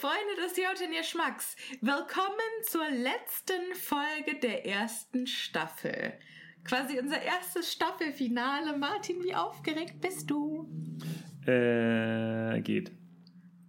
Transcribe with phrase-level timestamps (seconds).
[0.00, 6.14] Freunde des Jotunir Schmacks, willkommen zur letzten Folge der ersten Staffel.
[6.64, 8.78] Quasi unser erstes Staffelfinale.
[8.78, 10.70] Martin, wie aufgeregt bist du?
[11.44, 12.92] Äh, geht.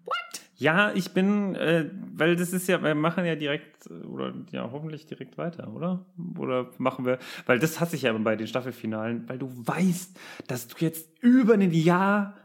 [0.05, 0.41] What?
[0.55, 5.07] Ja, ich bin, äh, weil das ist ja, wir machen ja direkt, oder ja, hoffentlich
[5.07, 6.05] direkt weiter, oder?
[6.39, 10.69] Oder machen wir, weil das hasse ich ja bei den Staffelfinalen, weil du weißt, dass
[10.69, 12.37] du jetzt über ein Jahr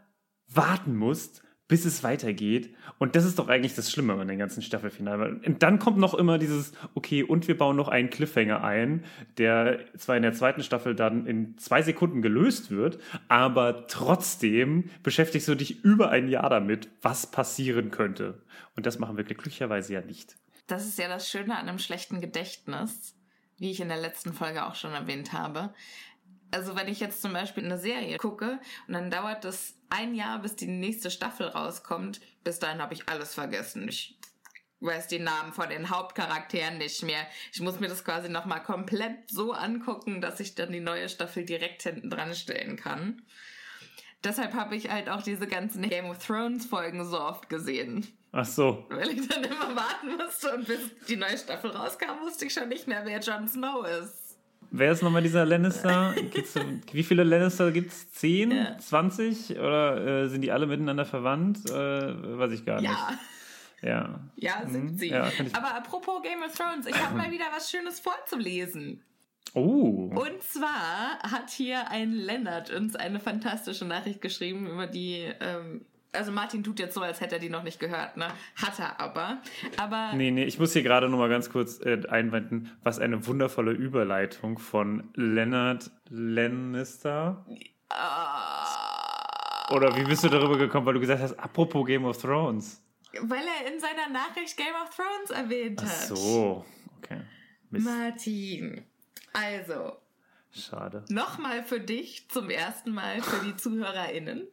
[0.49, 2.75] warten musst, bis es weitergeht.
[2.99, 5.41] Und das ist doch eigentlich das Schlimme an den ganzen Staffelfinalen.
[5.45, 9.05] Und dann kommt noch immer dieses, okay, und wir bauen noch einen Cliffhanger ein,
[9.39, 15.49] der zwar in der zweiten Staffel dann in zwei Sekunden gelöst wird, aber trotzdem beschäftigst
[15.49, 18.43] du dich über ein Jahr damit, was passieren könnte.
[18.77, 20.37] Und das machen wir glücklicherweise ja nicht.
[20.67, 23.15] Das ist ja das Schöne an einem schlechten Gedächtnis,
[23.59, 25.73] wie ich in der letzten Folge auch schon erwähnt habe.
[26.51, 30.39] Also wenn ich jetzt zum Beispiel eine Serie gucke und dann dauert das ein Jahr,
[30.39, 33.89] bis die nächste Staffel rauskommt, bis dahin habe ich alles vergessen.
[33.89, 34.19] Ich
[34.81, 37.27] weiß die Namen von den Hauptcharakteren nicht mehr.
[37.53, 41.45] Ich muss mir das quasi nochmal komplett so angucken, dass ich dann die neue Staffel
[41.45, 43.23] direkt hinten dran stellen kann.
[44.25, 48.07] Deshalb habe ich halt auch diese ganzen Game of Thrones Folgen so oft gesehen.
[48.33, 48.85] Ach so.
[48.91, 52.69] Weil ich dann immer warten musste und bis die neue Staffel rauskam, wusste ich schon
[52.69, 54.26] nicht mehr, wer Jon Snow ist.
[54.71, 56.15] Wer ist nochmal dieser Lannister?
[56.33, 56.55] Gibt's,
[56.93, 58.11] wie viele Lannister gibt es?
[58.13, 58.51] Zehn?
[58.51, 58.79] Ja.
[58.79, 59.59] 20?
[59.59, 61.69] Oder äh, sind die alle miteinander verwandt?
[61.71, 62.91] Äh, weiß ich gar nicht.
[62.91, 63.19] Ja.
[63.83, 64.99] Ja, ja sind mhm.
[64.99, 65.11] sie.
[65.11, 69.03] Ja, Aber apropos Game of Thrones, ich habe mal wieder was Schönes vorzulesen.
[69.55, 70.11] Oh.
[70.15, 76.33] Und zwar hat hier ein Lennart uns eine fantastische Nachricht geschrieben, über die ähm, also
[76.33, 78.29] Martin tut jetzt so, als hätte er die noch nicht gehört, ne?
[78.57, 79.43] Hat er aber.
[79.77, 80.13] Aber.
[80.15, 83.73] Nee, nee, ich muss hier gerade noch mal ganz kurz äh, einwenden, was eine wundervolle
[83.73, 87.45] Überleitung von Leonard Lannister.
[87.93, 92.83] Uh, Oder wie bist du darüber gekommen, weil du gesagt hast, apropos Game of Thrones?
[93.21, 95.89] Weil er in seiner Nachricht Game of Thrones erwähnt hat.
[95.89, 96.65] Ach so,
[96.99, 97.21] okay.
[97.71, 97.87] Mist.
[97.87, 98.85] Martin,
[99.33, 99.97] also.
[100.53, 101.05] Schade.
[101.11, 104.49] Nochmal für dich zum ersten Mal für die ZuhörerInnen.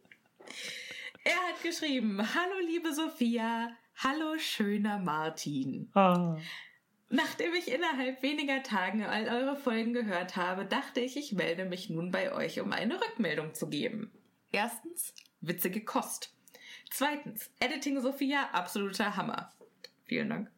[1.26, 5.90] Er hat geschrieben, hallo liebe Sophia, hallo schöner Martin.
[5.94, 6.38] Ah.
[7.08, 11.90] Nachdem ich innerhalb weniger Tagen all eure Folgen gehört habe, dachte ich, ich melde mich
[11.90, 14.12] nun bei euch, um eine Rückmeldung zu geben.
[14.52, 16.36] Erstens, witzige Kost.
[16.92, 19.54] Zweitens, Editing Sophia, absoluter Hammer.
[20.04, 20.52] Vielen Dank.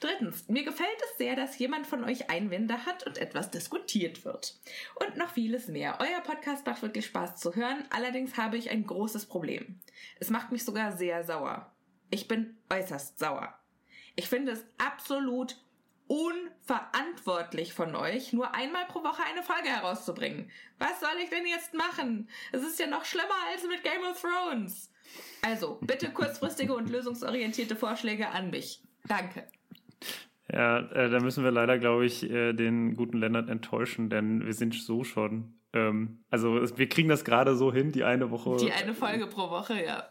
[0.00, 4.58] Drittens, mir gefällt es sehr, dass jemand von euch Einwände hat und etwas diskutiert wird.
[4.96, 5.98] Und noch vieles mehr.
[6.00, 9.80] Euer Podcast macht wirklich Spaß zu hören, allerdings habe ich ein großes Problem.
[10.20, 11.72] Es macht mich sogar sehr sauer.
[12.10, 13.58] Ich bin äußerst sauer.
[14.16, 15.56] Ich finde es absolut
[16.08, 20.50] unverantwortlich von euch, nur einmal pro Woche eine Folge herauszubringen.
[20.78, 22.28] Was soll ich denn jetzt machen?
[22.50, 24.90] Es ist ja noch schlimmer als mit Game of Thrones.
[25.42, 28.82] Also, bitte kurzfristige und lösungsorientierte Vorschläge an mich.
[29.04, 29.46] Danke.
[30.50, 34.54] Ja, äh, da müssen wir leider, glaube ich, äh, den guten Lennart enttäuschen, denn wir
[34.54, 35.54] sind so schon.
[35.74, 38.56] Ähm, also wir kriegen das gerade so hin, die eine Woche.
[38.56, 40.08] Die eine Folge pro Woche, ja.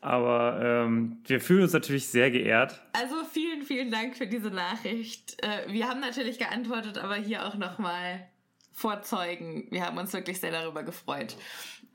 [0.00, 2.80] Aber ähm, wir fühlen uns natürlich sehr geehrt.
[2.94, 5.36] Also vielen, vielen Dank für diese Nachricht.
[5.42, 8.26] Äh, wir haben natürlich geantwortet, aber hier auch nochmal
[8.72, 9.68] vorzeugen.
[9.70, 11.36] Wir haben uns wirklich sehr darüber gefreut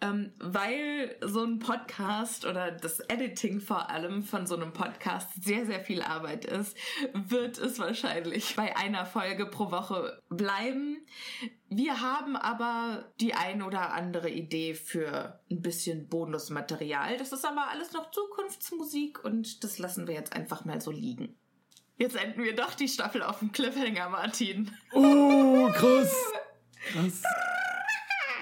[0.02, 5.66] ähm, weil so ein Podcast oder das Editing vor allem von so einem Podcast sehr,
[5.66, 6.78] sehr viel Arbeit ist,
[7.14, 11.06] wird es wahrscheinlich bei einer Folge pro Woche bleiben.
[11.70, 17.18] Wir haben aber die ein oder andere Idee für ein bisschen Bonusmaterial.
[17.18, 21.38] Das ist aber alles noch Zukunftsmusik und das lassen wir jetzt einfach mal so liegen.
[21.98, 24.72] Jetzt enden wir doch die Staffel auf dem Cliffhanger, Martin.
[24.94, 26.14] Oh, krass.
[26.92, 27.24] Krass.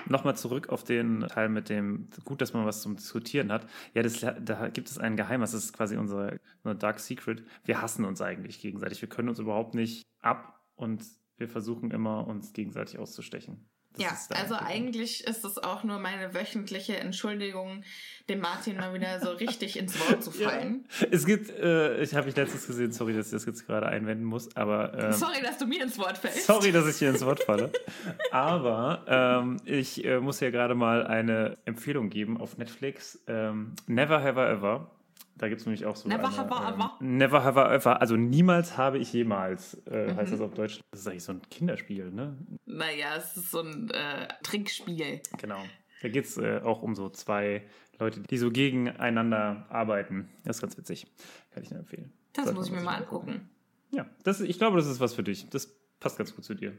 [0.07, 3.67] Nochmal zurück auf den Teil mit dem, gut, dass man was zum Diskutieren hat.
[3.94, 7.44] Ja, das, da gibt es ein Geheimnis, das ist quasi unser, unser Dark Secret.
[7.65, 9.01] Wir hassen uns eigentlich gegenseitig.
[9.01, 11.03] Wir können uns überhaupt nicht ab und
[11.38, 13.69] wir versuchen immer, uns gegenseitig auszustechen.
[13.98, 17.84] Das ja, also eigentlich ist es auch nur meine wöchentliche Entschuldigung,
[18.28, 20.86] dem Martin mal wieder so richtig ins Wort zu fallen.
[21.00, 21.07] Ja.
[21.12, 24.24] Es gibt, äh, ich habe mich letztens gesehen, sorry, dass ich das jetzt gerade einwenden
[24.24, 24.94] muss, aber.
[24.98, 26.45] Ähm, sorry, dass du mir ins Wort fällst.
[26.45, 27.72] Sorry, dass ich hier ins Wort falle.
[28.31, 33.19] aber ähm, ich äh, muss ja gerade mal eine Empfehlung geben auf Netflix.
[33.28, 34.89] Ähm, Never Have I Ever
[35.35, 36.07] da gibt es nämlich auch so.
[36.07, 36.97] Never eine, have I ever.
[37.01, 38.01] Ähm, never have I ever.
[38.01, 40.15] Also niemals habe ich jemals, äh, mhm.
[40.15, 40.80] heißt das auf Deutsch.
[40.91, 42.38] Das ist eigentlich so ein Kinderspiel, ne?
[42.65, 45.21] Naja, es ist so ein äh, Trinkspiel.
[45.38, 45.59] Genau.
[46.01, 47.63] Da geht es äh, auch um so zwei
[48.00, 50.30] Leute, die so gegeneinander arbeiten.
[50.44, 51.07] Das ist ganz witzig.
[51.51, 52.12] Kann ich nur empfehlen.
[52.33, 53.50] Das Sollte muss ich mir mal angucken.
[53.91, 55.50] Ja, das, ich glaube, das ist was für dich.
[55.50, 56.74] Das passt ganz gut zu dir.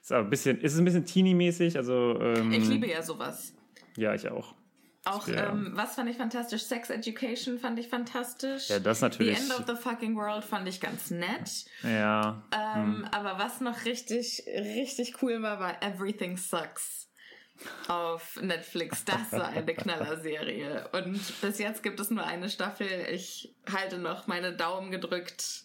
[0.00, 1.76] Ist aber ein bisschen, ist ein bisschen teeny-mäßig.
[1.76, 3.54] Also, ähm, ich liebe ja sowas.
[3.96, 4.54] Ja, ich auch.
[5.04, 5.50] Auch, ja.
[5.50, 6.62] ähm, was fand ich fantastisch?
[6.62, 8.68] Sex Education fand ich fantastisch.
[8.68, 9.36] Ja, das natürlich.
[9.38, 11.64] The End of the Fucking World fand ich ganz nett.
[11.82, 12.42] Ja.
[12.52, 13.04] Ähm, hm.
[13.10, 17.08] Aber was noch richtig, richtig cool war, war Everything Sucks
[17.88, 19.04] auf Netflix.
[19.04, 20.88] Das war eine Knallerserie.
[20.92, 22.88] Und bis jetzt gibt es nur eine Staffel.
[23.10, 25.64] Ich halte noch meine Daumen gedrückt.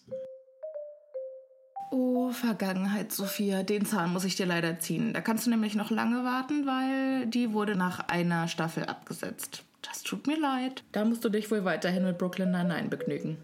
[1.90, 5.12] Oh, Vergangenheit, Sophia, den Zahn muss ich dir leider ziehen.
[5.12, 9.64] Da kannst du nämlich noch lange warten, weil die wurde nach einer Staffel abgesetzt.
[9.82, 10.84] Das tut mir leid.
[10.92, 13.38] Da musst du dich wohl weiterhin mit Brooklyn Nine-Nine begnügen.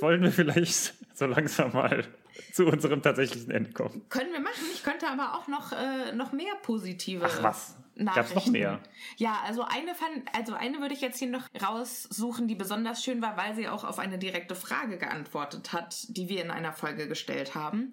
[0.00, 2.04] Wollen wir vielleicht so langsam mal
[2.52, 4.02] zu unserem tatsächlichen Ende kommen?
[4.08, 4.64] Können wir machen.
[4.72, 7.24] Ich könnte aber auch noch, äh, noch mehr positive.
[7.26, 7.76] Ach was?
[7.96, 8.80] Gab's noch mehr?
[9.16, 13.20] Ja, also eine fand, also eine würde ich jetzt hier noch raussuchen, die besonders schön
[13.20, 17.08] war, weil sie auch auf eine direkte Frage geantwortet hat, die wir in einer Folge
[17.08, 17.92] gestellt haben.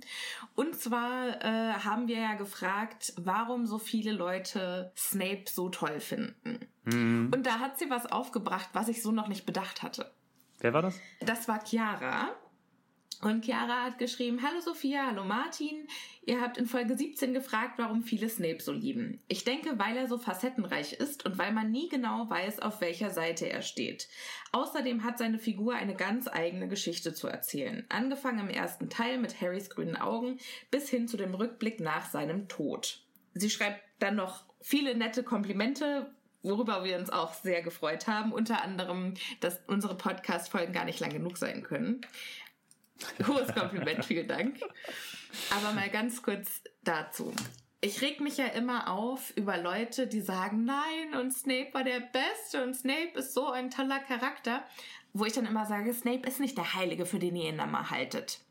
[0.56, 6.68] Und zwar äh, haben wir ja gefragt, warum so viele Leute Snape so toll finden.
[6.86, 7.32] Mhm.
[7.34, 10.12] Und da hat sie was aufgebracht, was ich so noch nicht bedacht hatte.
[10.60, 11.00] Wer war das?
[11.22, 12.30] Das war Chiara.
[13.22, 15.88] Und Chiara hat geschrieben, Hallo Sophia, hallo Martin.
[16.26, 19.22] Ihr habt in Folge 17 gefragt, warum viele Snape so lieben.
[19.28, 23.10] Ich denke, weil er so facettenreich ist und weil man nie genau weiß, auf welcher
[23.10, 24.08] Seite er steht.
[24.54, 27.86] Außerdem hat seine Figur eine ganz eigene Geschichte zu erzählen.
[27.90, 30.40] Angefangen im ersten Teil mit Harrys grünen Augen
[30.72, 33.02] bis hin zu dem Rückblick nach seinem Tod.
[33.34, 36.10] Sie schreibt dann noch viele nette Komplimente,
[36.42, 38.32] worüber wir uns auch sehr gefreut haben.
[38.32, 42.00] Unter anderem, dass unsere Podcast-Folgen gar nicht lang genug sein können.
[43.28, 44.60] Hohes Kompliment, vielen Dank.
[45.52, 47.34] Aber mal ganz kurz dazu.
[47.82, 52.02] Ich reg mich ja immer auf über Leute, die sagen, nein, und Snape war der
[52.02, 54.64] Beste und Snape ist so ein toller Charakter,
[55.14, 57.90] wo ich dann immer sage, Snape ist nicht der Heilige, für den ihr ihn immer
[57.90, 58.42] haltet.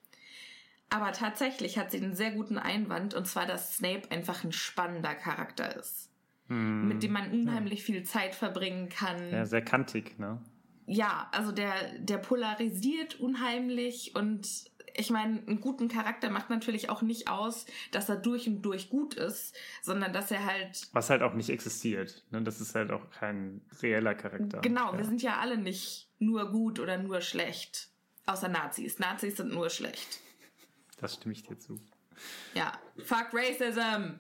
[0.90, 5.14] Aber tatsächlich hat sie einen sehr guten Einwand, und zwar, dass Snape einfach ein spannender
[5.14, 6.08] Charakter ist.
[6.46, 6.88] Hm.
[6.88, 9.30] Mit dem man unheimlich viel Zeit verbringen kann.
[9.30, 10.40] Ja, sehr kantig, ne?
[10.88, 14.49] Ja, also der, der polarisiert unheimlich und
[14.94, 18.88] ich meine, einen guten Charakter macht natürlich auch nicht aus, dass er durch und durch
[18.88, 20.88] gut ist, sondern dass er halt.
[20.93, 22.25] Was halt auch nicht existiert.
[22.31, 22.43] Ne?
[22.43, 24.61] Das ist halt auch kein reeller Charakter.
[24.61, 24.99] Genau, ja.
[24.99, 27.91] wir sind ja alle nicht nur gut oder nur schlecht.
[28.26, 28.99] Außer Nazis.
[28.99, 30.20] Nazis sind nur schlecht.
[31.00, 31.81] Das stimme ich dir zu.
[32.55, 32.73] Ja.
[33.05, 34.19] Fuck Racism!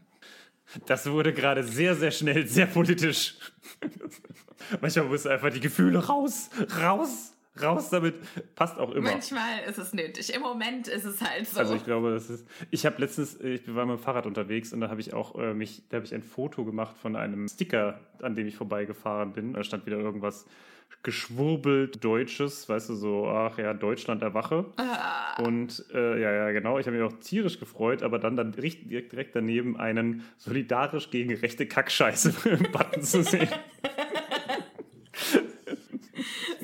[0.86, 3.36] Das wurde gerade sehr, sehr schnell, sehr politisch.
[4.80, 6.50] Manchmal muss einfach die Gefühle raus,
[6.80, 7.32] raus,
[7.62, 8.16] raus damit.
[8.54, 9.10] Passt auch immer.
[9.10, 10.34] Manchmal ist es nötig.
[10.34, 11.58] Im Moment ist es halt so.
[11.58, 12.46] Also ich glaube, das ist.
[12.70, 15.54] Ich habe letztens, ich war mit dem Fahrrad unterwegs und da habe ich auch äh,
[15.54, 19.54] mich, da habe ich ein Foto gemacht von einem Sticker, an dem ich vorbeigefahren bin.
[19.54, 20.46] Da stand wieder irgendwas
[21.02, 24.66] geschwurbelt Deutsches, weißt du, so, ach ja, Deutschland erwache.
[24.76, 25.42] Ah.
[25.42, 28.90] Und äh, ja, ja, genau, ich habe mich auch tierisch gefreut, aber dann, dann direkt,
[28.90, 33.48] direkt daneben einen solidarisch gegen rechte Kackscheiße-Button zu sehen.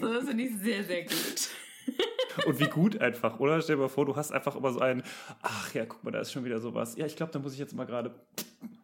[0.00, 1.48] so, das finde ich sehr, sehr gut.
[2.46, 3.60] Und wie gut einfach, oder?
[3.62, 5.02] Stell dir mal vor, du hast einfach immer so einen,
[5.42, 6.96] ach ja, guck mal, da ist schon wieder sowas.
[6.96, 8.14] Ja, ich glaube, da muss ich jetzt mal gerade.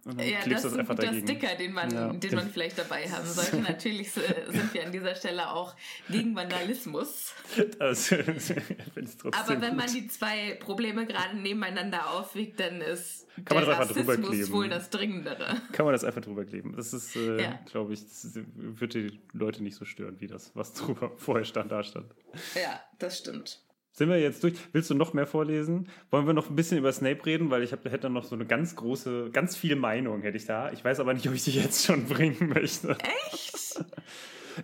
[0.07, 1.27] Ja, das ist ein guter dagegen.
[1.27, 2.13] Sticker, den man, ja.
[2.13, 3.57] den man vielleicht dabei haben sollte.
[3.61, 5.75] Natürlich sind wir an dieser Stelle auch
[6.09, 7.35] gegen Vandalismus.
[7.79, 8.13] Das,
[9.33, 13.95] Aber wenn man die zwei Probleme gerade nebeneinander aufwiegt, dann ist kann man das einfach
[13.95, 14.53] drüber kleben.
[14.53, 15.57] wohl das Dringendere.
[15.73, 16.75] Kann man das einfach drüber kleben.
[16.77, 17.61] Das ist, äh, ja.
[17.67, 21.71] glaube ich, das wird die Leute nicht so stören, wie das, was drüber vorher stand,
[21.71, 22.13] da stand.
[22.55, 23.61] Ja, das stimmt.
[23.93, 24.55] Sind wir jetzt durch?
[24.73, 25.89] Willst du noch mehr vorlesen?
[26.11, 27.51] Wollen wir noch ein bisschen über Snape reden?
[27.51, 30.71] Weil ich hab, hätte noch so eine ganz große, ganz viele Meinungen hätte ich da.
[30.73, 32.97] Ich weiß aber nicht, ob ich sie jetzt schon bringen möchte.
[33.33, 33.85] Echt?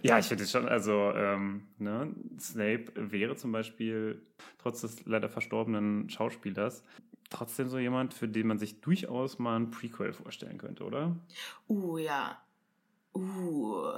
[0.02, 4.23] ja, ich finde schon, also ähm, ne, Snape wäre zum Beispiel
[4.59, 6.85] trotz des leider verstorbenen Schauspielers
[7.30, 11.16] trotzdem so jemand, für den man sich durchaus mal ein Prequel vorstellen könnte, oder?
[11.68, 12.40] Uh, ja.
[13.14, 13.92] Uh.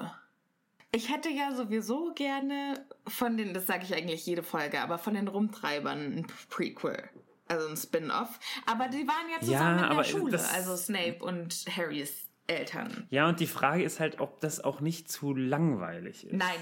[0.90, 5.14] Ich hätte ja sowieso gerne von den, das sage ich eigentlich jede Folge, aber von
[5.14, 7.10] den Rumtreibern ein Prequel.
[7.46, 8.38] Also ein Spin-off.
[8.66, 13.06] Aber die waren ja zusammen Ja, in der Schule, also Snape und Harrys Eltern.
[13.10, 16.32] Ja, und die Frage ist halt, ob das auch nicht zu langweilig ist.
[16.32, 16.56] Nein.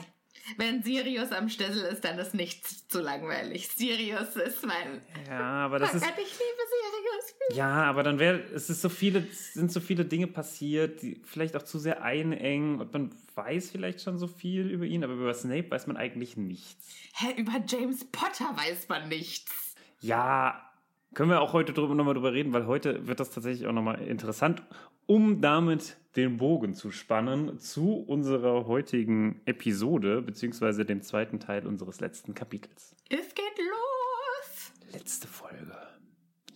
[0.56, 3.68] Wenn Sirius am Schlüssel ist, dann ist nichts zu langweilig.
[3.68, 5.02] Sirius ist mein.
[5.28, 6.04] Ja, aber das oh ist.
[6.04, 7.56] Gott, ich liebe Sirius.
[7.56, 11.56] Ja, aber dann wäre, es ist so viele, sind so viele Dinge passiert, die vielleicht
[11.56, 15.34] auch zu sehr einengen und man weiß vielleicht schon so viel über ihn, aber über
[15.34, 16.76] Snape weiß man eigentlich nichts.
[17.14, 19.74] Hä, über James Potter weiß man nichts.
[20.00, 20.65] Ja,
[21.14, 24.02] können wir auch heute drüber, nochmal drüber reden, weil heute wird das tatsächlich auch nochmal
[24.02, 24.62] interessant,
[25.06, 32.00] um damit den Bogen zu spannen zu unserer heutigen Episode, beziehungsweise dem zweiten Teil unseres
[32.00, 32.94] letzten Kapitels.
[33.08, 34.72] Es geht los.
[34.92, 35.76] Letzte Folge,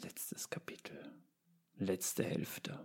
[0.03, 0.99] letztes Kapitel,
[1.77, 2.79] letzte Hälfte.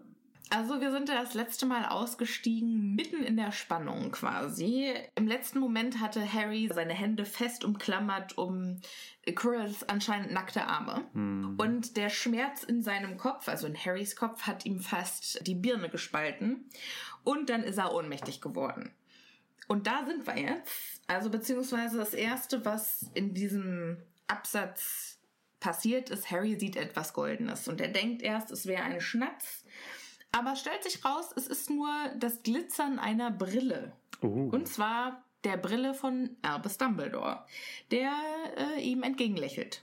[0.56, 4.94] Also wir sind ja das letzte Mal ausgestiegen, mitten in der Spannung quasi.
[5.16, 8.80] Im letzten Moment hatte Harry seine Hände fest umklammert um
[9.26, 11.04] Quirrells anscheinend nackte Arme.
[11.12, 11.56] Hm.
[11.58, 15.90] Und der Schmerz in seinem Kopf, also in Harrys Kopf, hat ihm fast die Birne
[15.90, 16.70] gespalten.
[17.26, 18.94] Und dann ist er ohnmächtig geworden.
[19.68, 21.02] Und da sind wir jetzt.
[21.08, 23.98] Also beziehungsweise das Erste, was in diesem
[24.28, 25.20] Absatz
[25.60, 27.68] passiert ist, Harry sieht etwas Goldenes.
[27.68, 29.65] Und er denkt erst, es wäre ein Schnatz.
[30.36, 31.88] Aber stellt sich raus, es ist nur
[32.18, 33.94] das Glitzern einer Brille.
[34.22, 34.50] Oh.
[34.52, 37.46] Und zwar der Brille von Albus Dumbledore,
[37.90, 38.12] der
[38.58, 39.82] äh, ihm entgegenlächelt.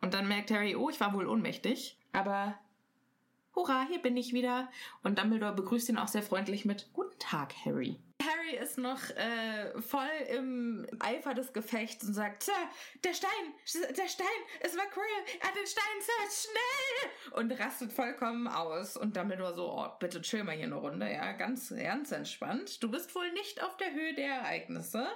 [0.00, 2.58] Und dann merkt Harry, oh, ich war wohl ohnmächtig, aber
[3.54, 4.68] hurra, hier bin ich wieder.
[5.02, 7.98] Und Dumbledore begrüßt ihn auch sehr freundlich mit Guten Tag, Harry.
[8.22, 12.52] Harry ist noch äh, voll im Eifer des Gefechts und sagt, Sir,
[13.04, 13.30] der Stein,
[13.96, 14.26] der Stein,
[14.60, 17.42] es war Quirrell, er hat den Stein, Sir, schnell!
[17.42, 18.96] Und rastet vollkommen aus.
[18.96, 22.82] Und Dumbledore so, oh, bitte chill mal hier eine Runde, ja, ganz, ganz entspannt.
[22.82, 25.06] Du bist wohl nicht auf der Höhe der Ereignisse.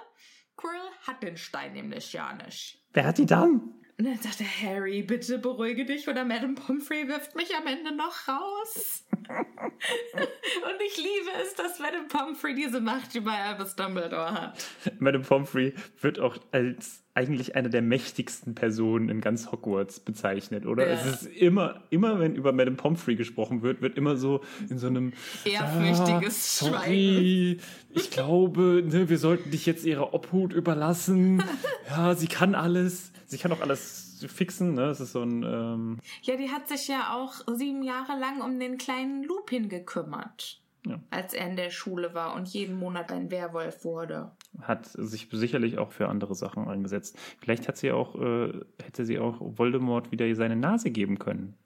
[0.57, 2.83] Quirrell hat den Stein nämlich ja nicht.
[2.93, 3.75] Wer hat die dann?
[3.99, 7.95] Und dann sagt er, Harry, bitte beruhige dich oder Madame Pomfrey wirft mich am Ende
[7.95, 9.03] noch raus.
[9.27, 14.63] Und ich liebe es, dass Madame Pomfrey diese Macht über Albus Dumbledore hat.
[14.99, 20.87] Madame Pomfrey wird auch als eigentlich eine der mächtigsten Personen in ganz Hogwarts bezeichnet, oder?
[20.87, 20.93] Ja.
[20.93, 24.85] Es ist immer, immer wenn über Madame Pomfrey gesprochen wird, wird immer so in so
[24.85, 27.57] einem Ehrfürchtiges "Ah, Sorry,
[27.89, 31.43] ich glaube, ne, wir sollten dich jetzt ihrer Obhut überlassen.
[31.89, 33.11] Ja, sie kann alles.
[33.27, 34.87] Sie kann auch alles fixen, ne?
[34.89, 38.59] Es ist so ein ähm, Ja, die hat sich ja auch sieben Jahre lang um
[38.59, 40.59] den kleinen Lupin gekümmert.
[40.85, 40.99] Ja.
[41.09, 44.31] Als er in der Schule war und jeden Monat ein Werwolf wurde.
[44.61, 47.17] Hat sich sicherlich auch für andere Sachen eingesetzt.
[47.39, 51.57] Vielleicht hat sie auch, äh, hätte sie auch Voldemort wieder seine Nase geben können,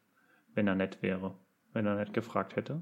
[0.53, 1.35] wenn er nett wäre,
[1.73, 2.81] wenn er nett gefragt hätte.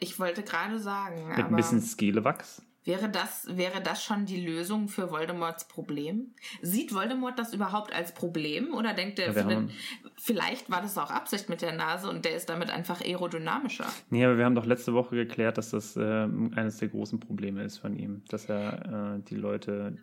[0.00, 2.65] Ich wollte gerade sagen, Mit ein bisschen Skelewachs.
[2.86, 6.34] Wäre das, wäre das schon die Lösung für Voldemorts Problem?
[6.62, 9.70] Sieht Voldemort das überhaupt als Problem oder denkt er, Ja, haben-
[10.16, 13.86] vielleicht war das auch Absicht mit der Nase und der ist damit einfach aerodynamischer?
[14.10, 17.62] Nee, aber wir haben doch letzte Woche geklärt, dass das äh, eines der großen Probleme
[17.64, 19.98] ist von ihm, dass er äh, die Leute.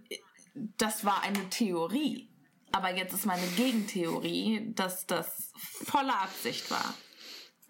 [0.78, 2.30] Das war eine Theorie.
[2.76, 5.52] Aber jetzt ist meine Gegentheorie, dass das
[5.86, 6.94] volle Absicht war.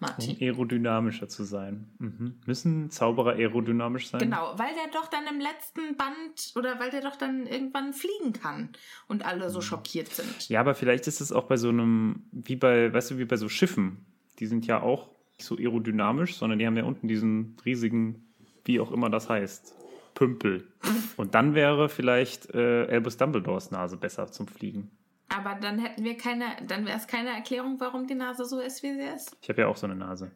[0.00, 0.36] Um Martin.
[0.40, 1.88] aerodynamischer zu sein.
[1.98, 2.34] Mhm.
[2.46, 4.20] Müssen Zauberer aerodynamisch sein?
[4.20, 8.32] Genau, weil der doch dann im letzten Band oder weil der doch dann irgendwann fliegen
[8.32, 8.70] kann
[9.08, 9.50] und alle Mhm.
[9.50, 10.48] so schockiert sind.
[10.48, 13.36] Ja, aber vielleicht ist es auch bei so einem, wie bei, weißt du, wie bei
[13.36, 14.04] so Schiffen.
[14.38, 18.24] Die sind ja auch nicht so aerodynamisch, sondern die haben ja unten diesen riesigen,
[18.64, 19.74] wie auch immer das heißt,
[20.14, 20.68] Pümpel.
[21.16, 24.90] Und dann wäre vielleicht äh, Albus Dumbledores Nase besser zum Fliegen.
[25.28, 28.82] Aber dann hätten wir keine, dann wäre es keine Erklärung, warum die Nase so ist,
[28.82, 29.36] wie sie ist.
[29.40, 30.30] Ich habe ja auch so eine Nase.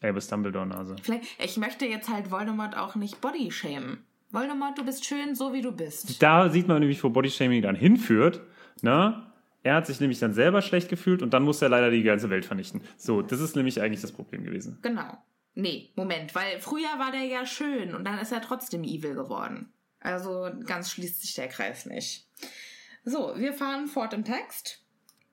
[0.00, 0.96] Albus Dumbledore Nase.
[1.02, 4.04] Vielleicht, ich möchte jetzt halt Voldemort auch nicht body shamen.
[4.30, 6.22] Voldemort, du bist schön, so wie du bist.
[6.22, 8.40] Da sieht man nämlich, wo Bodyshaming dann hinführt.
[8.80, 9.22] Ne?
[9.62, 12.30] Er hat sich nämlich dann selber schlecht gefühlt und dann muss er leider die ganze
[12.30, 12.80] Welt vernichten.
[12.96, 14.78] So, das ist nämlich eigentlich das Problem gewesen.
[14.82, 15.18] Genau.
[15.54, 19.70] Nee, Moment, weil früher war der ja schön und dann ist er trotzdem evil geworden.
[20.00, 22.26] Also ganz schließt sich der Kreis nicht.
[23.04, 24.84] So, wir fahren fort im Text.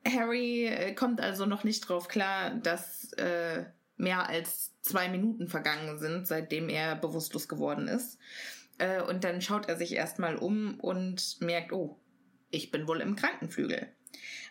[0.07, 3.65] Harry äh, kommt also noch nicht drauf klar, dass äh,
[3.97, 8.17] mehr als zwei Minuten vergangen sind, seitdem er bewusstlos geworden ist.
[8.77, 11.99] Äh, und dann schaut er sich erstmal um und merkt, oh,
[12.49, 13.88] ich bin wohl im Krankenflügel.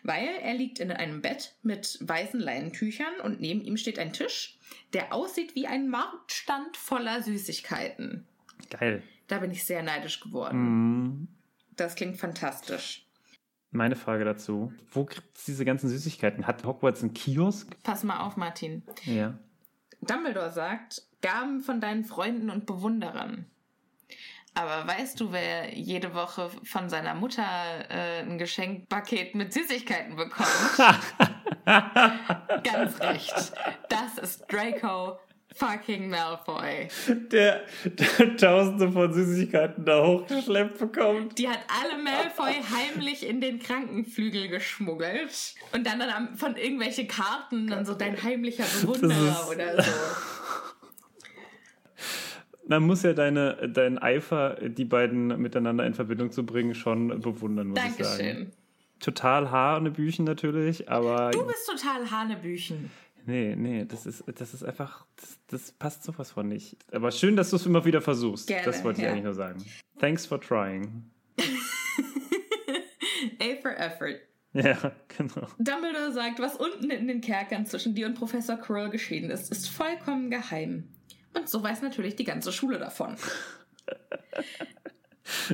[0.03, 4.57] Weil er liegt in einem Bett mit weißen Leinentüchern und neben ihm steht ein Tisch,
[4.93, 8.25] der aussieht wie ein Marktstand voller Süßigkeiten.
[8.69, 9.03] Geil.
[9.27, 10.59] Da bin ich sehr neidisch geworden.
[10.59, 11.27] Mhm.
[11.75, 13.08] Das klingt fantastisch.
[13.71, 16.47] Meine Frage dazu: Wo gibt es diese ganzen Süßigkeiten?
[16.47, 17.75] Hat Hogwarts einen Kiosk?
[17.83, 18.83] Pass mal auf, Martin.
[19.05, 19.37] Ja.
[20.01, 23.45] Dumbledore sagt, Gaben von deinen Freunden und Bewunderern.
[24.55, 27.43] Aber weißt du, wer jede Woche von seiner Mutter
[27.89, 30.49] äh, ein Geschenkpaket mit Süßigkeiten bekommt?
[32.63, 33.53] Ganz recht.
[33.89, 35.19] Das ist Draco
[35.55, 36.87] fucking Malfoy.
[37.31, 41.37] Der, der Tausende von Süßigkeiten da hochgeschleppt bekommt.
[41.37, 45.55] Die hat alle Malfoy heimlich in den Krankenflügel geschmuggelt.
[45.73, 49.91] Und dann, dann von irgendwelche Karten, dann so dein heimlicher Bewunderer oder so.
[52.67, 57.69] Man muss ja deine, deinen Eifer, die beiden miteinander in Verbindung zu bringen, schon bewundern,
[57.69, 58.03] muss Dankeschön.
[58.03, 58.51] ich sagen.
[58.99, 61.31] Total Hanebüchen natürlich, aber.
[61.31, 62.91] Du bist total Hanebüchen.
[63.29, 66.75] Nee, nee, das ist, das ist einfach, das, das passt sowas von nicht.
[66.91, 68.47] Aber schön, dass du es immer wieder versuchst.
[68.47, 69.11] Gerne, das wollte ich ja.
[69.11, 69.63] eigentlich nur sagen.
[69.99, 71.11] Thanks for trying.
[73.39, 74.19] A for effort.
[74.53, 75.47] Ja, genau.
[75.59, 79.69] Dumbledore sagt, was unten in den Kerkern zwischen dir und Professor Quirrell geschehen ist, ist
[79.69, 80.87] vollkommen geheim.
[81.35, 83.15] Und so weiß natürlich die ganze Schule davon.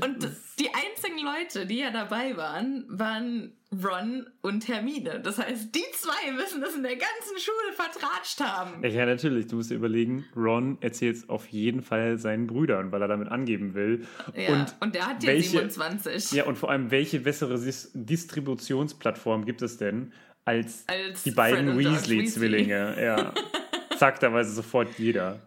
[0.01, 5.19] Und die einzigen Leute, die ja dabei waren, waren Ron und Hermine.
[5.19, 8.83] Das heißt, die zwei müssen es in der ganzen Schule vertratscht haben.
[8.85, 9.47] Ja, natürlich.
[9.47, 13.27] Du musst dir überlegen, Ron erzählt es auf jeden Fall seinen Brüdern, weil er damit
[13.29, 14.05] angeben will.
[14.35, 16.31] Ja, und, und der hat ja welche- 27.
[16.31, 20.13] Ja, und vor allem, welche bessere Dis Distributionsplattform gibt es denn
[20.45, 22.95] als, Als die beiden Weasley-Zwillinge?
[23.03, 23.33] Ja.
[23.97, 25.39] Sagt da weiß sofort jeder.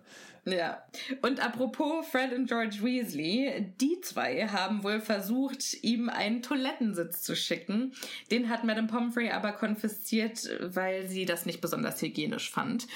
[0.44, 0.82] Ja.
[1.22, 7.36] Und apropos Fred und George Weasley, die zwei haben wohl versucht, ihm einen Toilettensitz zu
[7.36, 7.92] schicken.
[8.30, 12.86] Den hat Madame Pomfrey aber konfisziert, weil sie das nicht besonders hygienisch fand.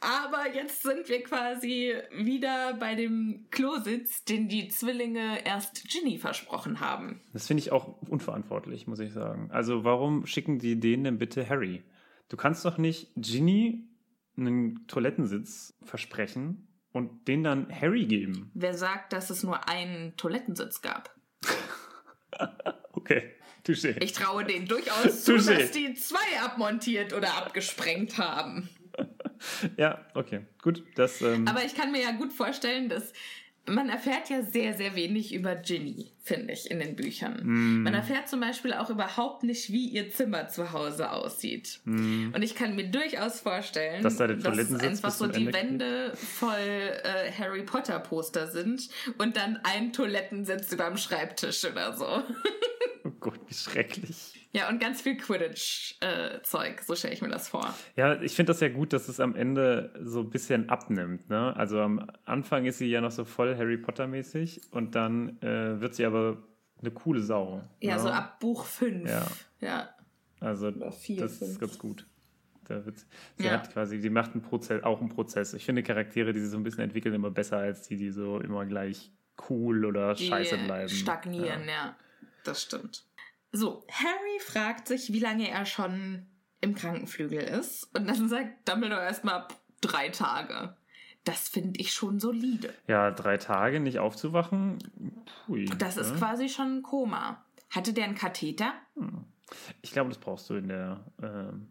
[0.00, 6.80] Aber jetzt sind wir quasi wieder bei dem Klositz, den die Zwillinge erst Ginny versprochen
[6.80, 7.20] haben.
[7.32, 9.50] Das finde ich auch unverantwortlich, muss ich sagen.
[9.52, 11.82] Also, warum schicken die denen denn bitte Harry?
[12.28, 13.84] Du kannst doch nicht Ginny
[14.36, 16.65] einen Toilettensitz versprechen
[16.96, 18.50] und den dann Harry geben.
[18.54, 21.14] Wer sagt, dass es nur einen Toilettensitz gab?
[22.92, 23.34] Okay,
[23.64, 23.96] touché.
[24.02, 25.58] Ich traue denen durchaus zu, Touché.
[25.58, 28.68] dass die zwei abmontiert oder abgesprengt haben.
[29.76, 30.82] Ja, okay, gut.
[30.96, 33.12] Das, ähm, Aber ich kann mir ja gut vorstellen, dass
[33.66, 37.40] man erfährt ja sehr, sehr wenig über Ginny, finde ich, in den Büchern.
[37.42, 37.82] Mm.
[37.82, 41.80] Man erfährt zum Beispiel auch überhaupt nicht, wie ihr Zimmer zu Hause aussieht.
[41.84, 44.02] Und ich kann mir durchaus vorstellen, Mm.
[44.02, 45.54] Dass da dass einfach so die Ende geht.
[45.54, 52.06] Wände voll äh, Harry Potter Poster sind und dann ein Toilettensitz überm Schreibtisch oder so.
[53.04, 54.35] oh Gott, wie schrecklich.
[54.56, 57.74] Ja, und ganz viel Quidditch-Zeug, so stelle ich mir das vor.
[57.96, 61.28] Ja, ich finde das ja gut, dass es am Ende so ein bisschen abnimmt.
[61.28, 61.54] Ne?
[61.56, 65.94] Also am Anfang ist sie ja noch so voll Harry Potter-mäßig und dann äh, wird
[65.94, 66.42] sie aber
[66.80, 67.62] eine coole Sau.
[67.80, 68.00] Ja, ne?
[68.00, 69.08] so ab Buch 5.
[69.08, 69.26] Ja.
[69.60, 69.88] ja.
[70.40, 71.52] Also vier, das fünf.
[71.52, 72.06] ist ganz gut.
[72.64, 72.98] Da wird,
[73.36, 73.52] sie Ja.
[73.52, 75.54] hat quasi, sie macht einen Prozess, auch einen Prozess.
[75.54, 78.40] Ich finde Charaktere, die sie so ein bisschen entwickeln, immer besser als die, die so
[78.40, 79.12] immer gleich
[79.48, 80.88] cool oder die scheiße bleiben.
[80.88, 81.96] stagnieren, ja.
[82.44, 83.05] Das stimmt.
[83.56, 86.26] So, Harry fragt sich, wie lange er schon
[86.60, 87.84] im Krankenflügel ist.
[87.96, 89.48] Und dann sagt Dumbledore erstmal
[89.80, 90.76] drei Tage.
[91.24, 92.72] Das finde ich schon solide.
[92.86, 94.78] Ja, drei Tage nicht aufzuwachen.
[95.46, 96.18] Pui, Das ist ne?
[96.18, 97.44] quasi schon ein Koma.
[97.70, 98.74] Hatte der einen Katheter?
[99.82, 101.68] Ich glaube, das brauchst du in der ähm,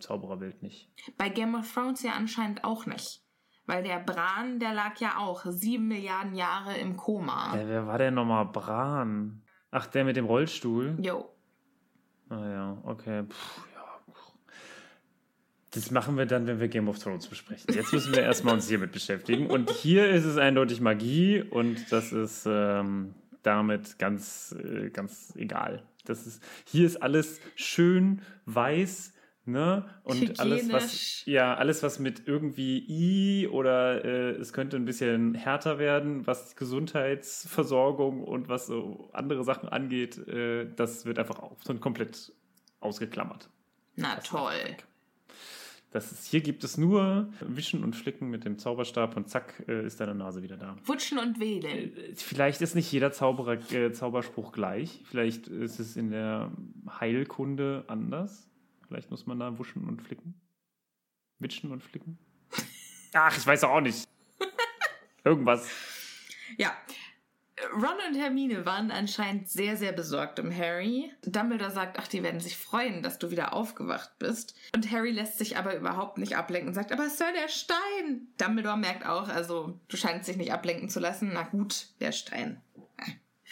[0.00, 0.90] Zaubererwelt nicht.
[1.16, 3.22] Bei Game of Thrones ja anscheinend auch nicht.
[3.66, 7.56] Weil der Bran, der lag ja auch sieben Milliarden Jahre im Koma.
[7.56, 9.43] Äh, wer war denn nochmal Bran?
[9.76, 10.96] Ach, der mit dem Rollstuhl?
[11.02, 11.28] Jo.
[12.28, 13.24] Ah ja, okay.
[13.24, 14.14] Puh, ja.
[15.72, 17.74] Das machen wir dann, wenn wir Game of Thrones besprechen.
[17.74, 19.48] Jetzt müssen wir erstmal uns hiermit beschäftigen.
[19.50, 25.82] Und hier ist es eindeutig Magie und das ist ähm, damit ganz, äh, ganz egal.
[26.04, 29.12] Das ist, hier ist alles schön weiß,
[29.46, 29.84] ne?
[30.02, 35.34] Und alles, was, ja, alles, was mit irgendwie I oder äh, es könnte ein bisschen
[35.34, 41.58] härter werden, was Gesundheitsversorgung und was so andere Sachen angeht, äh, das wird einfach auf,
[41.62, 42.32] so komplett
[42.80, 43.48] ausgeklammert.
[43.96, 44.76] Na Das toll.
[45.94, 49.86] Das ist, hier gibt es nur Wischen und Flicken mit dem Zauberstab und zack, äh,
[49.86, 50.76] ist deine Nase wieder da.
[50.84, 51.96] Wutschen und Wedeln.
[51.96, 55.02] Äh, Vielleicht ist nicht jeder Zauberer, äh, Zauberspruch gleich.
[55.04, 56.50] Vielleicht ist es in der
[56.98, 58.50] Heilkunde anders.
[58.88, 60.40] Vielleicht muss man da wuschen und flicken.
[61.38, 62.18] Witschen und flicken.
[63.14, 64.08] Ach, ich weiß auch nicht.
[65.24, 65.68] Irgendwas.
[66.58, 66.76] Ja.
[67.72, 71.10] Ron und Hermine waren anscheinend sehr, sehr besorgt um Harry.
[71.22, 74.54] Dumbledore sagt, ach, die werden sich freuen, dass du wieder aufgewacht bist.
[74.74, 78.28] Und Harry lässt sich aber überhaupt nicht ablenken und sagt, aber Sir, der Stein.
[78.38, 81.30] Dumbledore merkt auch, also du scheinst dich nicht ablenken zu lassen.
[81.32, 82.60] Na gut, der Stein.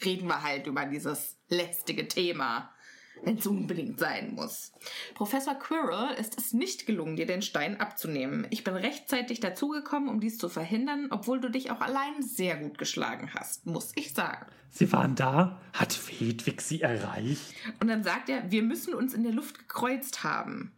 [0.05, 2.75] Reden wir halt über dieses lästige Thema.
[3.23, 4.73] Wenn es unbedingt sein muss.
[5.15, 8.47] Professor Quirrell ist es nicht gelungen, dir den Stein abzunehmen.
[8.51, 12.79] Ich bin rechtzeitig dazugekommen, um dies zu verhindern, obwohl du dich auch allein sehr gut
[12.79, 14.47] geschlagen hast, muss ich sagen.
[14.71, 15.61] Sie waren da?
[15.73, 17.55] Hat Hedwig sie erreicht?
[17.81, 20.73] Und dann sagt er, wir müssen uns in der Luft gekreuzt haben.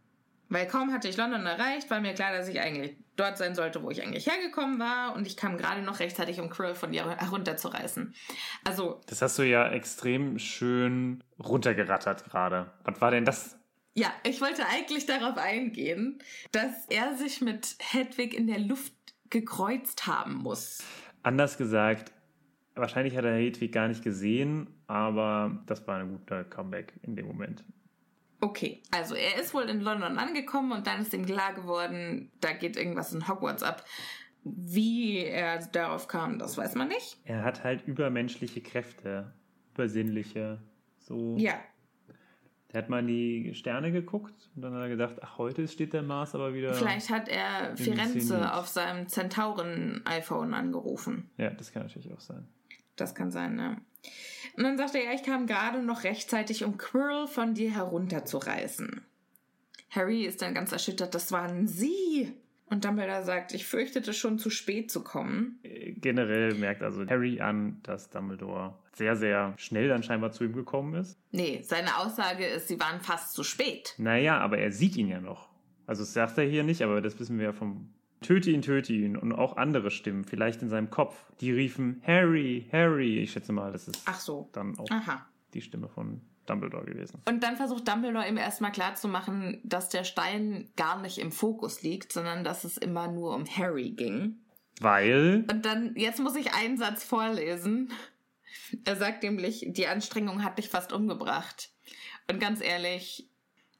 [0.49, 3.81] Weil kaum hatte ich London erreicht, war mir klar, dass ich eigentlich dort sein sollte,
[3.81, 5.15] wo ich eigentlich hergekommen war.
[5.15, 8.13] Und ich kam gerade noch rechtzeitig, um Krill von dir herunterzureißen.
[8.63, 9.01] Also.
[9.07, 12.71] Das hast du ja extrem schön runtergerattert gerade.
[12.83, 13.57] Was war denn das?
[13.95, 16.19] Ja, ich wollte eigentlich darauf eingehen,
[16.51, 18.93] dass er sich mit Hedwig in der Luft
[19.29, 20.83] gekreuzt haben muss.
[21.23, 22.11] Anders gesagt,
[22.75, 27.25] wahrscheinlich hat er Hedwig gar nicht gesehen, aber das war ein guter Comeback in dem
[27.25, 27.63] Moment.
[28.45, 32.51] Okay, also er ist wohl in London angekommen und dann ist ihm klar geworden, da
[32.51, 33.83] geht irgendwas in Hogwarts ab.
[34.43, 37.17] Wie er darauf kam, das weiß man nicht.
[37.23, 39.33] Er hat halt übermenschliche Kräfte,
[39.73, 40.59] übersinnliche,
[40.99, 41.35] so.
[41.39, 41.55] Ja.
[42.71, 45.93] Der hat mal in die Sterne geguckt und dann hat er gedacht, ach, heute steht
[45.93, 46.75] der Mars aber wieder.
[46.75, 51.31] Vielleicht hat er Firenze auf seinem Zentauren-iPhone angerufen.
[51.37, 52.47] Ja, das kann natürlich auch sein.
[52.95, 53.81] Das kann sein, ne?
[54.57, 59.01] Und dann sagt er, ja, ich kam gerade noch rechtzeitig, um Quirrell von dir herunterzureißen.
[59.89, 62.33] Harry ist dann ganz erschüttert, das waren Sie.
[62.67, 65.59] Und Dumbledore sagt, ich fürchtete schon zu spät zu kommen.
[65.63, 70.53] Äh, generell merkt also Harry an, dass Dumbledore sehr, sehr schnell dann scheinbar zu ihm
[70.53, 71.17] gekommen ist.
[71.31, 73.93] Nee, seine Aussage ist, sie waren fast zu spät.
[73.97, 75.49] Naja, aber er sieht ihn ja noch.
[75.85, 77.93] Also das sagt er hier nicht, aber das wissen wir ja vom
[78.25, 82.67] Töte ihn, töte ihn und auch andere Stimmen, vielleicht in seinem Kopf, die riefen Harry,
[82.71, 83.19] Harry.
[83.19, 84.49] Ich schätze mal, das ist Ach so.
[84.51, 85.25] dann auch Aha.
[85.53, 87.21] die Stimme von Dumbledore gewesen.
[87.27, 92.11] Und dann versucht Dumbledore ihm erstmal klarzumachen, dass der Stein gar nicht im Fokus liegt,
[92.11, 94.37] sondern dass es immer nur um Harry ging.
[94.81, 95.45] Weil.
[95.49, 97.91] Und dann, jetzt muss ich einen Satz vorlesen.
[98.85, 101.69] Er sagt nämlich, die Anstrengung hat dich fast umgebracht.
[102.27, 103.29] Und ganz ehrlich,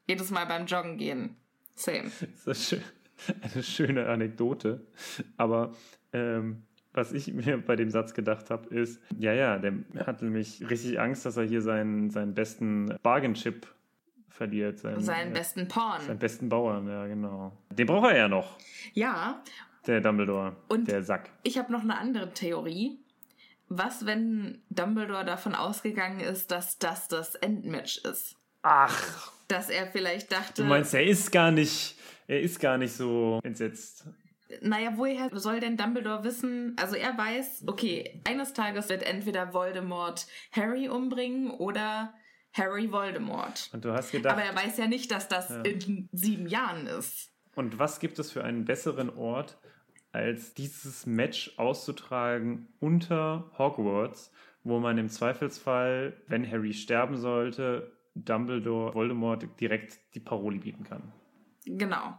[0.06, 1.36] jedes Mal beim Joggen gehen.
[1.74, 2.12] Same.
[2.44, 2.82] Das ist schön.
[3.54, 4.86] eine schöne Anekdote.
[5.36, 5.72] Aber
[6.12, 9.74] ähm, was ich mir bei dem Satz gedacht habe, ist, ja, ja, der
[10.06, 13.66] hat nämlich richtig Angst, dass er hier seinen, seinen besten Bargain-Chip
[14.28, 14.78] verliert.
[14.78, 16.00] Seinen, seinen äh, besten Pawn.
[16.00, 17.52] Seinen besten Bauern, ja, genau.
[17.70, 18.58] Den braucht er ja noch.
[18.94, 19.42] Ja.
[19.86, 20.56] Der Dumbledore.
[20.68, 21.30] Und der Sack.
[21.42, 22.98] Ich habe noch eine andere Theorie.
[23.68, 28.36] Was, wenn Dumbledore davon ausgegangen ist, dass das das Endmatch ist?
[28.62, 29.32] Ach.
[29.48, 30.62] Dass er vielleicht dachte.
[30.62, 34.08] Du meinst, er ist gar nicht er ist gar nicht so entsetzt.
[34.60, 36.76] Naja, woher soll denn Dumbledore wissen?
[36.80, 42.14] Also er weiß, okay, eines Tages wird entweder Voldemort Harry umbringen oder
[42.52, 43.70] Harry Voldemort.
[43.72, 44.34] Und du hast gedacht.
[44.34, 45.62] Aber er weiß ja nicht, dass das ja.
[45.62, 47.32] in sieben Jahren ist.
[47.54, 49.58] Und was gibt es für einen besseren Ort,
[50.12, 58.94] als dieses Match auszutragen unter Hogwarts, wo man im Zweifelsfall, wenn Harry sterben sollte, Dumbledore
[58.94, 61.12] Voldemort direkt die Paroli bieten kann?
[61.66, 62.18] Genau.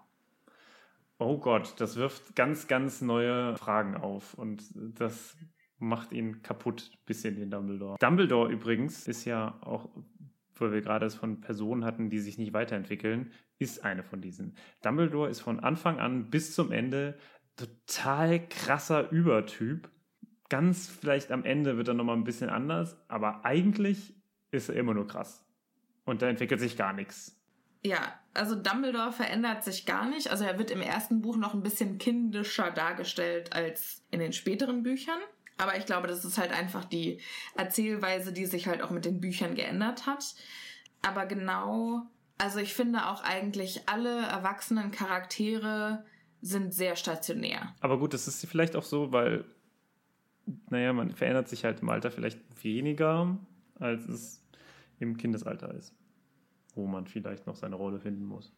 [1.20, 5.36] Oh Gott, das wirft ganz, ganz neue Fragen auf und das
[5.80, 7.98] macht ihn kaputt, bisschen den Dumbledore.
[8.00, 9.90] Dumbledore übrigens ist ja auch,
[10.60, 14.56] weil wir gerade es von Personen hatten, die sich nicht weiterentwickeln, ist eine von diesen.
[14.84, 17.18] Dumbledore ist von Anfang an bis zum Ende
[17.56, 19.90] total krasser Übertyp.
[20.50, 24.16] Ganz vielleicht am Ende wird er nochmal ein bisschen anders, aber eigentlich
[24.52, 25.46] ist er immer nur krass.
[26.06, 27.37] Und da entwickelt sich gar nichts.
[27.84, 30.30] Ja, also Dumbledore verändert sich gar nicht.
[30.30, 34.84] Also er wird im ersten Buch noch ein bisschen kindischer dargestellt als in den späteren
[34.84, 35.20] Büchern.
[35.58, 37.20] Aber ich glaube, das ist halt einfach die
[37.56, 40.36] Erzählweise, die sich halt auch mit den Büchern geändert hat.
[41.02, 42.04] Aber genau,
[42.38, 46.06] also ich finde auch eigentlich alle erwachsenen Charaktere
[46.42, 47.76] sind sehr stationär.
[47.80, 49.46] Aber gut, das ist vielleicht auch so, weil,
[50.70, 53.38] naja, man verändert sich halt im Alter vielleicht weniger,
[53.80, 54.44] als es
[55.00, 55.96] im Kindesalter ist
[56.78, 58.54] wo man vielleicht noch seine Rolle finden muss.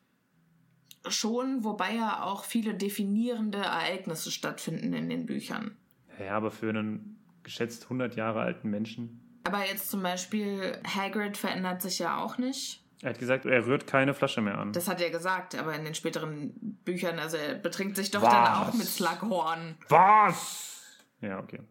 [1.07, 5.77] Schon, wobei ja auch viele definierende Ereignisse stattfinden in den Büchern.
[6.19, 9.39] Ja, aber für einen geschätzt 100 Jahre alten Menschen.
[9.45, 12.83] Aber jetzt zum Beispiel Hagrid verändert sich ja auch nicht.
[13.01, 14.73] Er hat gesagt, er rührt keine Flasche mehr an.
[14.73, 16.51] Das hat er gesagt, aber in den späteren
[16.83, 18.33] Büchern, also er betrinkt sich doch Was?
[18.33, 19.77] dann auch mit Slughorn.
[19.87, 20.99] Was?
[21.21, 21.61] Ja, okay.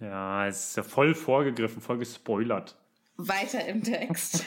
[0.00, 2.76] Ja, es ist ja voll vorgegriffen, voll gespoilert
[3.18, 4.44] weiter im Text.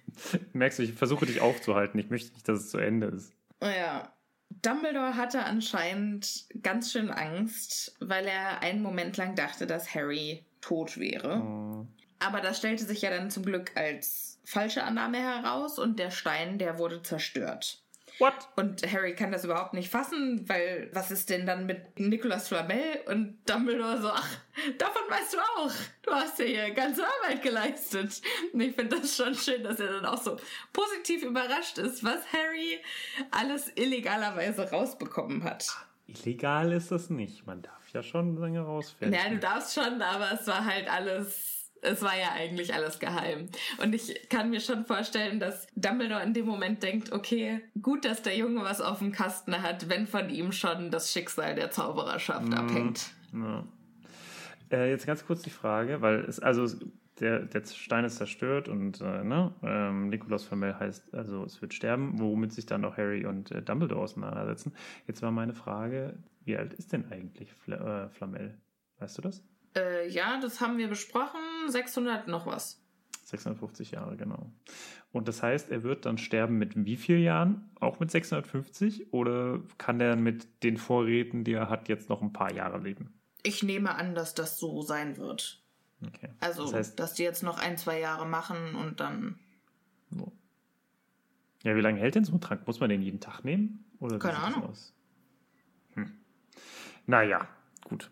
[0.52, 2.00] Merkst du, ich versuche dich aufzuhalten.
[2.00, 3.32] Ich möchte nicht, dass es zu Ende ist.
[3.62, 4.10] Ja.
[4.62, 10.98] Dumbledore hatte anscheinend ganz schön Angst, weil er einen Moment lang dachte, dass Harry tot
[10.98, 11.40] wäre.
[11.42, 11.86] Oh.
[12.18, 16.58] Aber das stellte sich ja dann zum Glück als falsche Annahme heraus und der Stein,
[16.58, 17.83] der wurde zerstört.
[18.18, 18.34] What?
[18.56, 23.00] Und Harry kann das überhaupt nicht fassen, weil was ist denn dann mit Nicolas Flamel?
[23.06, 24.38] Und Dumbledore so, ach,
[24.78, 25.72] davon weißt du auch.
[26.02, 28.22] Du hast ja hier ganze Arbeit geleistet.
[28.52, 30.36] Und ich finde das schon schön, dass er dann auch so
[30.72, 32.80] positiv überrascht ist, was Harry
[33.30, 35.66] alles illegalerweise rausbekommen hat.
[36.06, 37.46] Illegal ist das nicht.
[37.46, 39.18] Man darf ja schon Dinge rausfinden.
[39.18, 41.53] Ja, du darfst schon, aber es war halt alles,
[41.84, 43.48] es war ja eigentlich alles geheim.
[43.82, 48.22] Und ich kann mir schon vorstellen, dass Dumbledore in dem Moment denkt, okay, gut, dass
[48.22, 52.48] der Junge was auf dem Kasten hat, wenn von ihm schon das Schicksal der Zaubererschaft
[52.48, 52.54] Mhm.
[52.54, 53.10] abhängt.
[53.32, 53.64] Ja.
[54.70, 56.66] Äh, jetzt ganz kurz die Frage, weil es, also
[57.20, 61.72] der, der Stein ist zerstört und äh, ne, ähm, Nikolaus Flamel heißt, also es wird
[61.74, 64.72] sterben, womit sich dann auch Harry und äh, Dumbledore auseinandersetzen.
[65.06, 68.58] Jetzt war meine Frage, wie alt ist denn eigentlich Fla äh, Flamel?
[68.98, 69.44] Weißt du das?
[69.76, 71.40] Äh, ja, das haben wir besprochen.
[71.68, 72.80] 600 noch was.
[73.24, 74.52] 650 Jahre, genau.
[75.12, 77.70] Und das heißt, er wird dann sterben mit wie vielen Jahren?
[77.80, 79.12] Auch mit 650?
[79.12, 83.14] Oder kann er mit den Vorräten, die er hat, jetzt noch ein paar Jahre leben?
[83.42, 85.62] Ich nehme an, dass das so sein wird.
[86.06, 86.30] Okay.
[86.40, 89.38] Also, das heißt, dass die jetzt noch ein, zwei Jahre machen und dann.
[90.10, 90.32] So.
[91.62, 92.66] Ja, wie lange hält denn so ein Trank?
[92.66, 93.84] Muss man den jeden Tag nehmen?
[94.00, 94.64] Oder Keine Ahnung.
[94.64, 94.92] Aus?
[95.94, 96.12] Hm.
[97.06, 97.48] Naja,
[97.84, 98.10] gut.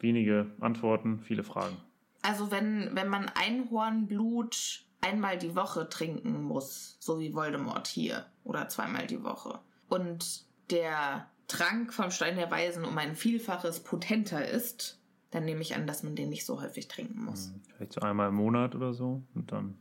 [0.00, 1.76] Wenige Antworten, viele Fragen.
[2.22, 8.68] Also, wenn, wenn man Einhornblut einmal die Woche trinken muss, so wie Voldemort hier, oder
[8.68, 15.00] zweimal die Woche, und der Trank vom Stein der Weisen um ein Vielfaches potenter ist,
[15.30, 17.52] dann nehme ich an, dass man den nicht so häufig trinken muss.
[17.76, 19.22] Vielleicht so einmal im Monat oder so.
[19.34, 19.78] Und dann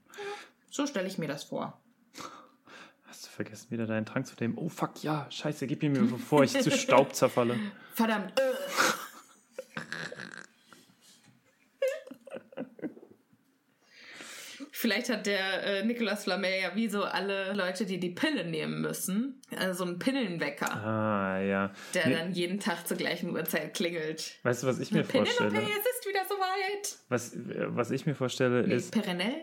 [0.70, 1.80] So stelle ich mir das vor.
[3.06, 4.56] hast du vergessen, wieder deinen Trank zu nehmen.
[4.58, 7.58] Oh fuck, ja, scheiße, gib ihn mir, bevor ich zu Staub zerfalle.
[7.94, 8.34] Verdammt.
[14.88, 18.80] Vielleicht hat der äh, Nicolas Flamel ja wie so alle Leute, die die Pille nehmen
[18.80, 21.71] müssen, äh, so einen Pillenwecker, Ah, ja.
[21.93, 24.39] der Nee, dann jeden Tag zur gleichen Uhrzeit klingelt.
[24.43, 25.62] weißt du, was ich mir Penelope, vorstelle?
[25.63, 26.97] es ist wieder soweit.
[27.10, 28.93] Was, äh, was ich mir vorstelle, Nee, ist.
[28.93, 29.34] Perenel?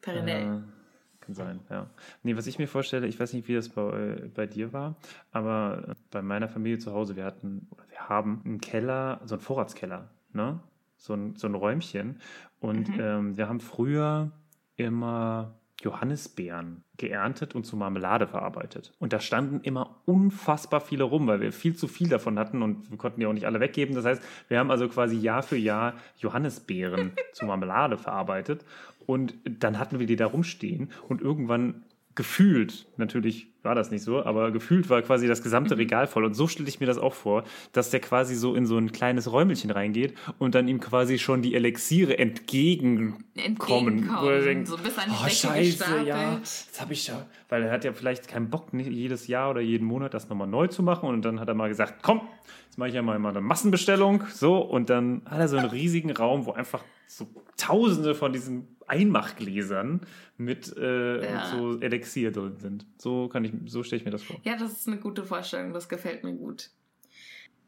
[0.00, 0.42] Perenel.
[0.42, 1.88] Äh, kann sein, ja.
[2.24, 4.96] Nee, was ich mir vorstelle, ich weiß nicht, wie das bei, äh, bei dir war,
[5.30, 9.42] aber bei meiner Familie zu Hause, wir hatten, oder wir haben einen Keller, so einen
[9.42, 10.58] Vorratskeller, ne?
[10.96, 12.20] So ein, so ein Räumchen.
[12.58, 13.00] Und Mhm.
[13.00, 14.32] ähm, wir haben früher
[14.78, 18.92] immer Johannisbeeren geerntet und zu Marmelade verarbeitet.
[18.98, 22.90] Und da standen immer unfassbar viele rum, weil wir viel zu viel davon hatten und
[22.90, 23.94] wir konnten die auch nicht alle weggeben.
[23.94, 28.64] Das heißt, wir haben also quasi Jahr für Jahr Johannisbeeren zu Marmelade verarbeitet
[29.06, 31.84] und dann hatten wir die da rumstehen und irgendwann
[32.16, 36.24] gefühlt, natürlich war das nicht so, aber gefühlt war quasi das gesamte Regal voll.
[36.24, 38.92] Und so stelle ich mir das auch vor, dass der quasi so in so ein
[38.92, 43.24] kleines Räumelchen reingeht und dann ihm quasi schon die Elixiere entgegenkommen.
[43.34, 47.06] Entgegenkommen, Wo er denkt, so bis an die oh, scheiße, gestapelt." ja, jetzt habe ich
[47.08, 50.28] ja, weil er hat ja vielleicht keinen Bock, nicht jedes Jahr oder jeden Monat das
[50.28, 51.08] nochmal neu zu machen.
[51.08, 52.20] Und dann hat er mal gesagt, komm,
[52.66, 54.22] jetzt mache ich ja mal mal eine Massenbestellung.
[54.32, 58.68] So, und dann hat er so einen riesigen Raum, wo einfach so tausende von diesen
[58.86, 60.00] Einmachgläsern
[60.36, 61.46] mit äh, Ja.
[61.50, 62.86] so Elixier drin sind.
[62.98, 64.40] So kann ich, so stelle ich mir das vor.
[64.44, 66.70] Ja, das ist eine gute Vorstellung, das gefällt mir gut.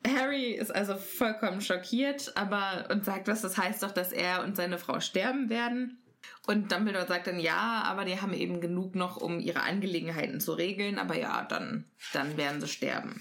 [0.06, 4.56] Harry ist also vollkommen schockiert, aber und sagt, was das heißt doch, dass er und
[4.56, 5.98] seine Frau sterben werden.
[6.46, 10.52] Und Dumbledore sagt dann ja, aber die haben eben genug noch, um ihre Angelegenheiten zu
[10.52, 13.20] regeln, aber ja, dann, dann werden sie sterben.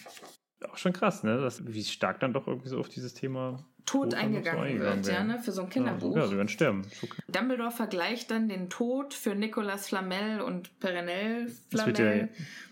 [0.69, 1.39] Auch schon krass, ne?
[1.39, 5.23] Das, wie stark dann doch irgendwie so auf dieses Thema Tod eingegangen eingegangen wird, ja,
[5.23, 6.15] ne, für so ein Kinderbuch.
[6.15, 6.83] ja, sie werden sterben.
[7.01, 7.21] Okay.
[7.27, 11.97] Dumbledore vergleicht dann den Tod für Nicolas Flamel und Perenelle Flamel.
[11.99, 12.27] ja,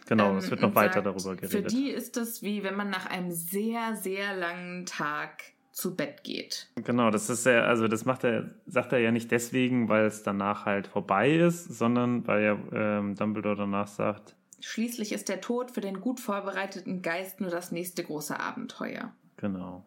[0.07, 1.71] genau, Ähm, es wird noch weiter sagt, darüber Für geredet.
[1.71, 6.69] die ist es wie wenn man nach einem sehr, sehr langen Tag zu Bett geht.
[6.75, 10.23] Genau, das ist ja, also das macht er, sagt er ja nicht deswegen, weil es
[10.23, 15.69] danach halt vorbei ist, sondern weil ja ähm, Dumbledore danach sagt, Schließlich ist der Tod
[15.69, 19.13] für den gut vorbereiteten Geist nur das nächste große Abenteuer.
[19.37, 19.85] genau,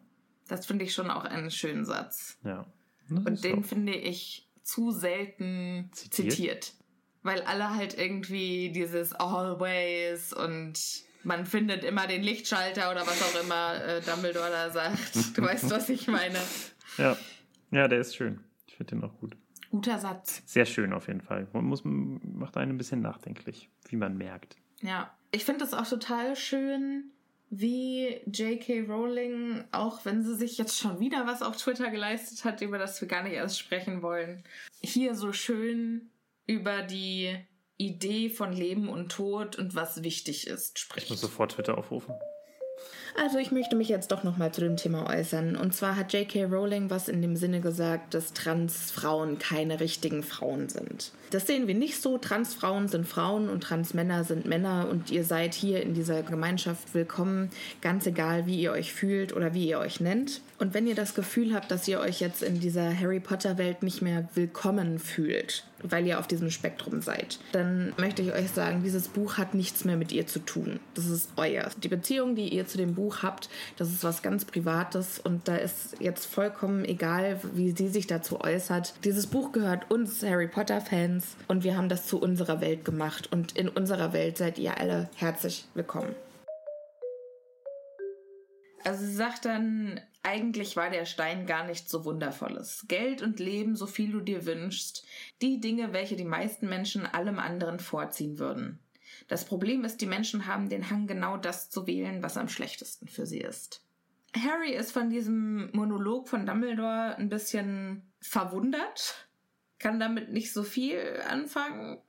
[0.51, 2.37] Das finde ich schon auch einen schönen Satz.
[2.43, 2.65] ja.
[3.09, 6.31] Das Und den finde ich zu selten Zitiert?
[6.33, 6.73] zitiert.
[7.23, 10.77] Weil alle halt irgendwie dieses Always und
[11.23, 15.15] man findet immer den Lichtschalter oder was auch immer äh, Dumbledore da sagt.
[15.35, 16.39] Du weißt, was ich meine.
[16.97, 17.17] ja.
[17.71, 18.41] ja, der ist schön.
[18.67, 19.35] Ich finde den auch gut.
[19.69, 20.41] Guter Satz.
[20.45, 21.47] Sehr schön auf jeden Fall.
[21.53, 24.57] Man muss, macht einen ein bisschen nachdenklich, wie man merkt.
[24.81, 25.11] Ja.
[25.31, 27.11] Ich finde es auch total schön,
[27.51, 28.85] wie J.K.
[28.87, 32.99] Rowling, auch wenn sie sich jetzt schon wieder was auf Twitter geleistet hat, über das
[33.01, 34.43] wir gar nicht erst sprechen wollen,
[34.81, 36.09] hier so schön
[36.47, 37.37] über die
[37.77, 41.09] Idee von Leben und Tod und was wichtig ist Ich spricht.
[41.09, 42.15] muss sofort Twitter aufrufen.
[43.19, 45.55] Also ich möchte mich jetzt doch nochmal zu dem Thema äußern.
[45.55, 46.45] Und zwar hat J.K.
[46.45, 51.11] Rowling was in dem Sinne gesagt, dass Transfrauen keine richtigen Frauen sind.
[51.31, 52.17] Das sehen wir nicht so.
[52.17, 57.49] Transfrauen sind Frauen und Transmänner sind Männer und ihr seid hier in dieser Gemeinschaft willkommen,
[57.79, 60.41] ganz egal, wie ihr euch fühlt oder wie ihr euch nennt.
[60.59, 63.81] Und wenn ihr das Gefühl habt, dass ihr euch jetzt in dieser Harry Potter Welt
[63.81, 68.83] nicht mehr willkommen fühlt, weil ihr auf diesem Spektrum seid, dann möchte ich euch sagen,
[68.83, 70.79] dieses Buch hat nichts mehr mit ihr zu tun.
[70.93, 71.69] Das ist euer.
[71.81, 75.55] Die Beziehung, die ihr zu dem Buch habt, das ist was ganz Privates und da
[75.55, 78.93] ist jetzt vollkommen egal, wie sie sich dazu äußert.
[79.03, 83.31] Dieses Buch gehört uns Harry Potter Fans und wir haben das zu unserer Welt gemacht
[83.31, 86.15] und in unserer Welt seid ihr alle herzlich willkommen.
[88.83, 92.85] Also sie sagt dann, eigentlich war der Stein gar nicht so wundervolles.
[92.87, 95.05] Geld und Leben, so viel du dir wünschst,
[95.41, 98.79] die Dinge, welche die meisten Menschen allem anderen vorziehen würden.
[99.31, 103.07] Das Problem ist, die Menschen haben den Hang, genau das zu wählen, was am schlechtesten
[103.07, 103.81] für sie ist.
[104.35, 109.29] Harry ist von diesem Monolog von Dumbledore ein bisschen verwundert,
[109.79, 111.99] kann damit nicht so viel anfangen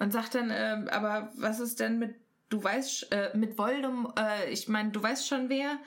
[0.00, 2.16] und sagt dann, äh, aber was ist denn mit,
[2.48, 5.78] du weißt, äh, mit Voldemort, äh, ich meine, du weißt schon wer,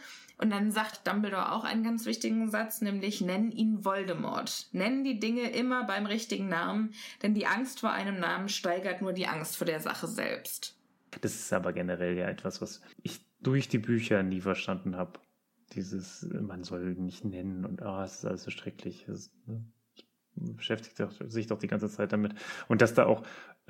[0.41, 4.67] und dann sagt Dumbledore auch einen ganz wichtigen Satz, nämlich nenn ihn Voldemort.
[4.71, 9.13] Nenn die Dinge immer beim richtigen Namen, denn die Angst vor einem Namen steigert nur
[9.13, 10.75] die Angst vor der Sache selbst.
[11.21, 15.19] Das ist aber generell ja etwas, was ich durch die Bücher nie verstanden habe.
[15.73, 19.05] Dieses, man soll nicht nennen und ah, es ist alles so schrecklich.
[19.07, 19.63] Das, ne?
[20.35, 22.33] beschäftigt sich doch die ganze Zeit damit.
[22.67, 23.23] Und dass da auch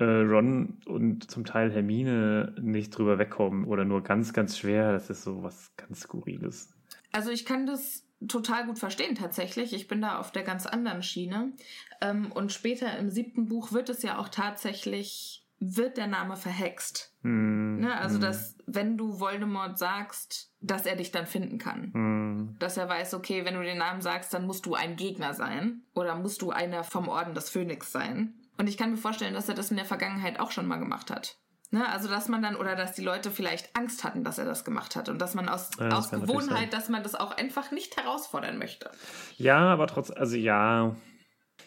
[0.04, 5.22] Ron und zum Teil Hermine nicht drüber wegkommen oder nur ganz, ganz schwer, das ist
[5.22, 6.74] so was ganz Skurriles.
[7.12, 9.72] Also ich kann das total gut verstehen tatsächlich.
[9.72, 11.52] Ich bin da auf der ganz anderen Schiene.
[12.00, 17.14] Ähm, und später im siebten Buch wird es ja auch tatsächlich, wird der Name verhext.
[17.22, 17.96] Mm, ne?
[17.96, 18.20] Also, mm.
[18.20, 21.92] dass wenn du Voldemort sagst, dass er dich dann finden kann.
[21.92, 22.56] Mm.
[22.58, 25.82] Dass er weiß, okay, wenn du den Namen sagst, dann musst du ein Gegner sein
[25.94, 28.34] oder musst du einer vom Orden des Phönix sein.
[28.58, 31.10] Und ich kann mir vorstellen, dass er das in der Vergangenheit auch schon mal gemacht
[31.10, 31.36] hat.
[31.70, 31.88] Ne?
[31.88, 34.94] Also, dass man dann, oder dass die Leute vielleicht Angst hatten, dass er das gemacht
[34.94, 35.08] hat.
[35.08, 38.90] Und dass man aus, ja, aus Gewohnheit, dass man das auch einfach nicht herausfordern möchte.
[39.38, 40.94] Ja, aber trotzdem, also ja.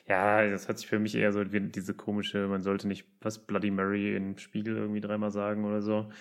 [0.07, 3.43] Ja, das hört sich für mich eher so wie diese komische, man sollte nicht was
[3.43, 6.11] Bloody Mary im Spiegel irgendwie dreimal sagen oder so.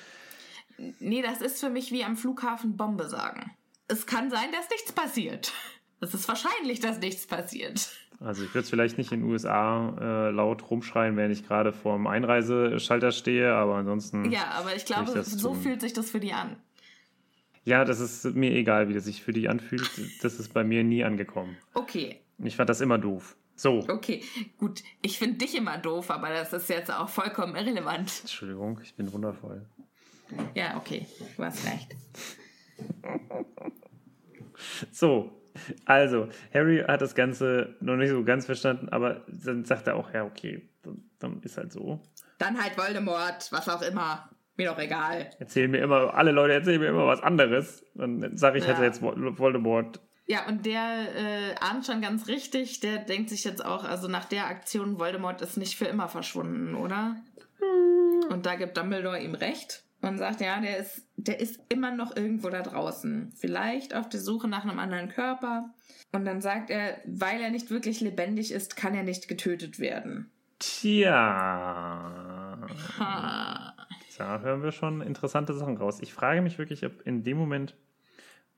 [0.78, 3.54] Nee, das ist für mich wie am Flughafen Bombe sagen.
[3.86, 5.52] Es kann sein, dass nichts passiert.
[6.00, 7.90] Es ist wahrscheinlich, dass nichts passiert.
[8.20, 11.72] Also ich würde es vielleicht nicht in den USA äh, laut rumschreien, wenn ich gerade
[11.72, 14.30] vorm Einreiseschalter stehe, aber ansonsten.
[14.30, 15.62] Ja, aber ich glaube, ich so tun.
[15.62, 16.56] fühlt sich das für die an.
[17.64, 19.90] Ja, das ist mir egal, wie das sich für die anfühlt.
[20.22, 21.56] Das ist bei mir nie angekommen.
[21.72, 22.20] Okay.
[22.38, 23.36] Ich fand das immer doof.
[23.56, 23.84] So.
[23.88, 24.22] Okay,
[24.58, 24.82] gut.
[25.00, 28.12] Ich finde dich immer doof, aber das ist jetzt auch vollkommen irrelevant.
[28.20, 29.64] Entschuldigung, ich bin wundervoll.
[30.54, 31.06] Ja, okay.
[31.36, 31.94] Du hast recht.
[34.90, 35.30] so,
[35.84, 40.12] also, Harry hat das Ganze noch nicht so ganz verstanden, aber dann sagt er auch,
[40.12, 42.00] ja, okay, dann, dann ist halt so.
[42.38, 44.28] Dann halt Voldemort, was auch immer.
[44.56, 45.30] Mir doch egal.
[45.40, 47.84] Erzählen mir immer, alle Leute erzählen mir immer was anderes.
[47.94, 48.70] Dann sage ich, ja.
[48.72, 50.00] hätte jetzt Voldemort.
[50.26, 54.24] Ja, und der äh, ahnt schon ganz richtig, der denkt sich jetzt auch, also nach
[54.24, 57.16] der Aktion, Voldemort ist nicht für immer verschwunden, oder?
[57.58, 58.32] Hm.
[58.32, 62.16] Und da gibt Dumbledore ihm recht und sagt, ja, der ist, der ist immer noch
[62.16, 63.32] irgendwo da draußen.
[63.36, 65.70] Vielleicht auf der Suche nach einem anderen Körper.
[66.12, 70.30] Und dann sagt er, weil er nicht wirklich lebendig ist, kann er nicht getötet werden.
[70.58, 72.58] Tja.
[72.98, 73.74] Ha.
[74.16, 75.98] Da hören wir schon interessante Sachen raus.
[76.00, 77.76] Ich frage mich wirklich, ob in dem Moment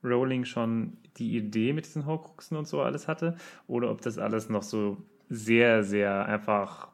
[0.03, 4.49] Rowling schon die Idee mit diesen Horcruxen und so alles hatte oder ob das alles
[4.49, 4.97] noch so
[5.29, 6.89] sehr, sehr einfach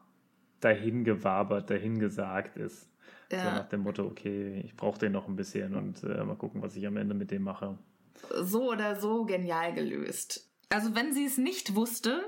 [0.60, 2.88] dahingewabert, dahingesagt ist.
[3.34, 3.44] Ja.
[3.44, 6.62] So nach dem Motto, okay, ich brauche den noch ein bisschen und äh, mal gucken,
[6.62, 7.78] was ich am Ende mit dem mache.
[8.42, 10.48] So oder so genial gelöst.
[10.70, 12.22] Also wenn sie es nicht wusste,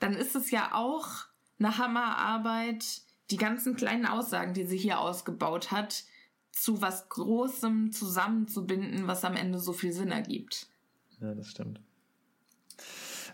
[0.00, 1.26] dann ist es ja auch
[1.58, 6.04] eine Hammerarbeit, die ganzen kleinen Aussagen, die sie hier ausgebaut hat,
[6.52, 10.66] zu was Großem zusammenzubinden, was am Ende so viel Sinn ergibt.
[11.20, 11.80] Ja, das stimmt.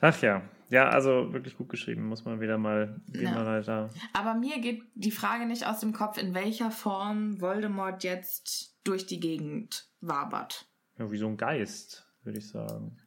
[0.01, 0.42] Ach ja,
[0.75, 3.31] ja, also wirklich gut geschrieben, muss man wieder mal, ja.
[3.31, 3.91] mal.
[4.13, 9.07] Aber mir geht die Frage nicht aus dem Kopf, in welcher Form Voldemort jetzt durch
[9.07, 10.67] die Gegend wabert.
[10.99, 12.99] Ja, wie so ein Geist, würde ich sagen.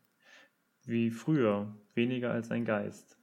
[0.86, 3.18] Wie früher, weniger als ein Geist.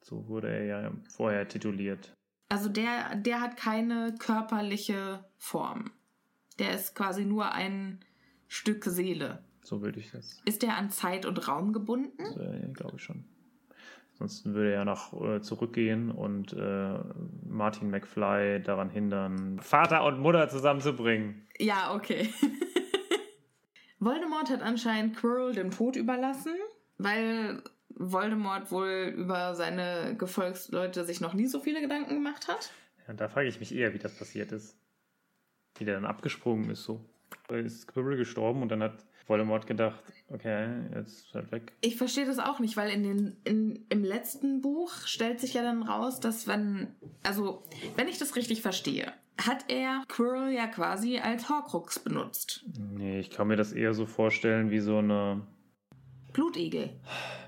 [0.00, 2.14] So wurde er ja vorher tituliert.
[2.48, 5.90] Also der, der hat keine körperliche Form.
[6.58, 8.02] Der ist quasi nur ein
[8.48, 9.44] Stück Seele.
[9.62, 10.40] So würde ich das.
[10.46, 12.22] Ist der an Zeit und Raum gebunden?
[12.38, 13.26] Äh, Glaube ich schon.
[14.14, 16.98] Ansonsten würde er nach äh, zurückgehen und äh,
[17.48, 21.48] Martin McFly daran hindern, Vater und Mutter zusammenzubringen.
[21.58, 22.32] Ja, okay.
[23.98, 26.54] Voldemort hat anscheinend Quirrell dem Tod überlassen,
[26.96, 32.72] weil Voldemort wohl über seine Gefolgsleute sich noch nie so viele Gedanken gemacht hat.
[33.08, 34.76] Ja, da frage ich mich eher, wie das passiert ist.
[35.76, 37.04] Wie der dann abgesprungen ist so.
[37.48, 41.72] Ist Quirrell gestorben und dann hat Voldemort gedacht, okay, jetzt halt weg.
[41.80, 45.62] Ich verstehe das auch nicht, weil in den, in, im letzten Buch stellt sich ja
[45.62, 46.88] dann raus, dass wenn,
[47.22, 47.62] also,
[47.96, 52.64] wenn ich das richtig verstehe, hat er Quirrell ja quasi als Horcrux benutzt.
[52.92, 55.42] Nee, ich kann mir das eher so vorstellen wie so eine
[56.32, 56.90] Blutegel.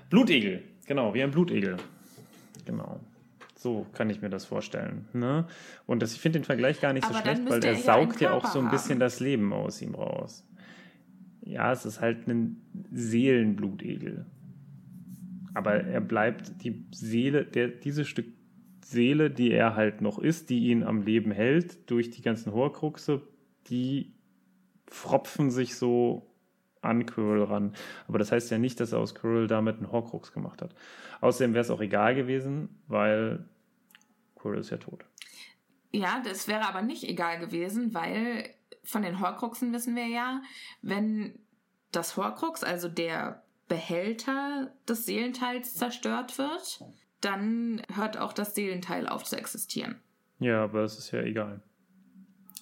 [0.09, 1.77] Blutegel, genau, wie ein Blutegel.
[2.65, 2.99] Genau.
[3.55, 5.07] So kann ich mir das vorstellen.
[5.13, 5.47] Ne?
[5.87, 7.77] Und das, ich finde den Vergleich gar nicht so Aber dann schlecht, weil der er
[7.77, 8.99] saugt ja auch so ein bisschen haben.
[8.99, 10.46] das Leben aus ihm raus.
[11.47, 14.25] Ja, es ist halt ein Seelenblutegel.
[15.53, 18.27] Aber er bleibt die Seele, der, dieses Stück
[18.83, 23.21] Seele, die er halt noch ist, die ihn am Leben hält, durch die ganzen Horcruxe,
[23.69, 24.13] die
[24.87, 26.29] fropfen sich so
[26.81, 27.73] an Quirrell ran.
[28.07, 30.75] Aber das heißt ja nicht, dass er aus Quirrell damit einen Horcrux gemacht hat.
[31.21, 33.45] Außerdem wäre es auch egal gewesen, weil
[34.35, 35.05] Quirrell ist ja tot.
[35.93, 38.49] Ja, das wäre aber nicht egal gewesen, weil
[38.87, 40.41] von den Horcruxen wissen wir ja,
[40.81, 41.37] wenn
[41.91, 46.85] das Horcrux, also der Behälter des Seelenteils zerstört wird,
[47.21, 49.99] dann hört auch das Seelenteil auf zu existieren.
[50.39, 51.61] Ja, aber es ist ja egal.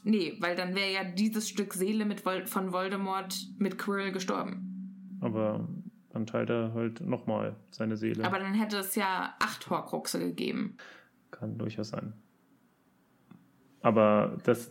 [0.03, 5.17] Nee, weil dann wäre ja dieses Stück Seele mit Vol von Voldemort mit Quirrell gestorben.
[5.19, 5.67] Aber
[6.09, 8.23] dann teilt er halt nochmal seine Seele.
[8.23, 10.77] Aber dann hätte es ja acht Horcruxe gegeben.
[11.31, 12.13] Kann durchaus sein.
[13.81, 14.69] Aber das.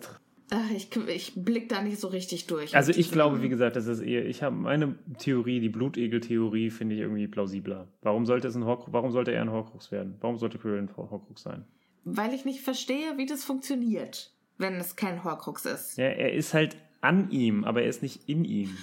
[0.50, 2.76] Ach, ich, ich blick da nicht so richtig durch.
[2.76, 4.26] Also ich glaube, wie gesagt, das ist eher.
[4.26, 7.88] Ich habe meine Theorie, die Blutegel-Theorie, finde ich irgendwie plausibler.
[8.02, 10.16] Warum sollte es ein Horcrux, warum sollte er ein Horcrux werden?
[10.20, 11.64] Warum sollte Quirrell ein Horcrux sein?
[12.04, 15.96] Weil ich nicht verstehe, wie das funktioniert, wenn es kein Horcrux ist.
[15.96, 18.76] Ja, er ist halt an ihm, aber er ist nicht in ihm.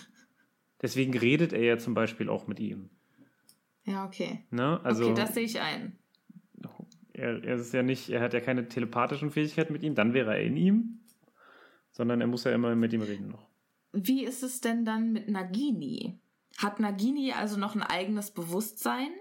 [0.82, 2.90] Deswegen redet er ja zum Beispiel auch mit ihm.
[3.84, 4.44] Ja, okay.
[4.50, 4.80] Ne?
[4.84, 5.96] Also okay, das sehe ich ein.
[7.14, 10.36] er, er ist ja nicht, er hat ja keine telepathischen Fähigkeiten mit ihm, dann wäre
[10.36, 11.01] er in ihm,
[12.02, 13.48] sondern er muss ja immer mit ihm reden noch.
[13.94, 16.20] Wie ist es denn dann mit Nagini?
[16.58, 19.12] Hat Nagini also noch ein eigenes Bewusstsein?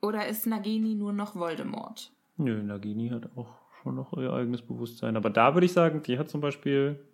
[0.00, 2.10] Oder ist Nagini nur noch Voldemort?
[2.38, 5.16] Nö, Nagini hat auch schon noch ihr eigenes Bewusstsein.
[5.18, 7.04] Aber da würde ich sagen, die hat zum Beispiel,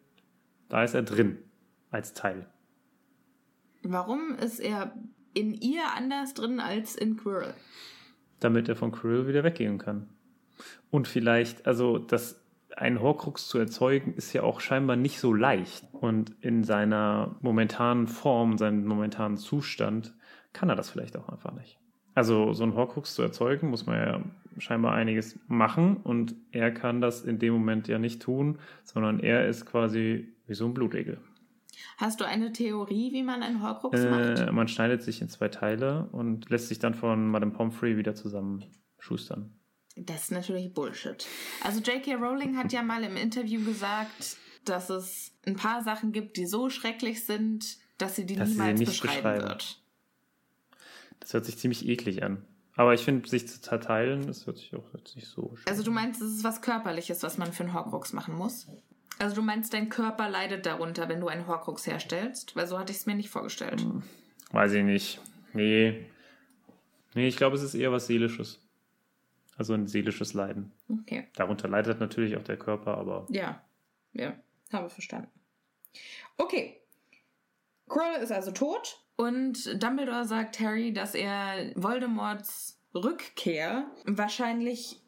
[0.68, 1.38] da ist er drin
[1.90, 2.46] als Teil.
[3.82, 4.94] Warum ist er
[5.34, 7.54] in ihr anders drin als in Quirrell?
[8.40, 10.08] damit er von Krill wieder weggehen kann.
[10.90, 12.40] Und vielleicht, also das
[12.78, 15.84] ein Horcrux zu erzeugen, ist ja auch scheinbar nicht so leicht.
[15.92, 20.14] Und in seiner momentanen Form, seinem momentanen Zustand,
[20.52, 21.78] kann er das vielleicht auch einfach nicht.
[22.14, 24.20] Also so ein Horcrux zu erzeugen, muss man ja
[24.58, 29.46] scheinbar einiges machen und er kann das in dem Moment ja nicht tun, sondern er
[29.46, 31.18] ist quasi wie so ein Blutegel.
[31.96, 34.52] Hast du eine Theorie, wie man einen Horcrux Äh, macht?
[34.52, 39.52] man schneidet sich in zwei Teile und lässt sich dann von Madame Pomfrey wieder zusammenschustern.
[40.06, 41.26] Das ist natürlich Bullshit.
[41.62, 42.14] Also J.K.
[42.14, 46.70] Rowling hat ja mal im Interview gesagt, dass es ein paar Sachen gibt, die so
[46.70, 49.42] schrecklich sind, dass sie die Dass sie sie niemals nicht beschreiben, beschreiben.
[49.48, 49.82] wird.
[51.20, 52.44] Das hört sich ziemlich eklig an.
[52.76, 55.82] Aber ich finde, sich zu zerteilen, das hört sich auch jetzt nicht so schön Also
[55.82, 58.68] du meinst, es ist was Körperliches, was man für einen Horcrux machen muss?
[59.18, 62.54] Also du meinst, dein Körper leidet darunter, wenn du einen Horcrux herstellst?
[62.54, 63.84] Weil so hatte ich es mir nicht vorgestellt.
[64.52, 65.20] Weiß ich nicht.
[65.54, 66.06] Nee.
[67.14, 68.60] Nee, ich glaube, es ist eher was Seelisches.
[69.58, 70.72] Also ein seelisches Leiden.
[70.88, 71.26] Okay.
[71.34, 73.62] Darunter leidet natürlich auch der Körper, aber Ja.
[74.12, 74.34] Ja,
[74.72, 75.28] habe verstanden.
[76.36, 76.80] Okay.
[77.88, 85.00] Quirrell ist also tot und Dumbledore sagt Harry, dass er Voldemorts Rückkehr wahrscheinlich.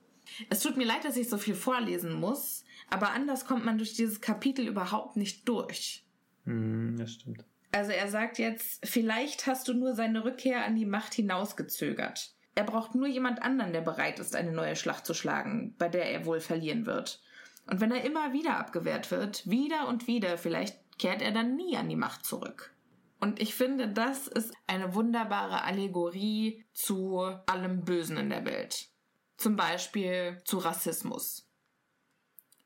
[0.48, 3.94] Es tut mir leid, dass ich so viel vorlesen muss, aber anders kommt man durch
[3.94, 6.05] dieses Kapitel überhaupt nicht durch.
[6.44, 7.44] hm, das stimmt.
[7.72, 12.34] Also er sagt jetzt, vielleicht hast du nur seine Rückkehr an die Macht hinausgezögert.
[12.55, 16.11] Er braucht nur jemand anderen, der bereit ist, eine neue Schlacht zu schlagen, bei der
[16.11, 17.20] er wohl verlieren wird.
[17.66, 21.76] Und wenn er immer wieder abgewehrt wird, wieder und wieder, vielleicht kehrt er dann nie
[21.76, 22.74] an die Macht zurück.
[23.20, 28.88] Und ich finde, das ist eine wunderbare Allegorie zu allem Bösen in der Welt.
[29.36, 31.46] Zum Beispiel zu Rassismus.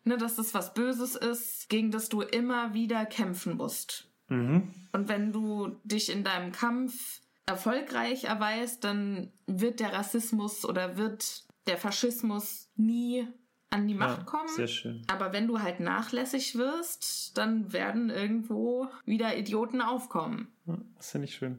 [0.04, 4.10] Ne, dass das was Böses ist, gegen das du immer wieder kämpfen musst.
[4.28, 4.72] Mhm.
[4.92, 11.44] Und wenn du dich in deinem Kampf erfolgreich erweist, dann wird der Rassismus oder wird
[11.66, 13.26] der Faschismus nie
[13.70, 14.48] an die Macht Ja, kommen.
[14.48, 15.02] sehr schön.
[15.08, 20.48] Aber wenn du halt nachlässig wirst, dann werden irgendwo wieder Idioten aufkommen.
[20.66, 21.58] Ja, das finde ich schön.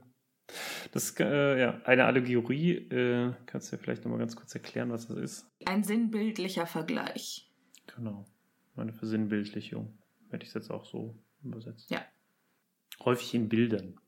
[0.91, 2.73] Das äh, ja eine Allegorie.
[2.73, 5.47] Äh, kannst du ja vielleicht nochmal ganz kurz erklären, was das ist?
[5.65, 7.51] Ein sinnbildlicher Vergleich.
[7.95, 8.25] Genau.
[8.75, 9.97] Meine Versinnbildlichung.
[10.29, 11.89] Hätte ich es jetzt auch so übersetzt.
[11.89, 12.05] Ja.
[13.03, 13.99] Häufig in Bildern.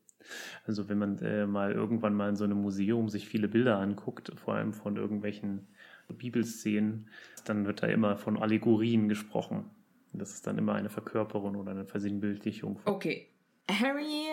[0.66, 4.32] Also wenn man äh, mal irgendwann mal in so einem Museum sich viele Bilder anguckt,
[4.36, 5.66] vor allem von irgendwelchen
[6.08, 7.08] Bibelszenen,
[7.44, 9.70] dann wird da immer von Allegorien gesprochen.
[10.12, 12.80] Das ist dann immer eine Verkörperung oder eine Versinnbildlichung.
[12.84, 13.28] Okay.
[13.70, 14.26] Harry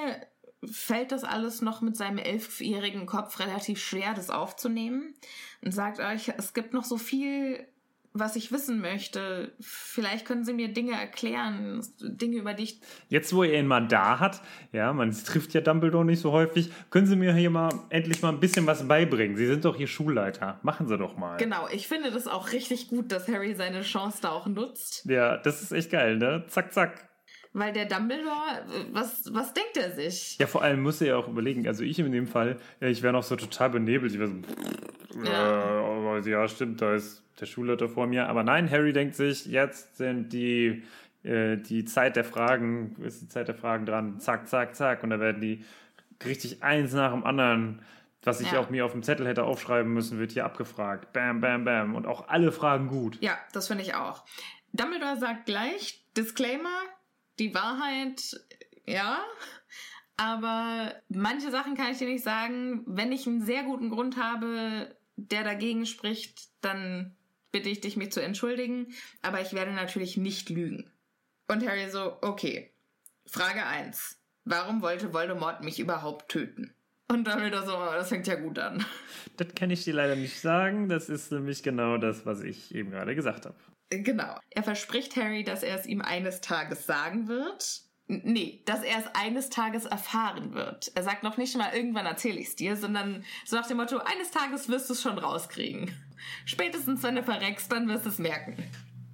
[0.64, 5.14] fällt das alles noch mit seinem elfjährigen Kopf relativ schwer, das aufzunehmen
[5.62, 7.68] und sagt euch, es gibt noch so viel
[8.16, 9.52] was ich wissen möchte.
[9.60, 12.82] Vielleicht können Sie mir Dinge erklären, Dinge, über die ich.
[13.10, 14.42] Jetzt, wo er ihn mal da hat,
[14.72, 18.30] ja, man trifft ja Dumbledore nicht so häufig, können Sie mir hier mal endlich mal
[18.30, 19.36] ein bisschen was beibringen.
[19.36, 20.60] Sie sind doch hier Schulleiter.
[20.64, 21.38] Machen Sie doch mal.
[21.38, 25.06] Genau, ich finde das auch richtig gut, dass Harry seine Chance da auch nutzt.
[25.06, 26.46] Ja, das ist echt geil, ne?
[26.48, 27.10] Zack, zack.
[27.58, 30.38] Weil der Dumbledore, was, was denkt er sich?
[30.40, 31.66] Ja, vor allem muss er ja auch überlegen.
[31.70, 34.12] Also ich in dem Fall, ich wäre noch so total benebelt.
[34.12, 36.18] Ich wäre so, ja.
[36.18, 38.28] Äh, ja, stimmt, da ist der Schulleiter vor mir.
[38.28, 40.84] Aber nein, Harry denkt sich, jetzt sind die,
[41.24, 45.02] äh, die Zeit der Fragen, ist die Zeit der Fragen dran, zack, zack, zack.
[45.04, 45.64] Und da werden die
[46.26, 47.82] richtig eins nach dem anderen,
[48.22, 48.60] was ich ja.
[48.60, 51.14] auch mir auf dem Zettel hätte aufschreiben müssen, wird hier abgefragt.
[51.14, 51.96] Bam, bam, bam.
[51.96, 53.18] Und auch alle Fragen gut.
[53.22, 54.26] Ja, das finde ich auch.
[54.74, 56.82] Dumbledore sagt gleich, Disclaimer,
[57.40, 58.40] die Wahrheit,
[58.86, 59.24] ja,
[60.18, 62.84] aber manche Sachen kann ich dir nicht sagen.
[62.86, 67.16] Wenn ich einen sehr guten Grund habe, der dagegen spricht, dann
[67.52, 70.92] bitte ich dich, mich zu entschuldigen, aber ich werde natürlich nicht lügen.
[71.48, 72.72] Und Harry so, okay.
[73.26, 74.20] Frage 1.
[74.46, 76.74] Warum wollte Voldemort mich überhaupt töten?
[77.08, 78.84] Und dann wieder so, das fängt ja gut an.
[79.38, 80.90] Das kann ich dir leider nicht sagen.
[80.90, 83.56] Das ist nämlich genau das, was ich eben gerade gesagt habe.
[83.90, 84.40] Genau.
[84.50, 87.82] Er verspricht Harry, dass er es ihm eines Tages sagen wird.
[88.08, 90.92] Nee, dass er es eines Tages erfahren wird.
[90.94, 93.98] Er sagt noch nicht mal, irgendwann erzähle ich es dir, sondern so nach dem Motto,
[93.98, 95.92] eines Tages wirst du es schon rauskriegen.
[96.46, 98.58] Spätestens, wenn du verreckst, dann wirst du es merken.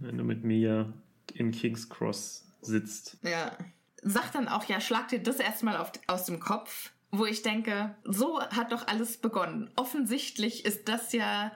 [0.02, 0.92] Wenn du mit mir
[1.34, 3.18] in King's Cross sitzt.
[3.24, 3.58] Ja.
[4.04, 7.96] Sagt dann auch, ja, schlag dir das erstmal auf, aus dem Kopf, wo ich denke,
[8.04, 9.70] so hat doch alles begonnen.
[9.76, 11.52] Offensichtlich ist das ja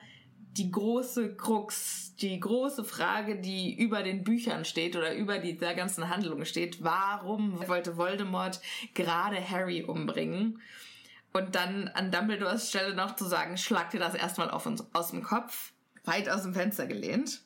[0.57, 5.75] die große Krux, die große Frage, die über den Büchern steht oder über die, der
[5.75, 6.83] ganzen Handlung steht.
[6.83, 8.61] Warum wollte Voldemort
[8.93, 10.61] gerade Harry umbringen?
[11.33, 15.11] Und dann an Dumbledores Stelle noch zu sagen, schlag dir das erstmal auf uns aus
[15.11, 15.73] dem Kopf,
[16.05, 17.41] weit aus dem Fenster gelehnt.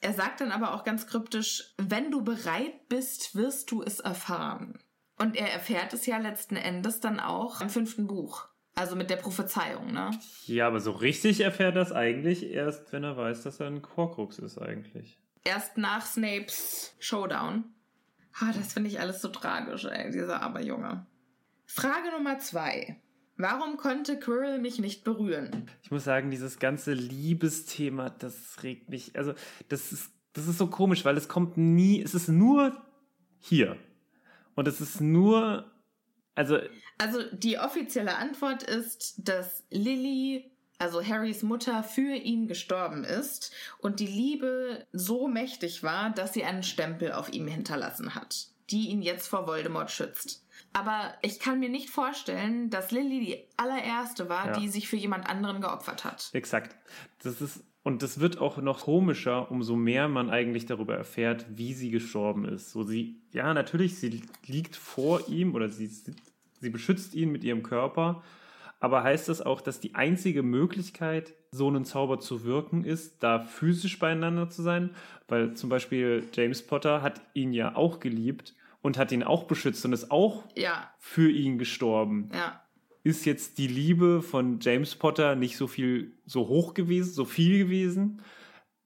[0.00, 4.78] Er sagt dann aber auch ganz kryptisch, wenn du bereit bist, wirst du es erfahren.
[5.18, 8.48] Und er erfährt es ja letzten Endes dann auch im fünften Buch.
[8.80, 10.10] Also mit der Prophezeiung, ne?
[10.46, 13.82] Ja, aber so richtig erfährt er das eigentlich erst, wenn er weiß, dass er ein
[13.94, 15.20] Horcrux ist eigentlich.
[15.44, 17.64] Erst nach Snapes Showdown.
[18.38, 21.04] Ah, das finde ich alles so tragisch, ey, dieser arme Junge.
[21.66, 22.96] Frage Nummer zwei.
[23.36, 25.70] Warum konnte Quirrell mich nicht berühren?
[25.82, 29.14] Ich muss sagen, dieses ganze Liebesthema, das regt mich.
[29.14, 29.34] Also,
[29.68, 32.00] das ist, das ist so komisch, weil es kommt nie.
[32.00, 32.80] Es ist nur
[33.40, 33.76] hier.
[34.54, 35.70] Und es ist nur
[36.34, 36.58] also,
[36.98, 44.00] also die offizielle Antwort ist, dass Lily, also Harrys Mutter, für ihn gestorben ist und
[44.00, 49.02] die Liebe so mächtig war, dass sie einen Stempel auf ihm hinterlassen hat, die ihn
[49.02, 50.44] jetzt vor Voldemort schützt.
[50.72, 54.52] Aber ich kann mir nicht vorstellen, dass Lily die allererste war, ja.
[54.58, 56.30] die sich für jemand anderen geopfert hat.
[56.32, 56.76] Exakt.
[57.22, 61.72] Das ist und das wird auch noch komischer, umso mehr man eigentlich darüber erfährt, wie
[61.72, 62.70] sie gestorben ist.
[62.70, 67.62] So sie, ja, natürlich, sie liegt vor ihm oder sie, sie beschützt ihn mit ihrem
[67.62, 68.22] Körper.
[68.80, 73.40] Aber heißt das auch, dass die einzige Möglichkeit, so einen Zauber zu wirken, ist, da
[73.40, 74.90] physisch beieinander zu sein?
[75.28, 79.84] Weil zum Beispiel James Potter hat ihn ja auch geliebt und hat ihn auch beschützt
[79.84, 80.90] und ist auch ja.
[80.98, 82.30] für ihn gestorben.
[82.34, 82.59] Ja
[83.02, 87.58] ist jetzt die Liebe von James Potter nicht so viel, so hoch gewesen, so viel
[87.58, 88.22] gewesen?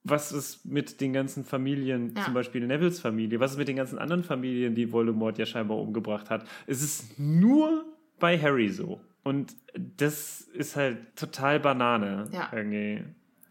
[0.03, 2.23] Was ist mit den ganzen Familien, ja.
[2.23, 3.39] zum Beispiel Nevilles Familie?
[3.39, 6.47] Was ist mit den ganzen anderen Familien, die Voldemort ja scheinbar umgebracht hat?
[6.67, 7.85] Es ist nur
[8.19, 9.01] bei Harry so.
[9.23, 12.29] Und das ist halt total Banane.
[12.31, 12.51] Ja.
[12.53, 13.03] Irgendwie.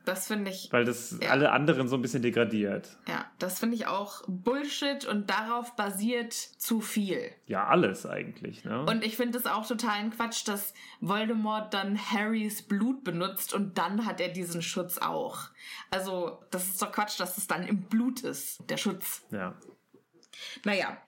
[0.05, 0.69] Das finde ich.
[0.71, 1.31] Weil das ja.
[1.31, 2.97] alle anderen so ein bisschen degradiert.
[3.09, 7.31] Ja, das finde ich auch Bullshit und darauf basiert zu viel.
[7.47, 8.85] Ja, alles eigentlich, ne?
[8.85, 14.05] Und ich finde es auch totalen Quatsch, dass Voldemort dann Harrys Blut benutzt und dann
[14.05, 15.49] hat er diesen Schutz auch.
[15.91, 19.25] Also, das ist doch Quatsch, dass es dann im Blut ist, der Schutz.
[19.31, 19.55] Ja.
[20.65, 20.99] Naja,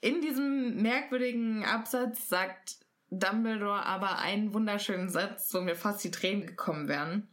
[0.00, 2.76] in diesem merkwürdigen Absatz sagt
[3.10, 7.28] Dumbledore aber einen wunderschönen Satz, wo mir fast die Tränen gekommen wären.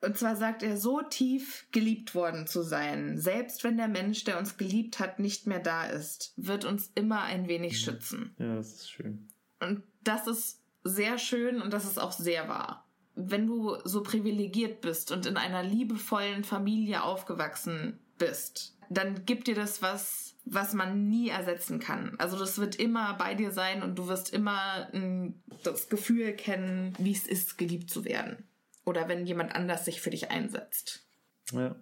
[0.00, 4.38] Und zwar sagt er, so tief geliebt worden zu sein, selbst wenn der Mensch, der
[4.38, 8.34] uns geliebt hat, nicht mehr da ist, wird uns immer ein wenig schützen.
[8.38, 9.28] Ja, das ist schön.
[9.60, 12.86] Und das ist sehr schön und das ist auch sehr wahr.
[13.16, 19.56] Wenn du so privilegiert bist und in einer liebevollen Familie aufgewachsen bist, dann gibt dir
[19.56, 22.14] das was, was man nie ersetzen kann.
[22.18, 26.94] Also das wird immer bei dir sein und du wirst immer m, das Gefühl kennen,
[26.98, 28.44] wie es ist, geliebt zu werden.
[28.88, 31.06] Oder wenn jemand anders sich für dich einsetzt.
[31.52, 31.76] Ja.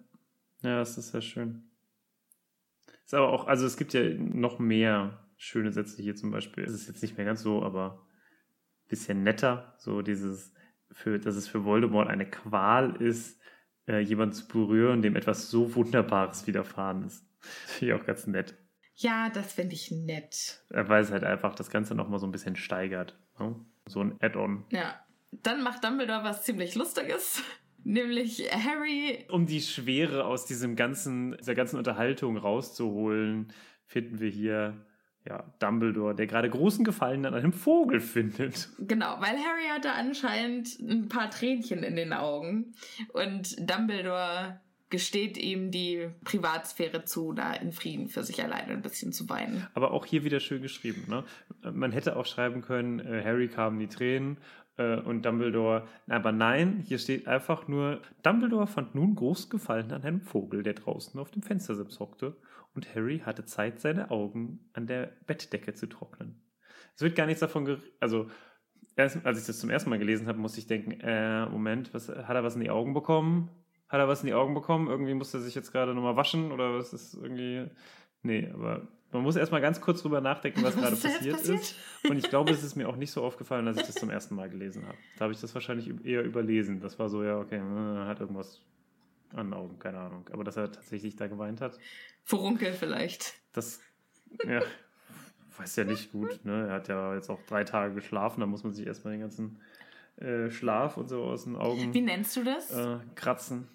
[0.61, 1.69] Ja, das ist sehr schön.
[3.05, 6.65] Ist aber auch, also es gibt ja noch mehr schöne Sätze hier zum Beispiel.
[6.65, 8.05] Es ist jetzt nicht mehr ganz so, aber
[8.83, 9.73] ein bisschen netter.
[9.77, 10.51] So dieses,
[10.91, 13.39] für, dass es für Voldemort eine Qual ist,
[13.87, 17.25] äh, jemanden zu berühren, dem etwas so Wunderbares widerfahren ist.
[17.39, 18.57] Finde ich auch ganz nett.
[18.95, 20.65] Ja, das finde ich nett.
[20.69, 23.17] Weil es halt einfach das Ganze nochmal so ein bisschen steigert.
[23.39, 23.55] Ne?
[23.85, 24.65] So ein Add-on.
[24.71, 24.99] Ja.
[25.31, 27.43] Dann macht Dumbledore was ziemlich Lustiges.
[27.83, 29.25] Nämlich Harry.
[29.29, 33.53] Um die Schwere aus diesem ganzen, dieser ganzen Unterhaltung rauszuholen,
[33.85, 34.85] finden wir hier
[35.25, 38.69] ja, Dumbledore, der gerade großen Gefallen an einem Vogel findet.
[38.79, 42.73] Genau, weil Harry hatte anscheinend ein paar Tränchen in den Augen.
[43.13, 44.59] Und Dumbledore
[44.89, 49.67] gesteht ihm die Privatsphäre zu, da in Frieden für sich alleine ein bisschen zu weinen.
[49.73, 51.05] Aber auch hier wieder schön geschrieben.
[51.09, 51.23] Ne?
[51.73, 54.37] Man hätte auch schreiben können, äh, Harry kamen die Tränen
[54.83, 55.87] und Dumbledore.
[56.07, 60.73] Aber nein, hier steht einfach nur, Dumbledore fand nun groß Gefallen an einem Vogel, der
[60.73, 62.35] draußen auf dem Fenstersims hockte.
[62.75, 66.41] Und Harry hatte Zeit, seine Augen an der Bettdecke zu trocknen.
[66.95, 68.29] Es wird gar nichts davon, ger also
[68.95, 72.09] erst, als ich das zum ersten Mal gelesen habe, musste ich denken, äh, Moment, was,
[72.09, 73.49] hat er was in die Augen bekommen?
[73.89, 74.87] Hat er was in die Augen bekommen?
[74.89, 77.69] Irgendwie musste er sich jetzt gerade nochmal waschen oder was ist irgendwie.
[78.21, 81.59] Nee, aber man muss erstmal ganz kurz drüber nachdenken, was, Was gerade passiert, passiert?
[81.61, 81.75] ist.
[82.09, 84.35] Und ich glaube, es ist mir auch nicht so aufgefallen, als ich das zum ersten
[84.35, 84.97] Mal gelesen habe.
[85.17, 86.81] Da habe ich das wahrscheinlich eher überlesen.
[86.81, 88.61] Das war so, ja, okay, äh, hat irgendwas
[89.33, 90.29] an den Augen, keine Ahnung.
[90.31, 91.77] Aber dass er tatsächlich da geweint hat,
[92.23, 93.35] Furunkel vielleicht.
[93.53, 93.79] das,
[94.45, 94.61] ja,
[95.57, 96.43] weiß ja nicht gut.
[96.43, 96.67] Ne?
[96.67, 99.61] Er hat ja jetzt auch drei Tage geschlafen, da muss man sich erstmal den ganzen
[100.17, 102.71] äh, Schlaf und so aus den Augen Wie nennst du das?
[102.71, 103.67] äh, kratzen.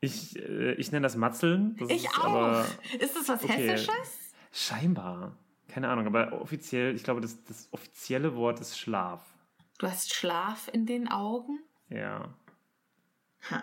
[0.00, 1.76] Ich, äh, ich nenne das Matzeln.
[1.78, 2.24] Das ich ist auch.
[2.24, 2.66] Aber
[2.98, 3.68] ist das was okay.
[3.68, 4.19] Hessisches?
[4.52, 5.36] Scheinbar.
[5.68, 9.22] Keine Ahnung, aber offiziell, ich glaube, das, das offizielle Wort ist Schlaf.
[9.78, 11.60] Du hast Schlaf in den Augen?
[11.88, 12.34] Ja.
[13.50, 13.62] Ha.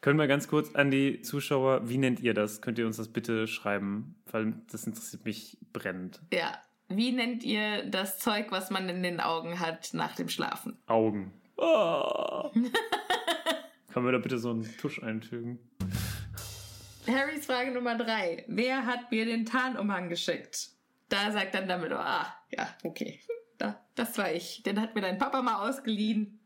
[0.00, 2.60] Können wir ganz kurz an die Zuschauer, wie nennt ihr das?
[2.60, 4.16] Könnt ihr uns das bitte schreiben?
[4.30, 6.20] Weil das interessiert mich brennend.
[6.32, 6.58] Ja.
[6.88, 10.76] Wie nennt ihr das Zeug, was man in den Augen hat nach dem Schlafen?
[10.86, 11.32] Augen.
[11.56, 12.50] Oh.
[13.92, 15.58] Können wir da bitte so einen Tusch einfügen?
[17.06, 18.44] Harrys Frage Nummer drei.
[18.48, 20.70] Wer hat mir den Tarnumhang geschickt?
[21.08, 23.20] Da sagt dann Dumbledore, ah, ja, okay.
[23.58, 24.62] Da, das war ich.
[24.62, 26.40] Den hat mir dein Papa mal ausgeliehen.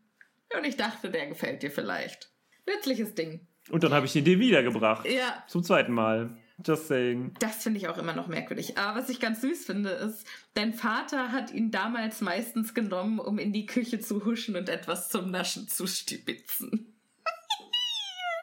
[0.57, 2.31] Und ich dachte, der gefällt dir vielleicht.
[2.67, 3.47] Nützliches Ding.
[3.71, 5.07] Und dann habe ich ihn dir wiedergebracht.
[5.07, 6.37] Ja, Zum zweiten Mal.
[6.65, 7.35] Just saying.
[7.39, 8.79] das finde ich auch immer noch merkwürdig.
[8.79, 13.39] Aber was ich ganz süß finde, ist, dein Vater hat ihn damals meistens genommen, um
[13.39, 16.71] in die Küche zu huschen und etwas zum Naschen zu stibitzen.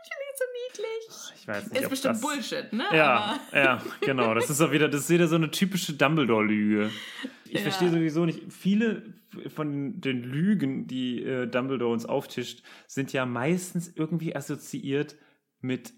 [0.03, 0.45] Finde ich so
[0.83, 1.22] niedlich.
[1.43, 2.21] Ich weiß nicht, Ist bestimmt das...
[2.21, 2.85] Bullshit, ne?
[2.93, 4.33] Ja, Aber ja, genau.
[4.33, 6.89] Das ist auch wieder, das ist wieder so eine typische Dumbledore-Lüge.
[7.43, 7.59] Ich Ja.
[7.59, 8.53] verstehe sowieso nicht.
[8.53, 9.13] Viele
[9.53, 15.17] von den Lügen, die äh, Dumbledore uns auftischt, sind ja meistens irgendwie assoziiert
[15.59, 15.91] mit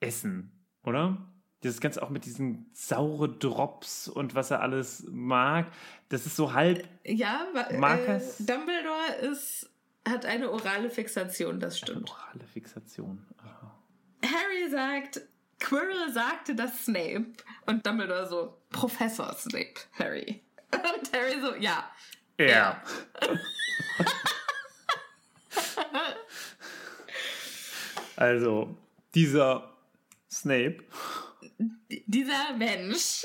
[0.00, 1.32] Essen, oder?
[1.62, 5.72] Das Ganze auch mit diesen saure Drops und was er alles mag.
[6.10, 6.86] Das ist so halb.
[7.06, 8.20] Ja, äh?
[8.38, 9.70] Dumbledore ist,
[10.06, 12.10] hat eine orale Fixation, das stimmt.
[12.10, 13.24] Orale Fixation.
[13.38, 13.72] Aha.
[14.26, 15.20] Harry sagt,
[15.58, 17.26] Quirrell sagte das Snape
[17.66, 20.42] und Dumbledore so, Professor Snape, Harry.
[20.72, 21.90] Und Harry so, ja.
[22.38, 22.82] Ja.
[28.16, 28.76] also,
[29.14, 29.72] dieser
[30.30, 30.84] Snape,
[31.88, 33.24] Dieser Mensch.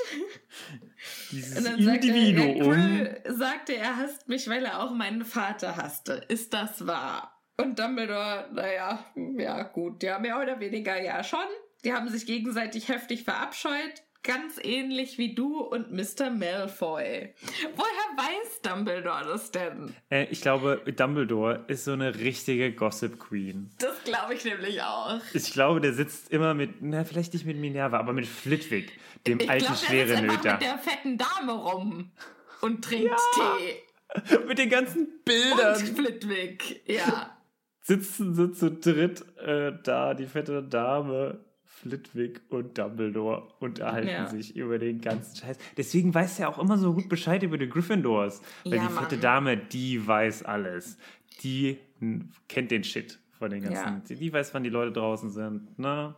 [1.30, 2.62] dieses Und dann sagt er, Individuum.
[2.62, 6.24] Quirrell sagte, er hasst mich, weil er auch meinen Vater hasste.
[6.28, 7.31] Ist das wahr?
[7.58, 9.04] Und Dumbledore, naja,
[9.36, 11.38] ja gut, ja, mehr oder weniger ja schon.
[11.84, 14.02] Die haben sich gegenseitig heftig verabscheut.
[14.24, 16.30] Ganz ähnlich wie du und Mr.
[16.30, 17.34] Malfoy.
[17.74, 19.96] Woher weiß Dumbledore das denn?
[20.10, 23.70] Äh, ich glaube, Dumbledore ist so eine richtige Gossip Queen.
[23.80, 25.20] Das glaube ich nämlich auch.
[25.34, 28.92] Ich glaube, der sitzt immer mit, na, vielleicht nicht mit Minerva, aber mit Flitwick,
[29.26, 30.52] dem Ich alten sitzt einfach Schwerenöter.
[30.52, 32.12] mit der fetten Dame rum
[32.60, 33.82] und trinkt Tee.
[34.46, 35.74] Mit den ganzen Und Bildern.
[35.74, 37.34] Flitwick, ja.
[37.82, 44.26] Sitzen sie zu dritt äh, da, die fette Dame, Flitwick und Dumbledore unterhalten Ja.
[44.28, 45.58] sich über den ganzen Scheiß.
[45.76, 48.40] Deswegen weiß er auch immer so gut Bescheid über die Gryffindors.
[48.64, 49.20] Weil Ja, die fette Mann.
[49.22, 50.96] Dame, die weiß alles.
[51.42, 53.76] Die hm, kennt den Shit von den ganzen.
[53.84, 54.02] Ja.
[54.08, 55.76] Die, die weiß, wann die Leute draußen sind.
[55.78, 56.14] Ne?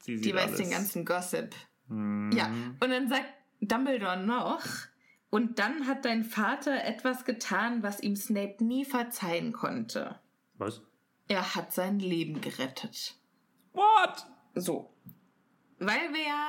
[0.00, 0.56] Sie Die weiß alles.
[0.58, 1.54] den ganzen Gossip.
[1.86, 2.30] Mhm.
[2.32, 3.24] Ja, und dann sagt
[3.62, 4.60] Dumbledore noch,
[5.30, 10.16] und dann hat dein Vater etwas getan, was ihm Snape nie verzeihen konnte.
[10.58, 10.82] Was?
[11.28, 13.14] Er hat sein Leben gerettet.
[13.72, 14.26] What?
[14.54, 14.90] So.
[15.78, 16.48] Weil wir ja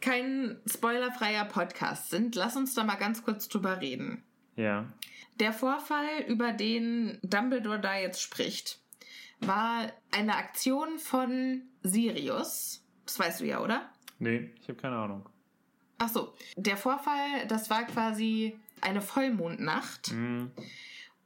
[0.00, 4.24] kein spoilerfreier Podcast sind, lass uns da mal ganz kurz drüber reden.
[4.56, 4.92] Ja.
[5.40, 8.80] Der Vorfall, über den Dumbledore da jetzt spricht,
[9.40, 12.84] war eine Aktion von Sirius.
[13.04, 13.90] Das weißt du ja, oder?
[14.18, 15.28] Nee, ich habe keine Ahnung.
[15.98, 20.08] Ach so, der Vorfall, das war quasi eine Vollmondnacht.
[20.08, 20.52] Hm.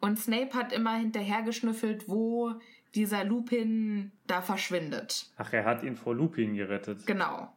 [0.03, 2.53] Und Snape hat immer hinterhergeschnüffelt, wo
[2.95, 5.31] dieser Lupin da verschwindet.
[5.37, 7.07] Ach, er hat ihn vor Lupin gerettet.
[7.07, 7.53] Genau.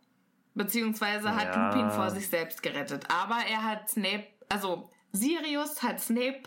[0.53, 1.73] Beziehungsweise hat Ja.
[1.73, 3.05] Lupin vor sich selbst gerettet.
[3.09, 6.43] Aber er hat Snape, also Sirius hat Snape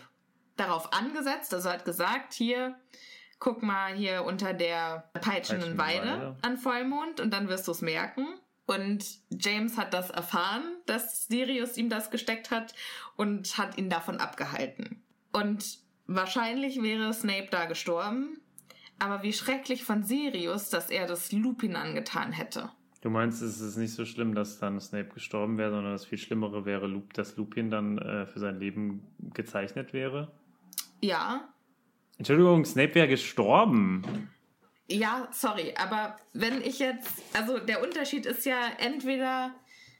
[0.55, 2.75] darauf angesetzt, also hat gesagt, hier,
[3.39, 6.37] guck mal hier unter der peitschenden Weide.
[6.41, 8.25] an Vollmond und dann wirst du es merken.
[8.65, 12.73] Und James hat das erfahren, dass Sirius ihm das gesteckt hat
[13.17, 15.03] und hat ihn davon abgehalten.
[15.33, 15.79] Und
[16.09, 18.39] wahrscheinlich wäre Snape da gestorben.
[18.99, 22.69] Aber wie schrecklich von Sirius, dass er das Lupin angetan hätte.
[23.01, 26.17] Du meinst, es ist nicht so schlimm, dass dann Snape gestorben wäre, sondern das viel
[26.17, 30.29] Schlimmere wäre, dass Lupin dann äh, für sein Leben gezeichnet wäre?
[30.99, 31.47] Ja,
[32.17, 34.29] Entschuldigung, Snape wäre gestorben.
[34.89, 39.55] ja, sorry, aber wenn ich jetzt, also der Unterschied ist ja entweder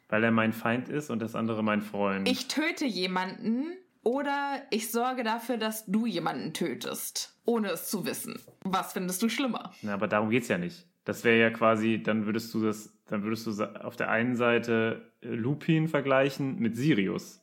[0.09, 2.27] Weil er mein Feind ist und das andere mein Freund.
[2.27, 8.39] ich töte jemanden oder ich sorge dafür, dass du jemanden tötest, ohne es zu wissen.
[8.63, 9.73] Was findest du schlimmer?
[9.81, 10.87] Na, aber darum geht's ja nicht.
[11.05, 15.11] Das wäre ja quasi, dann würdest du das, dann würdest du auf der einen Seite
[15.21, 17.41] äh, Lupin vergleichen mit Sirius.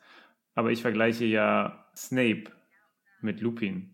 [0.54, 2.44] Aber ich vergleiche ja Snape
[3.20, 3.90] mit Lupin.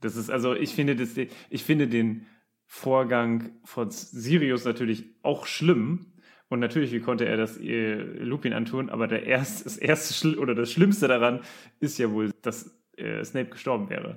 [0.00, 2.26] Das ist, also ich finde das, ich finde den
[2.66, 6.12] Vorgang von Sirius natürlich auch schlimm.
[6.48, 8.88] Und natürlich, wie konnte er das äh, Lupin antun?
[8.88, 11.40] Aber der erst, das erste oder das Schlimmste daran
[11.80, 14.16] ist ja wohl, dass äh, Snape gestorben wäre.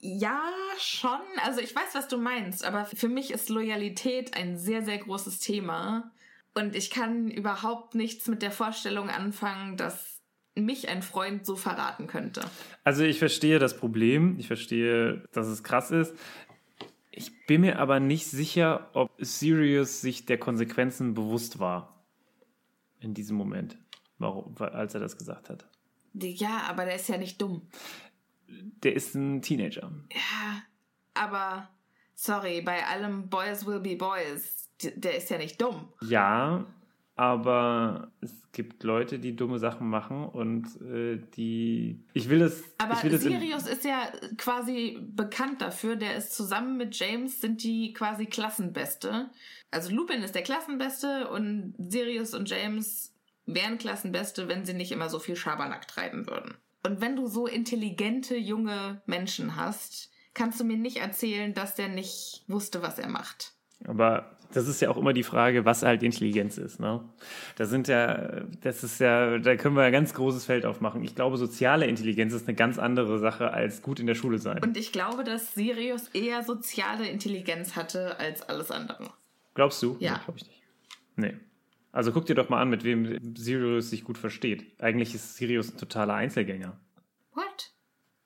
[0.00, 0.42] Ja,
[0.78, 1.20] schon.
[1.44, 5.38] Also ich weiß, was du meinst, aber für mich ist Loyalität ein sehr, sehr großes
[5.38, 6.12] Thema.
[6.54, 10.20] Und ich kann überhaupt nichts mit der Vorstellung anfangen, dass
[10.54, 12.42] mich ein Freund so verraten könnte.
[12.84, 16.14] Also ich verstehe das Problem, ich verstehe, dass es krass ist.
[17.14, 22.02] Ich bin mir aber nicht sicher, ob Sirius sich der Konsequenzen bewusst war
[23.00, 23.76] in diesem Moment,
[24.18, 25.68] warum, als er das gesagt hat.
[26.14, 27.68] Ja, aber der ist ja nicht dumm.
[28.82, 29.92] Der ist ein Teenager.
[30.10, 30.62] Ja,
[31.14, 31.68] aber
[32.14, 35.92] sorry, bei allem Boys will be Boys, der ist ja nicht dumm.
[36.00, 36.66] Ja,
[37.14, 42.04] aber es gibt Leute, die dumme Sachen machen und äh, die.
[42.14, 42.62] Ich will das.
[42.78, 44.08] Aber will Sirius ist ja
[44.38, 49.30] quasi bekannt dafür, der ist zusammen mit James, sind die quasi Klassenbeste.
[49.70, 53.14] Also Lupin ist der Klassenbeste und Sirius und James
[53.46, 56.54] wären Klassenbeste, wenn sie nicht immer so viel Schabernack treiben würden.
[56.84, 61.88] Und wenn du so intelligente junge Menschen hast, kannst du mir nicht erzählen, dass der
[61.88, 63.52] nicht wusste, was er macht.
[63.84, 66.80] Aber das ist ja auch immer die Frage, was halt Intelligenz ist.
[66.80, 67.00] Ne?
[67.56, 71.02] Da sind ja, das ist ja, da können wir ein ganz großes Feld aufmachen.
[71.02, 74.62] Ich glaube, soziale Intelligenz ist eine ganz andere Sache als gut in der Schule sein.
[74.62, 79.10] Und ich glaube, dass Sirius eher soziale Intelligenz hatte als alles andere.
[79.54, 79.96] Glaubst du?
[80.00, 80.12] Ja.
[80.12, 80.62] Nee, glaube ich nicht.
[81.16, 81.34] Nee.
[81.92, 84.80] Also guck dir doch mal an, mit wem Sirius sich gut versteht.
[84.80, 86.80] Eigentlich ist Sirius ein totaler Einzelgänger.
[87.34, 87.72] What?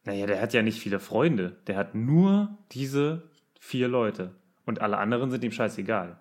[0.04, 1.60] Naja, der hat ja nicht viele Freunde.
[1.66, 4.36] Der hat nur diese vier Leute.
[4.66, 6.18] Und alle anderen sind ihm scheißegal.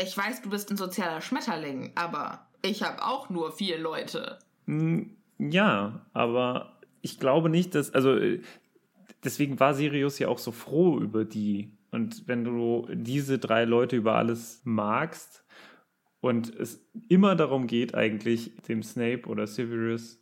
[0.00, 4.38] Ich weiß, du bist ein sozialer Schmetterling, aber ich habe auch nur vier Leute.
[4.66, 8.40] Hm, Ja, aber ich glaube nicht, dass, also äh,
[9.22, 11.70] deswegen war Sirius ja auch so froh über die.
[11.90, 15.44] Und wenn du diese drei Leute über alles magst
[16.20, 20.18] und es immer darum geht, eigentlich dem Snape oder Severus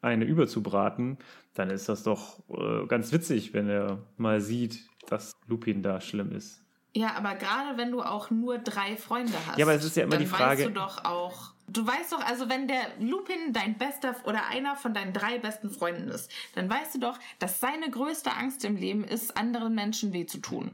[0.00, 1.18] eine überzubraten,
[1.54, 6.32] dann ist das doch äh, ganz witzig, wenn er mal sieht, dass Lupin da schlimm
[6.32, 6.62] ist.
[6.94, 9.58] Ja, aber gerade wenn du auch nur drei Freunde hast.
[9.58, 11.52] Ja, aber es ist ja immer dann die Frage- Weißt du doch auch.
[11.70, 15.68] Du weißt doch, also wenn der Lupin dein bester oder einer von deinen drei besten
[15.68, 20.14] Freunden ist, dann weißt du doch, dass seine größte Angst im Leben ist, anderen Menschen
[20.14, 20.70] weh zu tun.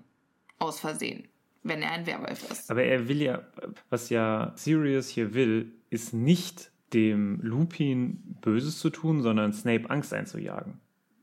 [0.61, 1.27] Aus Versehen.
[1.65, 2.71] Wenn er ein Werwolf ist.
[2.71, 3.43] Aber er will ja,
[3.91, 10.15] was ja Sirius hier will, ist nicht dem Lupin Böses zu tun, sondern Snape Angst
[10.15, 10.81] einzujagen.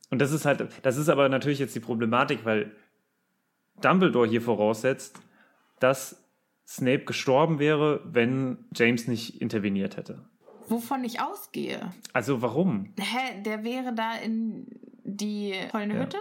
[0.09, 2.75] Und das ist halt, das ist aber natürlich jetzt die Problematik, weil
[3.81, 5.21] Dumbledore hier voraussetzt,
[5.79, 6.23] dass
[6.67, 10.25] Snape gestorben wäre, wenn James nicht interveniert hätte.
[10.67, 11.91] Wovon ich ausgehe.
[12.13, 12.93] Also warum?
[12.97, 14.67] Hä, der wäre da in
[15.03, 16.01] die heulende Ja.
[16.03, 16.17] Hütte?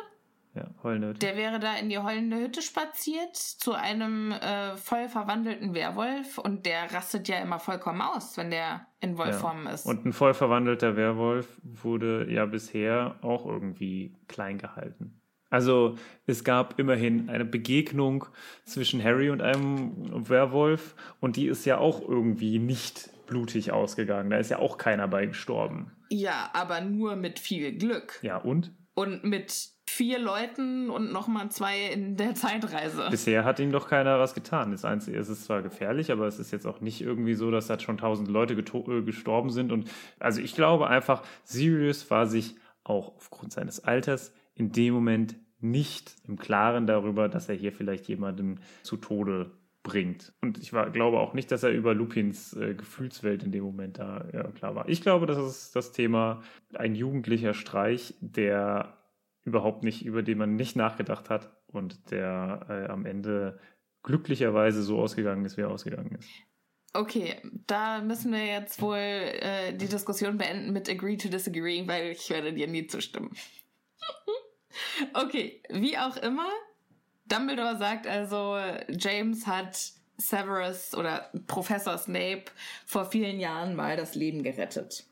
[0.53, 1.15] Ja, heulende.
[1.15, 6.67] Der wäre da in die heulende Hütte spaziert zu einem äh, voll verwandelten Werwolf und
[6.67, 9.87] der rastet ja immer vollkommen aus, wenn der in Wolfform ist.
[9.87, 15.20] Und ein voll verwandelter Werwolf wurde ja bisher auch irgendwie klein gehalten.
[15.51, 15.97] Also
[16.27, 18.27] es gab immerhin eine Begegnung
[18.65, 24.31] zwischen Harry und einem Werwolf und die ist ja auch irgendwie nicht blutig ausgegangen.
[24.31, 25.93] Da ist ja auch keiner bei gestorben.
[26.09, 28.19] Ja, aber nur mit viel Glück.
[28.23, 28.73] Ja, und?
[28.95, 33.09] Und mit vier Leuten und nochmal zwei in der Zeitreise.
[33.11, 34.71] Bisher hat ihm doch keiner was getan.
[34.71, 37.51] Das Einzige ist, es ist zwar gefährlich, aber es ist jetzt auch nicht irgendwie so,
[37.51, 39.73] dass da schon tausend Leute äh, gestorben sind.
[39.73, 39.91] Und
[40.21, 46.15] also ich glaube einfach, Sirius war sich auch aufgrund seines Alters in dem Moment nicht
[46.29, 49.53] im Klaren darüber, dass er hier vielleicht jemanden zu Tode
[49.83, 50.35] bringt.
[50.43, 53.99] Und ich war, glaube auch nicht, dass er über Lupins äh, Gefühlswelt in dem Moment
[53.99, 54.87] da ja, klar war.
[54.87, 56.43] Ich glaube, das ist das Thema
[56.75, 58.99] ein jugendlicher Streich, der
[59.45, 63.59] überhaupt nicht, über den man nicht nachgedacht hat und der äh, am Ende
[64.03, 66.29] glücklicherweise so ausgegangen ist, wie er ausgegangen ist.
[66.93, 67.37] Okay,
[67.67, 72.29] da müssen wir jetzt wohl äh, die Diskussion beenden mit Agree to Disagree, weil ich
[72.29, 73.31] werde dir nie zustimmen.
[75.15, 76.49] okay, wie auch immer,
[77.27, 78.59] Dumbledore sagt also,
[78.89, 82.45] James hat Severus oder Professor Snape
[82.87, 85.05] vor vielen Jahren mal das Leben gerettet.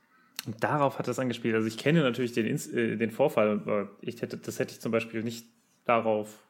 [0.46, 1.54] Und darauf hat das angespielt.
[1.54, 4.92] Also ich kenne natürlich den, äh, den Vorfall, aber ich hätte, das hätte ich zum
[4.92, 5.46] Beispiel nicht
[5.84, 6.42] darauf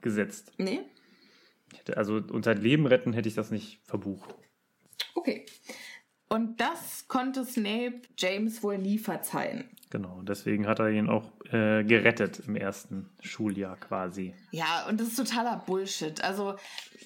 [0.00, 0.52] gesetzt.
[0.58, 0.80] Nee?
[1.76, 4.34] Hätte, also sein Leben retten hätte ich das nicht verbucht.
[5.14, 5.46] Okay.
[6.32, 9.68] Und das konnte Snape James wohl nie verzeihen.
[9.90, 14.32] Genau, deswegen hat er ihn auch äh, gerettet im ersten Schuljahr quasi.
[14.52, 16.22] Ja, und das ist totaler Bullshit.
[16.22, 16.54] Also,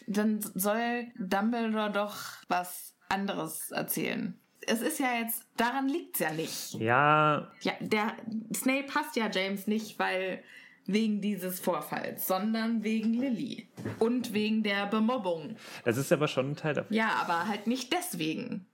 [0.07, 2.17] dann soll Dumbledore doch
[2.49, 4.39] was anderes erzählen.
[4.67, 6.75] Es ist ja jetzt, daran liegt es ja nicht.
[6.75, 7.51] Ja.
[7.63, 8.13] Ja, der
[8.55, 10.43] Snape hasst ja James nicht, weil
[10.85, 13.69] wegen dieses Vorfalls, sondern wegen Lily
[13.99, 15.57] und wegen der Bemobbung.
[15.87, 16.95] Das ist aber schon ein Teil davon.
[16.95, 18.67] Ja, aber halt nicht deswegen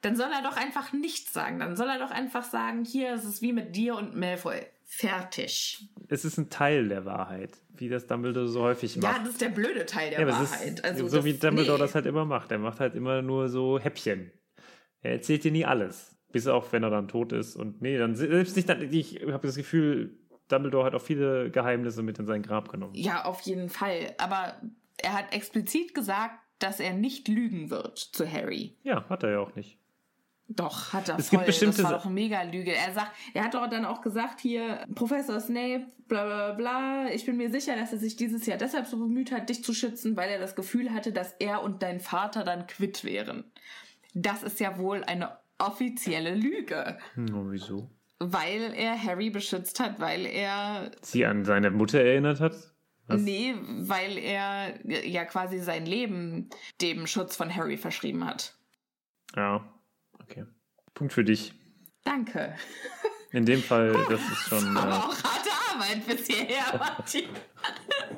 [0.00, 1.58] dann soll er doch einfach nichts sagen.
[1.58, 4.60] Dann soll er doch einfach sagen, hier ist es wie mit dir und Malfoy.
[4.84, 5.88] Fertig.
[6.08, 9.16] Es ist ein Teil der Wahrheit, wie das Dumbledore so häufig macht.
[9.16, 10.84] Ja, das ist der blöde Teil der ja, Wahrheit.
[10.84, 11.84] also so das, wie Dumbledore nee.
[11.84, 12.50] das halt immer macht.
[12.50, 14.32] Er macht halt immer nur so Häppchen.
[15.02, 16.16] Er erzählt dir nie alles.
[16.32, 17.54] Bis auch wenn er dann tot ist.
[17.56, 18.68] Und nee, dann selbst nicht,
[19.22, 22.94] ich habe das Gefühl, Dumbledore hat auch viele Geheimnisse mit in sein Grab genommen.
[22.94, 24.14] Ja, auf jeden Fall.
[24.18, 24.60] Aber
[24.98, 28.76] er hat explizit gesagt, dass er nicht lügen wird zu Harry.
[28.82, 29.79] Ja, hat er ja auch nicht.
[30.52, 31.38] Doch, hat er es voll.
[31.38, 32.74] Gibt bestimmte das war doch eine Mega-Lüge.
[32.74, 37.24] Er sagt, er hat doch dann auch gesagt hier, Professor Snape, bla bla bla, ich
[37.24, 40.16] bin mir sicher, dass er sich dieses Jahr deshalb so bemüht hat, dich zu schützen,
[40.16, 43.44] weil er das Gefühl hatte, dass er und dein Vater dann quitt wären.
[44.12, 46.98] Das ist ja wohl eine offizielle Lüge.
[47.14, 47.88] Hm, wieso?
[48.18, 52.56] Weil er Harry beschützt hat, weil er sie an seine Mutter erinnert hat?
[53.06, 53.20] Was?
[53.20, 58.56] Nee, weil er ja quasi sein Leben dem Schutz von Harry verschrieben hat.
[59.36, 59.64] Ja.
[61.00, 61.54] Punkt für dich.
[62.04, 62.54] Danke.
[63.32, 64.74] In dem Fall, das ist schon.
[64.74, 67.24] Das ist aber äh, auch harte Arbeit bis hierher, Martin.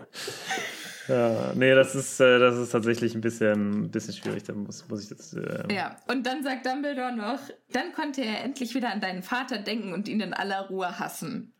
[1.09, 4.43] ja, nee, das ist, äh, das ist tatsächlich ein bisschen, ein bisschen schwierig.
[4.43, 5.33] Da muss, muss ich das.
[5.33, 7.39] Äh, ja, und dann sagt Dumbledore noch:
[7.71, 11.55] Dann konnte er endlich wieder an deinen Vater denken und ihn in aller Ruhe hassen.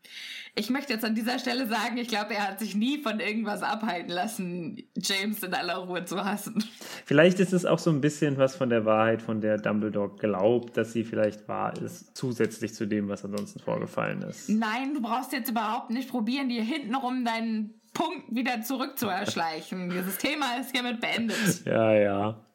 [0.55, 3.63] Ich möchte jetzt an dieser Stelle sagen, ich glaube, er hat sich nie von irgendwas
[3.63, 6.63] abhalten lassen, James in aller Ruhe zu hassen.
[7.05, 10.77] Vielleicht ist es auch so ein bisschen was von der Wahrheit, von der Dumbledore glaubt,
[10.77, 14.47] dass sie vielleicht wahr ist, zusätzlich zu dem, was ansonsten vorgefallen ist.
[14.47, 19.89] Nein, du brauchst jetzt überhaupt nicht probieren, dir hintenrum deinen Punkt wieder zurückzuerschleichen.
[19.91, 21.65] Dieses Thema ist hiermit beendet.
[21.65, 22.45] Ja, ja.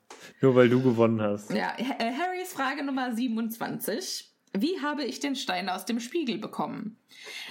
[0.41, 1.51] Nur weil du gewonnen hast.
[1.53, 4.28] Ja, äh, Harrys Frage Nummer 27.
[4.53, 6.97] Wie habe ich den Stein aus dem Spiegel bekommen?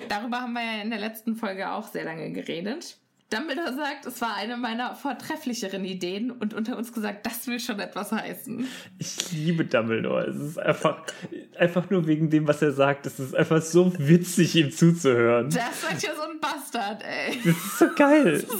[0.10, 2.98] Darüber haben wir ja in der letzten Folge auch sehr lange geredet.
[3.30, 7.80] Dumbledore sagt, es war eine meiner vortrefflicheren Ideen und unter uns gesagt, das will schon
[7.80, 8.66] etwas heißen.
[9.00, 10.28] Ich liebe Dumbledore.
[10.28, 11.04] Es ist einfach,
[11.58, 13.06] einfach nur wegen dem, was er sagt.
[13.06, 15.50] Es ist einfach so witzig, ihm zuzuhören.
[15.50, 17.38] Das sagt ja so ein Bastard, ey.
[17.44, 18.46] Das ist so geil.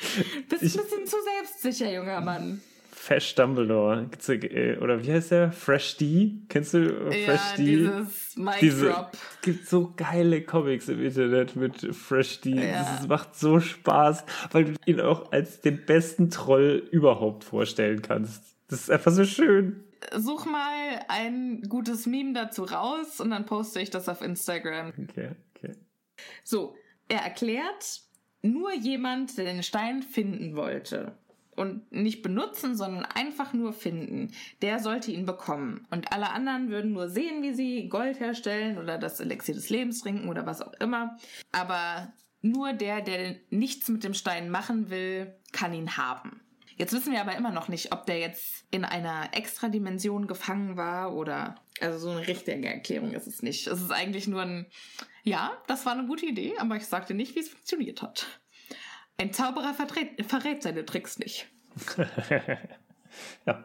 [0.00, 2.60] So, bist ein bisschen zu selbstsicher, junger Mann.
[3.08, 4.10] Fesh Dumbledore.
[4.28, 5.50] Äh, oder wie heißt der?
[5.50, 6.42] Fresh D?
[6.50, 7.64] Kennst du Fresh ja, D?
[7.64, 9.12] Dieses Mic Diese, Drop.
[9.12, 12.50] Es gibt so geile Comics im Internet mit Fresh D.
[12.50, 12.82] Ja.
[12.82, 18.44] Das macht so Spaß, weil du ihn auch als den besten Troll überhaupt vorstellen kannst.
[18.68, 19.82] Das ist einfach so schön.
[20.14, 24.92] Such mal ein gutes Meme dazu raus und dann poste ich das auf Instagram.
[25.08, 25.76] Okay, okay.
[26.44, 26.76] So,
[27.08, 28.02] er erklärt,
[28.42, 31.16] nur jemand, der den Stein finden wollte
[31.58, 34.32] und nicht benutzen, sondern einfach nur finden,
[34.62, 35.86] der sollte ihn bekommen.
[35.90, 40.00] Und alle anderen würden nur sehen, wie sie Gold herstellen oder das Elixier des Lebens
[40.00, 41.16] trinken oder was auch immer.
[41.52, 46.40] Aber nur der, der nichts mit dem Stein machen will, kann ihn haben.
[46.78, 51.12] Jetzt wissen wir aber immer noch nicht, ob der jetzt in einer Extradimension gefangen war
[51.14, 51.56] oder.
[51.80, 53.66] Also so eine richtige Erklärung ist es nicht.
[53.66, 54.66] Es ist eigentlich nur ein.
[55.24, 58.37] Ja, das war eine gute Idee, aber ich sagte nicht, wie es funktioniert hat.
[59.20, 61.48] Ein Zauberer verrät seine Tricks nicht.
[63.46, 63.64] ja.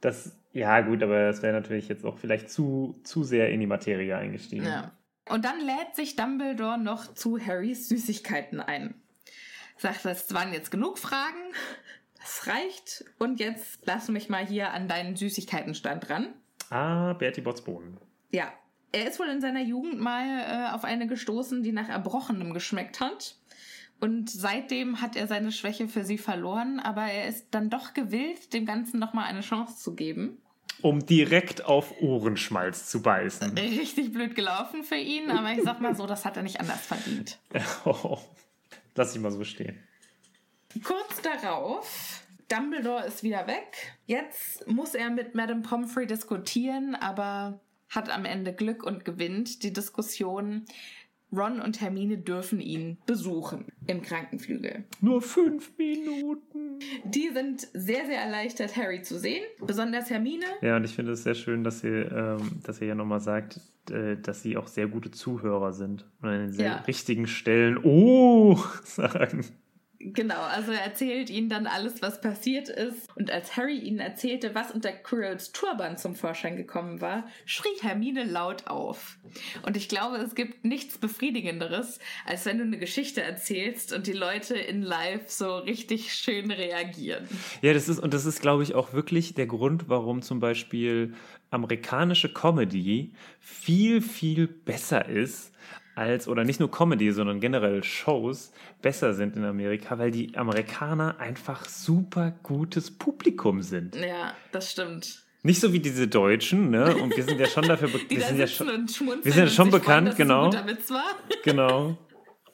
[0.00, 3.66] Das, Ja, gut, aber das wäre natürlich jetzt auch vielleicht zu, zu sehr in die
[3.66, 4.66] Materie eingestiegen.
[4.66, 4.92] Ja.
[5.28, 8.94] Und dann lädt sich Dumbledore noch zu Harrys Süßigkeiten ein.
[9.76, 11.52] Sagt, das waren jetzt genug Fragen,
[12.18, 16.34] das reicht und jetzt lass mich mal hier an deinen Süßigkeitenstand ran.
[16.70, 17.96] Ah, Bertie Botsbohnen.
[18.30, 18.52] Ja,
[18.92, 23.00] er ist wohl in seiner Jugend mal äh, auf eine gestoßen, die nach Erbrochenem geschmeckt
[23.00, 23.36] hat.
[24.00, 28.52] Und seitdem hat er seine Schwäche für sie verloren, aber er ist dann doch gewillt,
[28.52, 30.38] dem Ganzen nochmal eine Chance zu geben.
[30.80, 33.58] Um direkt auf Ohrenschmalz zu beißen.
[33.58, 36.86] Richtig blöd gelaufen für ihn, aber ich sag mal so, das hat er nicht anders
[36.86, 37.38] verdient.
[37.84, 38.18] Oh,
[38.94, 39.82] lass ich mal so stehen.
[40.84, 43.96] Kurz darauf, Dumbledore ist wieder weg.
[44.06, 49.72] Jetzt muss er mit Madame Pomfrey diskutieren, aber hat am Ende Glück und gewinnt die
[49.72, 50.66] Diskussion.
[51.30, 54.84] Ron und Hermine dürfen ihn besuchen im Krankenflügel.
[55.00, 56.78] Nur fünf Minuten.
[57.04, 59.42] Die sind sehr, sehr erleichtert, Harry zu sehen.
[59.66, 60.44] Besonders Hermine.
[60.62, 63.60] Ja, und ich finde es sehr schön, dass sie, ähm, dass sie ja nochmal sagt,
[63.90, 66.76] äh, dass sie auch sehr gute Zuhörer sind und an den sehr Ja.
[66.86, 69.44] richtigen Stellen Oh sagen.
[70.00, 73.08] Genau, also er erzählt ihnen dann alles, was passiert ist.
[73.16, 78.22] Und als Harry ihnen erzählte, was unter Quirrells Turban zum Vorschein gekommen war, schrie Hermine
[78.24, 79.18] laut auf.
[79.66, 84.12] Und ich glaube, es gibt nichts Befriedigenderes, als wenn du eine Geschichte erzählst und die
[84.12, 87.26] Leute in Live so richtig schön reagieren.
[87.60, 91.14] Ja, das ist, und das ist, glaube ich, auch wirklich der Grund, warum zum Beispiel
[91.50, 95.52] amerikanische Comedy viel, viel besser ist
[95.98, 101.18] als, oder nicht nur Comedy, sondern generell Shows besser sind in Amerika, weil die Amerikaner
[101.18, 103.96] einfach super gutes Publikum sind.
[103.96, 105.24] Ja, das stimmt.
[105.42, 106.96] Nicht so wie diese Deutschen, ne?
[106.96, 109.46] Und wir sind ja schon dafür, be- Die wir sind ja schon, wir sind ja
[109.48, 110.50] schon freuen, bekannt, dass genau.
[111.44, 111.98] Genau.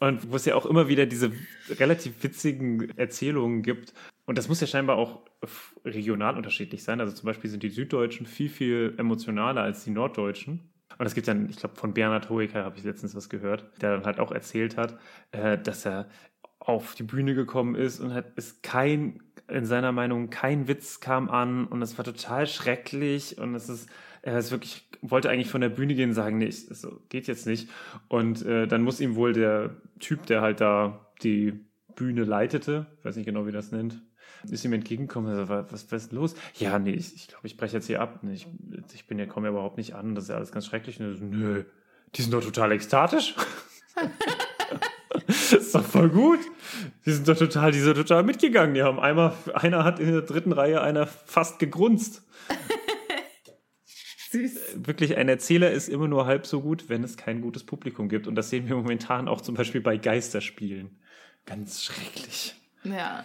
[0.00, 1.32] Und wo es ja auch immer wieder diese
[1.78, 3.94] relativ witzigen Erzählungen gibt.
[4.26, 5.20] Und das muss ja scheinbar auch
[5.84, 7.00] regional unterschiedlich sein.
[7.00, 10.70] Also zum Beispiel sind die Süddeutschen viel, viel emotionaler als die Norddeutschen.
[10.98, 13.96] Und es gibt dann, ich glaube, von Bernhard Hoeker habe ich letztens was gehört, der
[13.96, 14.98] dann halt auch erzählt hat,
[15.32, 16.08] äh, dass er
[16.58, 21.28] auf die Bühne gekommen ist und hat es kein, in seiner Meinung, kein Witz kam
[21.28, 23.88] an und es war total schrecklich und es ist,
[24.22, 27.26] er ist wirklich, wollte eigentlich von der Bühne gehen und sagen, nee, ich, so, geht
[27.26, 27.68] jetzt nicht.
[28.08, 31.52] Und äh, dann muss ihm wohl der Typ, der halt da die
[31.94, 34.00] Bühne leitete, ich weiß nicht genau, wie das nennt,
[34.50, 36.34] ist ihm entgegengekommen, was, was was ist denn los?
[36.54, 38.20] Ja, nee, ich, ich glaube, ich breche jetzt hier ab.
[38.22, 38.46] Nee, Ich,
[38.94, 41.00] ich bin ja, komme ja überhaupt nicht an, das ist ja alles ganz schrecklich.
[41.00, 41.64] Und so, nö,
[42.14, 43.34] die sind doch total ekstatisch.
[45.26, 46.40] das ist doch voll gut.
[47.06, 48.74] Die sind doch total, die sind total mitgegangen.
[48.74, 52.22] Die haben einmal, einer hat in der dritten Reihe einer fast gegrunzt.
[54.30, 54.86] Süß.
[54.86, 58.26] Wirklich, ein Erzähler ist immer nur halb so gut, wenn es kein gutes Publikum gibt.
[58.26, 60.98] Und das sehen wir momentan auch zum Beispiel bei Geisterspielen.
[61.46, 62.54] Ganz schrecklich.
[62.82, 63.24] Ja.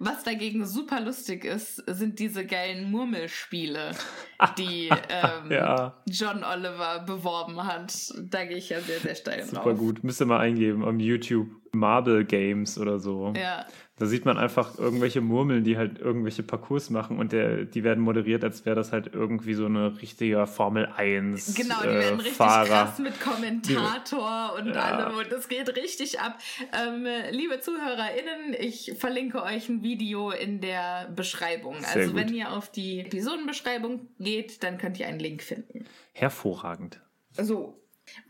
[0.00, 3.90] Was dagegen super lustig ist, sind diese geilen Murmelspiele,
[4.58, 5.94] die ähm, Ja.
[6.06, 8.12] John Oliver beworben hat.
[8.18, 9.78] Da gehe ich ja sehr, sehr steil Super drauf.
[9.78, 10.04] gut.
[10.04, 11.48] Müsst ihr mal eingeben am YouTube.
[11.72, 13.32] Marble Games oder so.
[13.36, 13.66] Ja,
[13.96, 18.02] Da sieht man einfach irgendwelche Murmeln, die halt irgendwelche Parcours machen und der, die werden
[18.02, 22.14] moderiert, als wäre das halt irgendwie so eine richtige Formel 1 genau, die äh, werden
[22.20, 22.66] richtig Fahrer.
[22.84, 24.80] krass mit Kommentator und Ja.
[24.82, 26.38] allem und es geht richtig ab.
[26.72, 31.74] Ähm, liebe ZuhörerInnen, ich verlinke euch ein Video in der Beschreibung.
[31.80, 32.20] Sehr also gut.
[32.20, 35.86] wenn ihr auf die Episodenbeschreibung geht, dann könnt ihr einen Link finden.
[36.12, 37.00] Hervorragend.
[37.32, 37.82] So,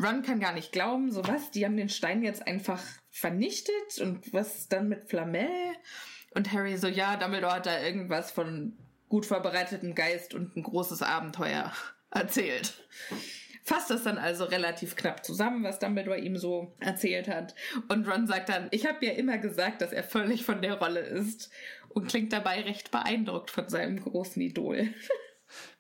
[0.03, 2.81] Ron kann gar nicht glauben, so was, die haben den Stein jetzt einfach
[3.19, 5.49] vernichtet und was dann mit Flamel?
[6.31, 8.77] Und Harry so, ja, Dumbledore hat da irgendwas von
[9.09, 11.73] gut vorbereitetem Geist und ein großes Abenteuer
[12.11, 12.75] erzählt.
[13.65, 17.55] Fasst das dann also relativ knapp zusammen, was Dumbledore ihm so erzählt hat.
[17.89, 21.01] Und Ron sagt dann, ich habe ja immer gesagt, dass er völlig von der Rolle
[21.01, 21.51] ist
[21.89, 24.89] und klingt dabei recht beeindruckt von seinem großen Idol.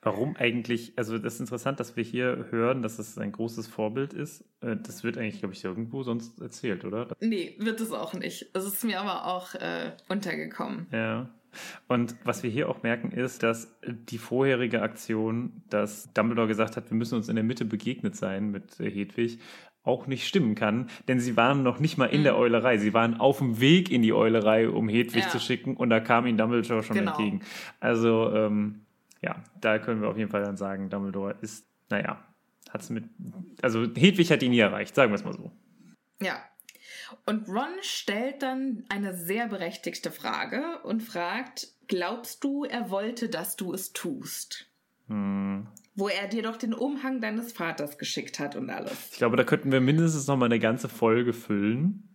[0.02, 4.12] Warum eigentlich, also das ist interessant, dass wir hier hören, dass es ein großes Vorbild
[4.12, 4.42] ist.
[4.60, 7.08] Äh, Das wird eigentlich, glaube ich, irgendwo sonst erzählt, oder?
[7.20, 8.46] Nee, wird es auch nicht.
[8.54, 10.86] Es ist mir aber auch äh, untergekommen.
[10.92, 11.28] Ja.
[11.88, 16.90] Und was wir hier auch merken, ist, dass die vorherige Aktion, dass Dumbledore gesagt hat,
[16.90, 19.38] wir müssen uns in der Mitte begegnet sein mit äh, Hedwig,
[19.82, 22.24] auch nicht stimmen kann, denn sie waren noch nicht mal in Mhm.
[22.24, 22.76] der Eulerei.
[22.76, 25.28] Sie waren auf dem Weg in die Eulerei, um Hedwig Ja.
[25.30, 27.12] zu schicken und da kam ihnen Dumbledore schon Genau.
[27.12, 27.40] entgegen.
[27.80, 28.82] Also, ähm,
[29.20, 32.24] ja, da können wir auf jeden Fall dann sagen, Dumbledore ist, naja,
[32.70, 33.04] hat es mit,
[33.62, 35.50] also Hedwig hat ihn nie erreicht, sagen wir es mal so.
[36.20, 36.42] Ja.
[37.24, 43.56] Und Ron stellt dann eine sehr berechtigte Frage und fragt, glaubst du, er wollte, dass
[43.56, 44.66] du es tust?
[45.06, 45.66] Hm.
[45.94, 49.12] Wo er dir doch den Umhang deines Vaters geschickt hat und alles.
[49.12, 52.07] Ich glaube, da könnten wir mindestens noch mal eine ganze Folge füllen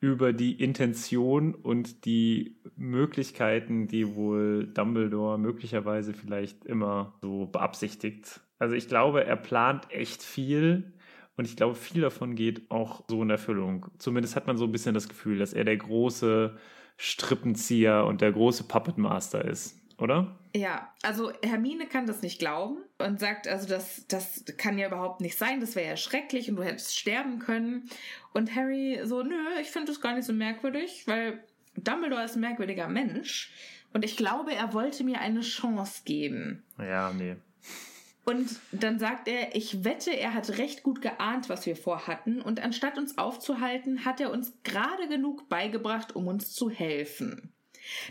[0.00, 8.40] über die Intention und die Möglichkeiten, die wohl Dumbledore möglicherweise vielleicht immer so beabsichtigt.
[8.58, 10.92] Also ich glaube, er plant echt viel
[11.36, 13.86] und ich glaube, viel davon geht auch so in Erfüllung.
[13.98, 16.56] Zumindest hat man so ein bisschen das Gefühl, dass er der große
[16.96, 20.36] Strippenzieher und der große Puppet Master ist, oder?
[20.54, 25.20] Ja, also Hermine kann das nicht glauben und sagt, also das, das kann ja überhaupt
[25.20, 27.88] nicht sein, das wäre ja schrecklich und du hättest sterben können.
[28.32, 31.42] Und Harry so, nö, ich finde das gar nicht so merkwürdig, weil
[31.76, 33.52] Dumbledore ist ein merkwürdiger Mensch
[33.92, 36.62] und ich glaube, er wollte mir eine Chance geben.
[36.78, 37.36] Ja, nee.
[38.24, 42.60] Und dann sagt er, ich wette, er hat recht gut geahnt, was wir vorhatten, und
[42.62, 47.54] anstatt uns aufzuhalten, hat er uns gerade genug beigebracht, um uns zu helfen.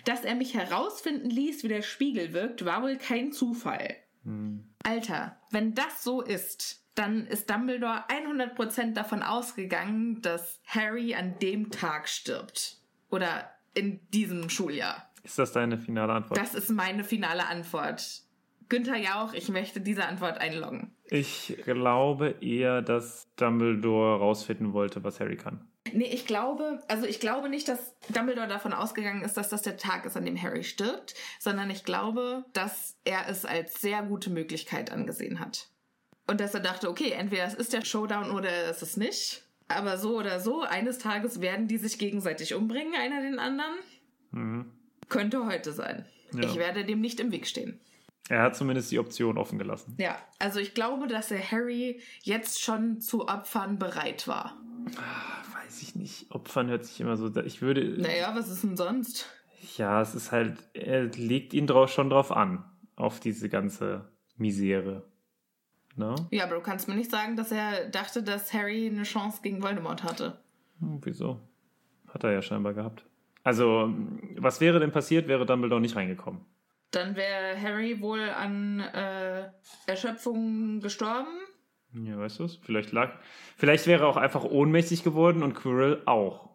[0.05, 3.95] Dass er mich herausfinden ließ, wie der Spiegel wirkt, war wohl kein Zufall.
[4.23, 4.63] Hm.
[4.83, 11.69] Alter, wenn das so ist, dann ist Dumbledore 100% davon ausgegangen, dass Harry an dem
[11.69, 12.77] Tag stirbt.
[13.09, 15.09] Oder in diesem Schuljahr.
[15.23, 16.39] Ist das deine finale Antwort?
[16.39, 18.23] Das ist meine finale Antwort.
[18.69, 20.91] Günther Jauch, ich möchte diese Antwort einloggen.
[21.05, 25.67] Ich glaube eher, dass Dumbledore rausfinden wollte, was Harry kann.
[25.93, 29.77] Nee, ich glaube, also ich glaube nicht, dass Dumbledore davon ausgegangen ist, dass das der
[29.77, 34.29] Tag ist, an dem Harry stirbt, sondern ich glaube, dass er es als sehr gute
[34.29, 35.69] Möglichkeit angesehen hat.
[36.27, 39.43] Und dass er dachte, okay, entweder es ist der Showdown oder es ist nicht.
[39.69, 43.75] Aber so oder so, eines Tages werden die sich gegenseitig umbringen, einer den anderen.
[44.31, 44.71] Mhm.
[45.09, 46.05] Könnte heute sein.
[46.33, 46.41] Ja.
[46.41, 47.79] Ich werde dem nicht im Weg stehen.
[48.29, 49.95] Er hat zumindest die Option offen gelassen.
[49.97, 54.57] Ja, also ich glaube, dass er Harry jetzt schon zu Opfern bereit war.
[55.67, 56.31] Weiß ich nicht.
[56.31, 57.29] Opfern hört sich immer so.
[57.41, 58.01] Ich würde.
[58.01, 59.27] Naja, was ist denn sonst?
[59.75, 60.57] Ja, es ist halt.
[60.73, 62.63] Er legt ihn drauf, schon drauf an.
[62.95, 65.03] Auf diese ganze Misere.
[65.97, 66.15] No?
[66.15, 66.27] Ne?
[66.31, 69.61] Ja, aber du kannst mir nicht sagen, dass er dachte, dass Harry eine Chance gegen
[69.61, 70.39] Voldemort hatte.
[70.79, 71.41] Hm, wieso?
[72.07, 73.03] Hat er ja scheinbar gehabt.
[73.43, 73.93] Also,
[74.37, 76.45] was wäre denn passiert, wäre Dumbledore nicht reingekommen?
[76.91, 79.49] Dann wäre Harry wohl an äh,
[79.85, 81.27] Erschöpfung gestorben.
[81.93, 82.57] Ja, weißt du es?
[82.57, 83.13] Vielleicht lag.
[83.55, 86.49] Vielleicht wäre er auch einfach ohnmächtig geworden und Quirrell auch.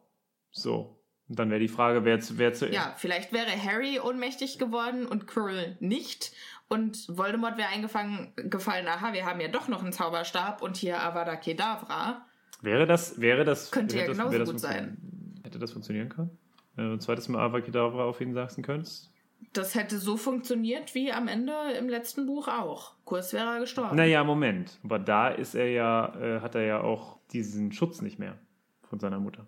[0.50, 1.02] So.
[1.28, 2.74] Und dann wäre die Frage, wer, zu, wer zuerst.
[2.74, 6.32] Ja, vielleicht wäre Harry ohnmächtig geworden und Quirrell nicht.
[6.68, 11.00] Und Voldemort wäre eingefangen gefallen, aha, wir haben ja doch noch einen Zauberstab und hier
[11.02, 12.26] Avada Kedavra.
[12.60, 13.70] Wäre das, wäre das.
[13.70, 14.98] Könnte ja das, genauso gut sein.
[15.42, 16.38] Hätte das funktionieren können?
[16.76, 19.12] Wenn du ein zweites Mal Avada Kedavra auf ihn sagen könntest?
[19.52, 22.94] Das hätte so funktioniert wie am Ende im letzten Buch auch.
[23.04, 23.96] Kurs wäre er gestorben.
[23.96, 24.78] Naja, Moment.
[24.84, 28.38] Aber da ist er ja, äh, hat er ja auch diesen Schutz nicht mehr
[28.82, 29.46] von seiner Mutter.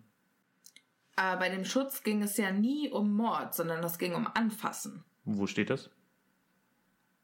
[1.17, 5.05] Aber bei dem Schutz ging es ja nie um Mord, sondern es ging um Anfassen.
[5.25, 5.91] Wo steht das?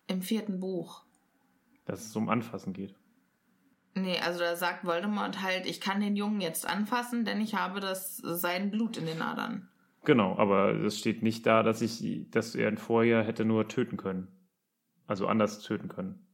[0.06, 1.02] Im vierten Buch.
[1.84, 2.94] Dass es um Anfassen geht.
[3.94, 7.80] Nee, also da sagt Voldemort halt, ich kann den Jungen jetzt anfassen, denn ich habe
[7.80, 9.68] das sein Blut in den Adern.
[10.04, 13.96] Genau, aber es steht nicht da, dass ich, dass er ihn vorher hätte nur töten
[13.96, 14.28] können.
[15.06, 16.26] Also anders töten können.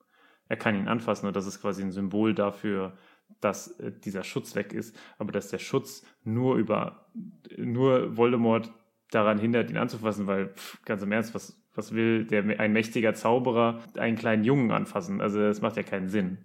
[0.48, 2.96] Er kann ihn anfassen und das ist quasi ein Symbol dafür,
[3.40, 7.10] dass äh, dieser Schutz weg ist, aber dass der Schutz nur über,
[7.56, 8.72] nur Voldemort
[9.10, 13.14] daran hindert, ihn anzufassen, weil, pff, ganz im Ernst, was, was will der, ein mächtiger
[13.14, 15.20] Zauberer einen kleinen Jungen anfassen?
[15.20, 16.38] Also, das macht ja keinen Sinn.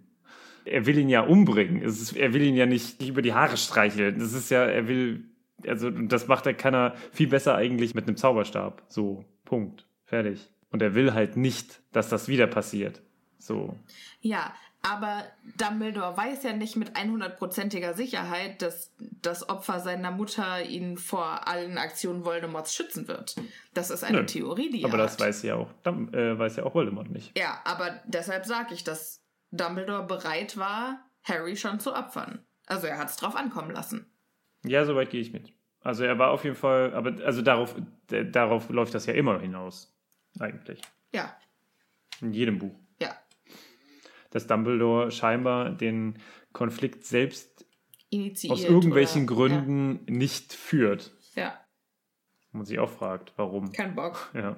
[0.66, 1.82] Er will ihn ja umbringen.
[1.82, 4.20] Ist, er will ihn ja nicht über die Haare streicheln.
[4.20, 5.31] Das ist ja, er will
[5.68, 8.84] also das macht er keiner viel besser eigentlich mit einem Zauberstab.
[8.88, 9.86] So, Punkt.
[10.06, 10.54] Fertig.
[10.72, 13.02] Und er will halt nicht, dass das wieder passiert.
[13.38, 13.76] So.
[14.22, 14.54] Ja,
[14.84, 15.24] aber
[15.58, 18.92] Dumbledore weiß ja nicht mit 100%iger Sicherheit, dass
[19.22, 23.36] das Opfer seiner Mutter ihn vor allen Aktionen Voldemorts schützen wird.
[23.74, 24.26] Das ist eine Nö.
[24.26, 25.22] Theorie, die er Aber das hat.
[25.22, 27.38] weiß ja auch, äh, weiß ja auch Voldemort nicht.
[27.38, 32.40] Ja, aber deshalb sage ich, dass Dumbledore bereit war, Harry schon zu opfern.
[32.66, 34.11] Also er hat es drauf ankommen lassen.
[34.66, 35.54] Ja, soweit gehe ich mit.
[35.82, 37.76] Also er war auf jeden Fall, aber also darauf,
[38.08, 39.98] darauf läuft das ja immer hinaus.
[40.40, 40.82] Eigentlich.
[41.14, 41.36] Ja.
[42.22, 42.76] In jedem Buch.
[43.00, 43.16] Ja.
[44.30, 46.20] Dass Dumbledore scheinbar den
[46.54, 47.66] Konflikt selbst
[48.10, 50.14] Initiiert aus irgendwelchen oder, Gründen ja.
[50.14, 51.12] nicht führt.
[51.36, 51.60] Ja.
[52.52, 53.72] Man sich auch fragt, warum.
[53.72, 54.30] Kein Bock.
[54.34, 54.58] Ja.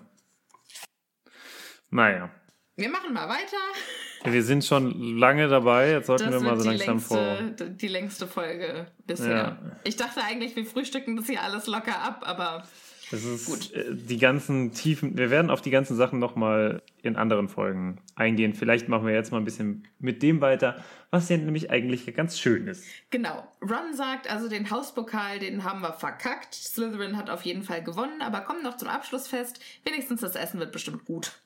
[1.90, 2.32] Naja.
[2.76, 4.32] Wir machen mal weiter.
[4.32, 7.68] Wir sind schon lange dabei, jetzt sollten das wir mal so langsam längste, vor.
[7.70, 9.30] Die längste Folge bisher.
[9.30, 9.58] Ja.
[9.84, 12.66] Ich dachte eigentlich, wir frühstücken das hier alles locker ab, aber.
[13.12, 13.74] Es ist gut.
[13.74, 18.56] Äh, die ganzen Tiefen, wir werden auf die ganzen Sachen nochmal in anderen Folgen eingehen.
[18.56, 22.40] Vielleicht machen wir jetzt mal ein bisschen mit dem weiter, was ja nämlich eigentlich ganz
[22.40, 22.86] schön ist.
[23.12, 23.48] Genau.
[23.62, 26.56] Ron sagt also, den Hauspokal, den haben wir verkackt.
[26.56, 29.60] Slytherin hat auf jeden Fall gewonnen, aber kommen noch zum Abschluss fest.
[29.86, 31.43] Wenigstens das Essen wird bestimmt gut.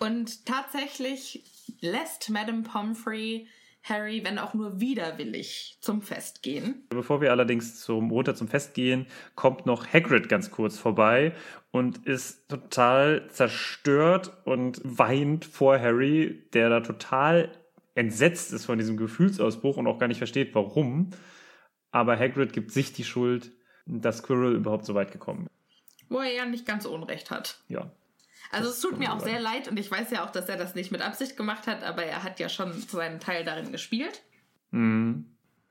[0.00, 1.44] Und tatsächlich
[1.80, 3.46] lässt Madame Pomfrey
[3.82, 6.86] Harry, wenn auch nur widerwillig, zum Fest gehen.
[6.90, 11.34] Bevor wir allerdings zum runter zum Fest gehen, kommt noch Hagrid ganz kurz vorbei
[11.70, 17.50] und ist total zerstört und weint vor Harry, der da total
[17.94, 21.10] entsetzt ist von diesem Gefühlsausbruch und auch gar nicht versteht, warum.
[21.90, 23.52] Aber Hagrid gibt sich die Schuld,
[23.86, 26.10] dass Squirrel überhaupt so weit gekommen ist.
[26.10, 27.58] Wo er ja nicht ganz unrecht hat.
[27.68, 27.90] Ja.
[28.50, 30.74] Also es tut mir auch sehr leid und ich weiß ja auch, dass er das
[30.74, 34.22] nicht mit Absicht gemacht hat, aber er hat ja schon seinen Teil darin gespielt.
[34.70, 35.26] Mhm.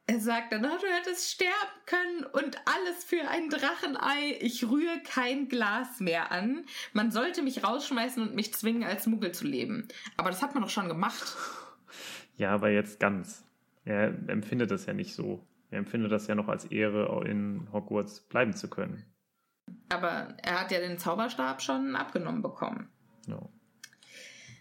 [0.08, 1.54] Er sagt dann, oh, du hättest sterben
[1.86, 4.38] können und alles für ein Drachenei.
[4.40, 6.66] Ich rühre kein Glas mehr an.
[6.94, 9.88] Man sollte mich rausschmeißen und mich zwingen, als Muggel zu leben.
[10.18, 11.36] Aber das hat man doch schon gemacht.
[12.38, 13.44] Ja, aber jetzt ganz.
[13.86, 15.46] Er empfindet das ja nicht so.
[15.70, 19.06] Er empfindet das ja noch als Ehre, in Hogwarts bleiben zu können.
[19.90, 22.90] Aber er hat ja den Zauberstab schon abgenommen bekommen.
[23.28, 23.40] Ja.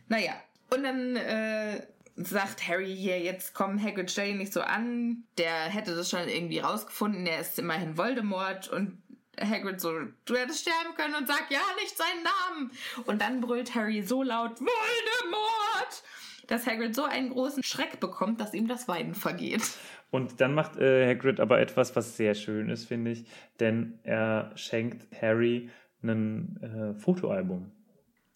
[0.08, 0.32] Naja,
[0.70, 1.86] und dann äh,
[2.16, 5.24] sagt Harry hier, jetzt komm, Hagrid, stell ihn nicht so an.
[5.36, 9.02] Der hätte das schon irgendwie rausgefunden, er ist immerhin Voldemort und
[9.40, 9.92] Hagrid so,
[10.24, 12.72] du hättest sterben können und sagt ja nicht seinen Namen.
[13.06, 16.02] Und dann brüllt Harry so laut, Voldemort!
[16.48, 19.62] Dass Hagrid so einen großen Schreck bekommt, dass ihm das Weinen vergeht.
[20.10, 23.26] Und dann macht äh, Hagrid aber etwas, was sehr schön ist, finde ich,
[23.60, 25.70] denn er schenkt Harry
[26.02, 27.70] ein äh, Fotoalbum.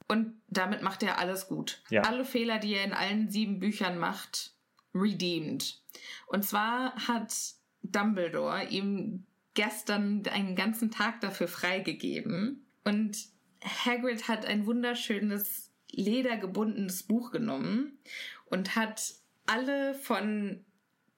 [0.09, 1.83] Und damit macht er alles gut.
[1.89, 2.03] Ja.
[2.03, 4.53] Alle Fehler, die er in allen sieben Büchern macht,
[4.95, 5.81] redeemed.
[6.27, 7.35] Und zwar hat
[7.83, 9.25] Dumbledore ihm
[9.55, 12.67] gestern einen ganzen Tag dafür freigegeben.
[12.85, 13.17] Und
[13.63, 17.99] Hagrid hat ein wunderschönes ledergebundenes Buch genommen
[18.47, 19.15] und hat
[19.47, 20.65] alle von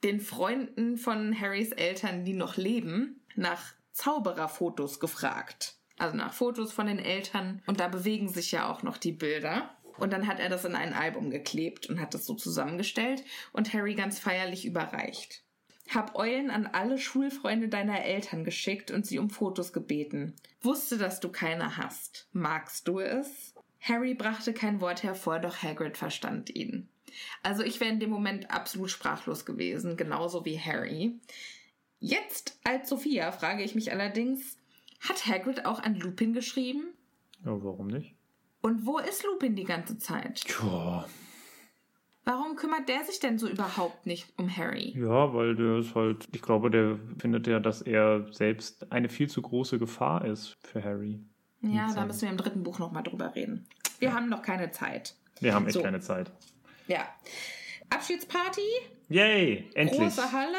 [0.02, 5.76] den Freunden von Harrys Eltern, die noch leben, nach Zaubererfotos gefragt.
[5.96, 7.62] Also nach Fotos von den Eltern.
[7.66, 9.70] Und da bewegen sich ja auch noch die Bilder.
[9.96, 13.72] Und dann hat er das in ein Album geklebt und hat das so zusammengestellt und
[13.72, 15.44] Harry ganz feierlich überreicht.
[15.88, 20.34] Hab Eulen an alle Schulfreunde deiner Eltern geschickt und sie um Fotos gebeten.
[20.62, 22.28] Wusste, dass du keine hast.
[22.32, 23.53] Magst du es?
[23.86, 26.88] Harry brachte kein Wort hervor, doch Hagrid verstand ihn.
[27.42, 31.20] Also ich wäre in dem Moment absolut sprachlos gewesen, genauso wie Harry.
[32.00, 34.58] Jetzt als Sophia frage ich mich allerdings,
[35.00, 36.94] hat Hagrid auch an Lupin geschrieben?
[37.44, 38.14] Ja, warum nicht?
[38.62, 40.36] Und wo ist Lupin die ganze Zeit?
[40.46, 41.06] Tja,
[42.26, 44.94] Warum kümmert der sich denn so überhaupt nicht um Harry?
[44.98, 49.28] ja, weil der ist halt, ich glaube, der findet ja, dass er selbst eine viel
[49.28, 51.20] zu große Gefahr ist für Harry.
[51.72, 53.66] Ja, da müssen wir im dritten Buch nochmal drüber reden.
[53.98, 55.14] Wir haben noch keine Zeit.
[55.40, 55.82] Wir haben echt So.
[55.82, 56.30] keine Zeit.
[56.86, 57.08] Ja.
[57.90, 58.60] Abschiedsparty,
[59.08, 60.00] Yay, endlich.
[60.00, 60.58] große Halle,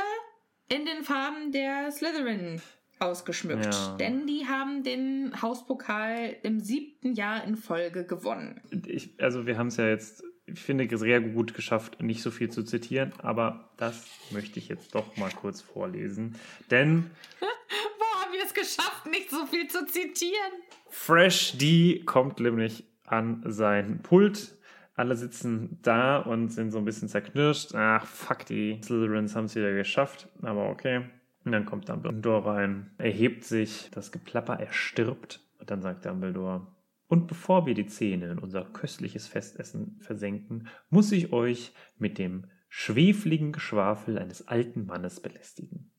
[0.69, 2.61] in den Farben der Slytherin
[2.99, 3.65] ausgeschmückt.
[3.65, 3.95] Ja.
[3.97, 8.61] Denn die haben den Hauspokal im siebten Jahr in Folge gewonnen.
[8.87, 12.49] Ich, also wir haben es ja jetzt, ich finde, sehr gut geschafft, nicht so viel
[12.49, 16.35] zu zitieren, aber das möchte ich jetzt doch mal kurz vorlesen.
[16.71, 17.09] Denn
[18.37, 20.51] wir es geschafft, nicht so viel zu zitieren?
[20.89, 24.57] Fresh D kommt nämlich an sein Pult.
[24.95, 27.75] Alle sitzen da und sind so ein bisschen zerknirscht.
[27.75, 30.29] Ach, fuck, die Slytherins haben es wieder geschafft.
[30.41, 31.09] Aber okay.
[31.43, 35.41] Und dann kommt Dumbledore rein, erhebt sich, das Geplapper erstirbt.
[35.59, 36.67] Und dann sagt Dumbledore,
[37.07, 42.47] und bevor wir die Zähne in unser köstliches Festessen versenken, muss ich euch mit dem
[42.67, 45.91] schwefligen Geschwafel eines alten Mannes belästigen.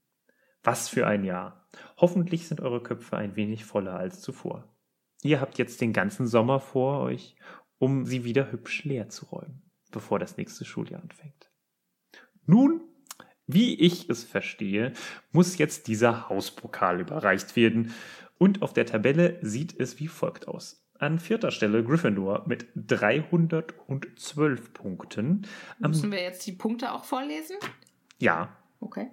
[0.67, 1.65] Was für ein Jahr.
[1.97, 4.69] Hoffentlich sind eure Köpfe ein wenig voller als zuvor.
[5.23, 7.37] Ihr habt jetzt den ganzen Sommer vor euch,
[7.79, 9.63] um sie wieder hübsch leer zu räumen,
[9.93, 11.53] bevor das nächste Schuljahr anfängt.
[12.47, 12.81] Nun,
[13.47, 14.93] wie ich es verstehe,
[15.31, 17.95] muss jetzt dieser Hauspokal überreicht werden
[18.37, 20.85] und auf der Tabelle sieht es wie folgt aus.
[20.99, 25.47] An vierter Stelle Gryffindor mit 312 Punkten.
[25.79, 27.57] Müssen wir jetzt die Punkte auch vorlesen?
[28.19, 29.11] ja, Okay.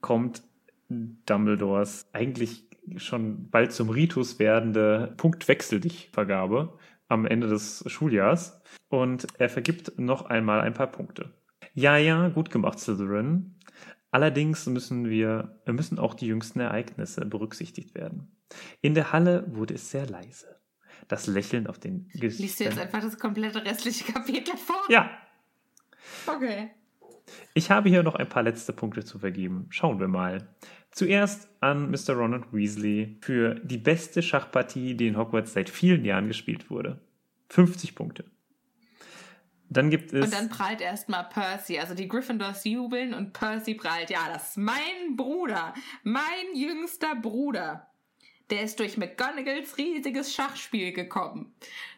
[0.00, 0.42] kommt
[0.88, 9.26] Dumbledores eigentlich schon bald zum Ritus werdende Punktwechsel dich Vergabe am Ende des Schuljahrs und
[9.38, 11.34] er vergibt noch einmal ein paar Punkte.
[11.74, 13.54] Ja, ja, gut gemacht, Slytherin.
[14.10, 18.32] Allerdings müssen wir, müssen auch die jüngsten Ereignisse berücksichtigt werden.
[18.80, 20.57] In der Halle wurde es sehr leise.
[21.06, 22.42] Das Lächeln auf den Gesichtern.
[22.42, 24.82] Liest du jetzt einfach das komplette restliche Kapitel vor?
[24.88, 25.10] Ja.
[26.26, 26.70] Okay.
[27.54, 29.66] Ich habe hier noch ein paar letzte Punkte zu vergeben.
[29.70, 30.48] Schauen wir mal.
[30.90, 32.14] Zuerst an Mr.
[32.14, 37.00] Ronald Weasley für die beste Schachpartie, die in Hogwarts seit vielen Jahren gespielt wurde.
[37.50, 38.24] 50 Punkte.
[39.70, 40.24] Dann gibt es.
[40.24, 41.78] Und dann prallt erstmal Percy.
[41.78, 44.08] Also die Gryffindors jubeln und Percy prallt.
[44.08, 45.74] Ja, das ist mein Bruder.
[46.04, 47.87] Mein jüngster Bruder.
[48.50, 51.52] Der ist durch McGonagalls riesiges Schachspiel gekommen.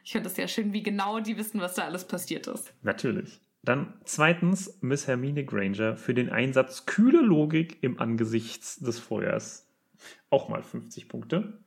[0.05, 2.73] Ich finde es ja schön, wie genau die wissen, was da alles passiert ist.
[2.83, 3.41] Natürlich.
[3.63, 9.69] Dann zweitens Miss Hermine Granger für den Einsatz kühle Logik im Angesichts des Feuers.
[10.31, 11.61] Auch mal 50 Punkte.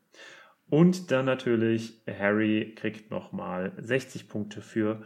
[0.69, 5.03] Und dann natürlich Harry kriegt nochmal 60 Punkte für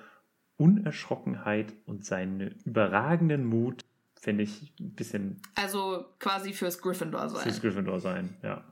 [0.56, 3.84] Unerschrockenheit und seinen überragenden Mut.
[4.16, 5.42] Finde ich ein bisschen.
[5.56, 7.44] Also quasi fürs Gryffindor sein.
[7.44, 8.64] Fürs Gryffindor sein, ja.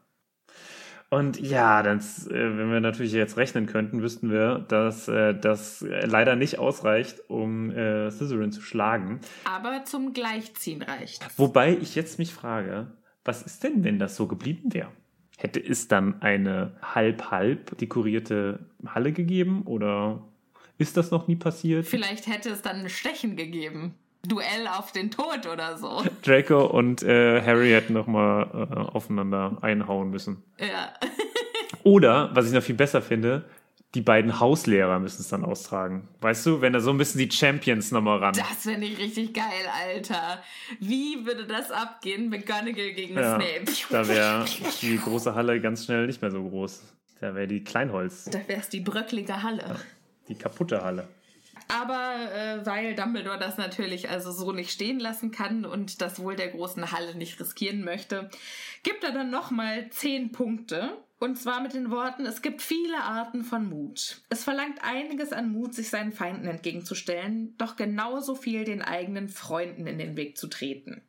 [1.10, 5.86] Und ja, das, äh, wenn wir natürlich jetzt rechnen könnten, wüssten wir, dass äh, das
[5.88, 9.22] leider nicht ausreicht, um äh, Slytherin zu schlagen.
[9.46, 11.26] Aber zum Gleichziehen reicht.
[11.38, 12.88] Wobei ich jetzt mich frage,
[13.24, 14.92] was ist denn, wenn das so geblieben wäre?
[15.38, 20.24] Hätte es dann eine halb-halb dekorierte Halle gegeben oder
[20.78, 21.86] ist das noch nie passiert?
[21.86, 23.96] Vielleicht hätte es dann ein Stechen gegeben.
[24.28, 26.04] Duell auf den Tod oder so.
[26.24, 30.44] Draco und äh, Harry hätten noch mal äh, aufeinander einhauen müssen.
[30.60, 30.94] Ja.
[31.84, 33.46] oder, was ich noch viel besser finde,
[33.96, 36.10] die beiden Hauslehrer müssen es dann austragen.
[36.20, 38.34] Weißt du, wenn da so ein bisschen die Champions nochmal ran.
[38.36, 39.44] Das finde ich richtig geil,
[39.88, 40.44] Alter.
[40.80, 42.30] Wie würde das abgehen?
[42.30, 43.72] McGonagall gegen ja, Snape.
[43.90, 44.46] Da wäre
[44.82, 46.84] die große Halle ganz schnell nicht mehr so groß.
[47.22, 48.26] Da wäre die Kleinholz.
[48.26, 49.62] Da wäre es die bröcklige Halle.
[49.62, 49.76] Ja,
[50.28, 51.08] die kaputte Halle.
[51.68, 56.36] Aber äh, weil Dumbledore das natürlich also so nicht stehen lassen kann und das Wohl
[56.36, 58.30] der großen Halle nicht riskieren möchte,
[58.84, 60.98] gibt er dann nochmal zehn Punkte.
[61.18, 64.22] Und zwar mit den Worten, es gibt viele Arten von Mut.
[64.30, 69.88] Es verlangt einiges an Mut, sich seinen Feinden entgegenzustellen, doch genauso viel den eigenen Freunden
[69.88, 71.02] in den Weg zu treten.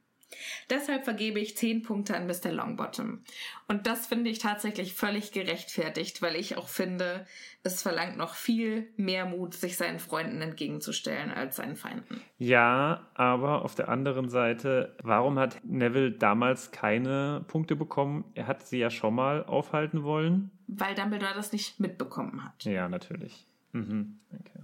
[0.71, 2.51] Deshalb vergebe ich 10 Punkte an Mr.
[2.51, 3.23] Longbottom.
[3.69, 7.27] Und das finde ich tatsächlich völlig gerechtfertigt, weil ich auch finde,
[7.63, 12.21] es verlangt noch viel mehr Mut, sich seinen Freunden entgegenzustellen als seinen Feinden.
[12.39, 18.25] Ja, aber auf der anderen Seite, warum hat Neville damals keine Punkte bekommen?
[18.35, 20.51] Er hat sie ja schon mal aufhalten wollen.
[20.67, 22.65] Weil Dumbledore das nicht mitbekommen hat.
[22.65, 23.47] Ja, natürlich.
[23.73, 24.19] Mhm.
[24.33, 24.63] Okay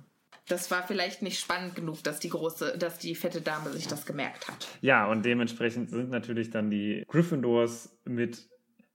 [0.49, 4.07] das war vielleicht nicht spannend genug, dass die große, dass die fette Dame sich das
[4.07, 4.69] gemerkt hat.
[4.81, 8.49] Ja, und dementsprechend sind natürlich dann die Gryffindors mit.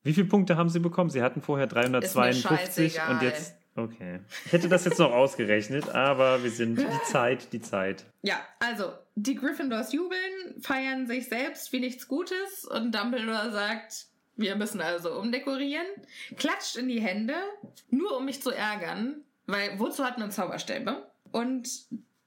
[0.03, 1.09] Wie viele Punkte haben sie bekommen?
[1.09, 3.55] Sie hatten vorher 352 und jetzt.
[3.75, 4.21] Okay.
[4.45, 8.05] Ich hätte das jetzt noch ausgerechnet, aber wir sind die Zeit, die Zeit.
[8.23, 14.55] Ja, also die Gryffindors jubeln, feiern sich selbst wie nichts Gutes und Dumbledore sagt, wir
[14.55, 15.85] müssen also umdekorieren,
[16.37, 17.35] klatscht in die Hände,
[17.89, 21.06] nur um mich zu ärgern, weil wozu hat man Zauberstäbe?
[21.31, 21.69] Und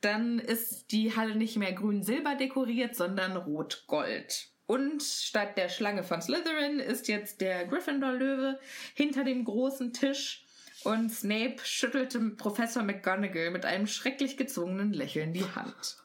[0.01, 4.48] dann ist die Halle nicht mehr grün-silber dekoriert, sondern rot-gold.
[4.66, 8.60] Und statt der Schlange von Slytherin ist jetzt der Gryffindor-Löwe
[8.94, 10.47] hinter dem großen Tisch
[10.85, 15.98] und Snape schüttelte Professor McGonagall mit einem schrecklich gezwungenen Lächeln die Hand.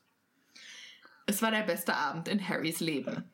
[1.28, 3.32] Es war der beste Abend in Harrys Leben.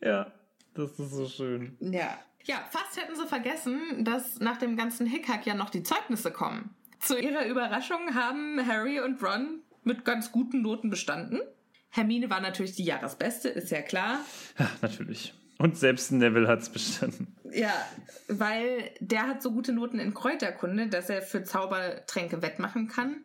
[0.00, 0.32] ja,
[0.74, 1.76] das ist so schön.
[1.80, 2.18] Ja.
[2.44, 6.74] Ja, fast hätten sie vergessen, dass nach dem ganzen Hickhack ja noch die Zeugnisse kommen.
[7.02, 11.40] Zu ihrer Überraschung haben Harry und Ron mit ganz guten Noten bestanden.
[11.90, 14.20] Hermine war natürlich die Jahresbeste, ist ja klar.
[14.56, 15.34] Ja, natürlich.
[15.58, 17.36] Und selbst Neville hat es bestanden.
[17.52, 17.74] Ja,
[18.28, 23.24] weil der hat so gute Noten in Kräuterkunde, dass er für Zaubertränke wettmachen kann.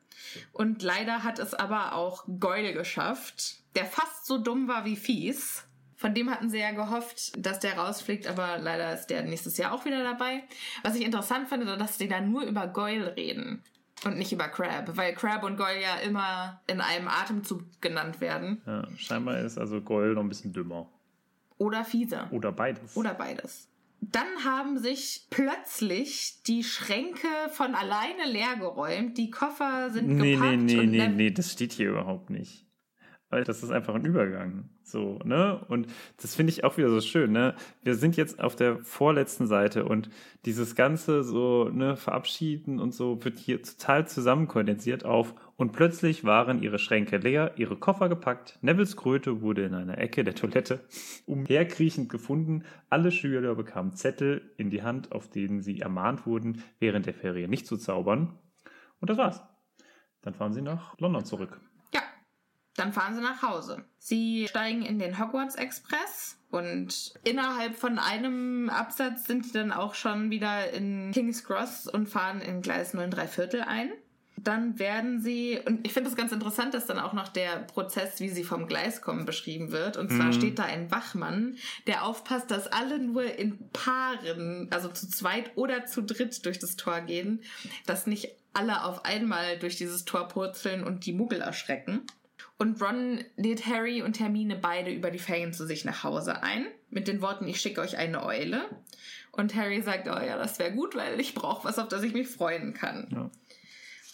[0.54, 5.67] Und leider hat es aber auch Goyle geschafft, der fast so dumm war wie fies.
[5.98, 9.74] Von dem hatten sie ja gehofft, dass der rausfliegt, aber leider ist der nächstes Jahr
[9.74, 10.44] auch wieder dabei.
[10.84, 13.64] Was ich interessant fand, dass sie da nur über Goyle reden
[14.06, 18.62] und nicht über Crab, weil Crab und Goyle ja immer in einem Atemzug genannt werden.
[18.68, 20.88] Ja, scheinbar ist also Goyle noch ein bisschen dümmer.
[21.58, 22.28] Oder fieser.
[22.32, 22.96] Oder beides.
[22.96, 23.68] Oder beides.
[24.00, 30.58] Dann haben sich plötzlich die Schränke von alleine leergeräumt, die Koffer sind nee, gepackt.
[30.58, 32.68] Nee, nee, nee, nee, das steht hier überhaupt nicht.
[33.30, 34.70] Weil das ist einfach ein Übergang.
[34.88, 35.66] So, ne?
[35.68, 37.56] Und das finde ich auch wieder so schön, ne?
[37.84, 40.10] Wir sind jetzt auf der vorletzten Seite und
[40.46, 46.64] dieses Ganze so, ne, verabschieden und so wird hier total zusammenkondensiert auf und plötzlich waren
[46.64, 50.80] ihre Schränke leer, ihre Koffer gepackt, Nevils Kröte wurde in einer Ecke der Toilette
[51.26, 57.08] umherkriechend gefunden, alle Schüler bekamen Zettel in die Hand, auf denen sie ermahnt wurden, während
[57.08, 58.40] der Ferien nicht zu zaubern.
[59.02, 59.44] Und das war's.
[60.22, 61.60] Dann fahren sie nach London zurück.
[62.78, 63.84] Dann fahren sie nach Hause.
[64.00, 69.96] Sie steigen in den Hogwarts Express und innerhalb von einem Absatz sind sie dann auch
[69.96, 73.92] schon wieder in King's Cross und fahren in Gleis 9 3 Viertel ein.
[74.40, 78.20] Dann werden sie, und ich finde es ganz interessant, dass dann auch noch der Prozess,
[78.20, 79.98] wie sie vom Gleis kommen, beschrieben wird.
[79.98, 80.34] Und zwar Mhm.
[80.34, 85.88] steht da ein Wachmann, der aufpasst, dass alle nur in Paaren, also zu zweit oder
[85.88, 87.42] zu dritt durch das Tor gehen,
[87.88, 92.04] dass nicht alle auf einmal durch dieses Tor purzeln und die Muggel erschrecken.
[92.58, 96.66] Und Ron lädt Harry und Hermine beide über die Ferien zu sich nach Hause ein,
[96.90, 98.66] mit den Worten, ich schicke euch eine Eule.
[99.32, 102.14] Und Harry sagt, oh ja, das wäre gut, weil ich brauche was, auf das ich
[102.14, 103.08] mich freuen kann.
[103.12, 103.32] Ja.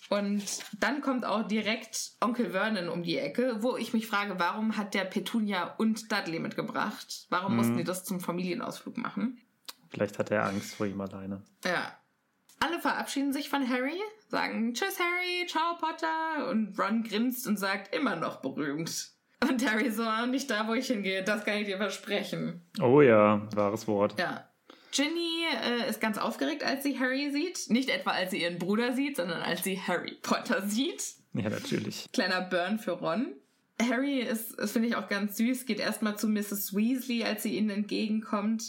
[0.10, 0.44] Und
[0.80, 4.94] dann kommt auch direkt Onkel Vernon um die Ecke, wo ich mich frage, warum hat
[4.94, 7.26] der Petunia und Dudley mitgebracht?
[7.30, 9.41] Warum mussten die das zum Familienausflug machen?
[9.90, 11.41] Vielleicht hat er Angst vor ihm alleine.
[11.64, 11.98] Ja.
[12.60, 13.99] Alle verabschieden sich von Harry,
[14.34, 19.11] sagen Tschüss Harry, ciao Potter und Ron grinst und sagt immer noch berühmt.
[19.47, 22.65] Und Harry so, "Ah, nicht da, wo ich hingehe, das kann ich dir versprechen.
[22.81, 24.19] Oh ja, wahres Wort.
[24.19, 24.49] Ja.
[24.91, 27.69] Ginny äh, ist ganz aufgeregt, als sie Harry sieht.
[27.69, 31.03] Nicht etwa, als sie ihren Bruder sieht, sondern als sie Harry Potter sieht.
[31.34, 32.05] Ja, natürlich.
[32.11, 33.35] Kleiner Burn für Ron.
[33.81, 36.76] Harry ist, das finde ich auch ganz süß, geht erstmal zu Mrs.
[36.76, 38.64] Weasley, als sie ihnen entgegenkommt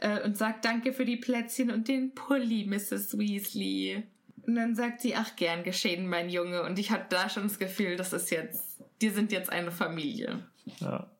[0.00, 3.16] äh, und sagt Danke für die Plätzchen und den Pulli, Mrs.
[3.16, 4.04] Weasley.
[4.46, 6.62] Und dann sagt sie, ach, gern geschehen, mein Junge.
[6.62, 10.46] Und ich hatte da schon das Gefühl, das ist jetzt, die sind jetzt eine Familie.
[10.80, 11.10] Ja.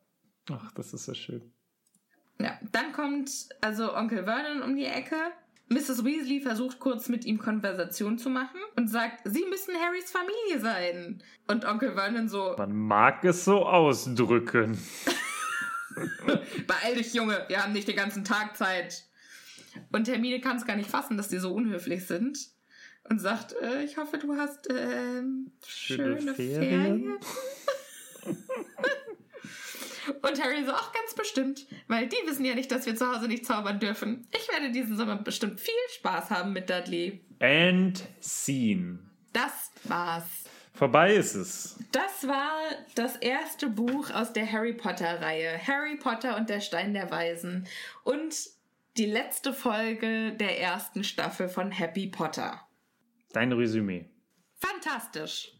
[0.51, 1.51] Ach, das ist so schön.
[2.39, 3.31] Ja, dann kommt
[3.61, 5.15] also Onkel Vernon um die Ecke.
[5.69, 6.05] Mrs.
[6.05, 11.23] Weasley versucht kurz mit ihm Konversation zu machen und sagt, sie müssen Harrys Familie sein.
[11.47, 14.77] Und Onkel Vernon so, Man mag es so ausdrücken.
[16.67, 19.05] beeil dich, Junge, wir haben nicht den ganzen Tag Zeit.
[19.91, 22.37] Und Hermine kann es gar nicht fassen, dass die so unhöflich sind.
[23.09, 26.63] Und sagt, äh, ich hoffe, du hast ähm, Schöne schöne, Ferien.
[26.63, 27.17] Ferien.
[30.21, 33.27] Und Harry so, auch ganz bestimmt, weil die wissen ja nicht, dass wir zu Hause
[33.27, 34.27] nicht zaubern dürfen.
[34.31, 37.21] Ich werde diesen Sommer bestimmt viel Spaß haben mit Dudley.
[37.39, 38.99] And scene.
[39.33, 40.23] Das war's.
[40.73, 41.77] Vorbei ist es.
[41.91, 42.59] Das war
[42.95, 45.59] das erste Buch aus der Harry Potter-Reihe.
[45.65, 47.65] Harry Potter und der Stein der Weisen.
[48.03, 48.35] Und
[48.97, 52.64] die letzte Folge der ersten Staffel von Happy Potter.
[53.35, 54.05] Dein Resümee.
[54.53, 55.51] Fantastisch.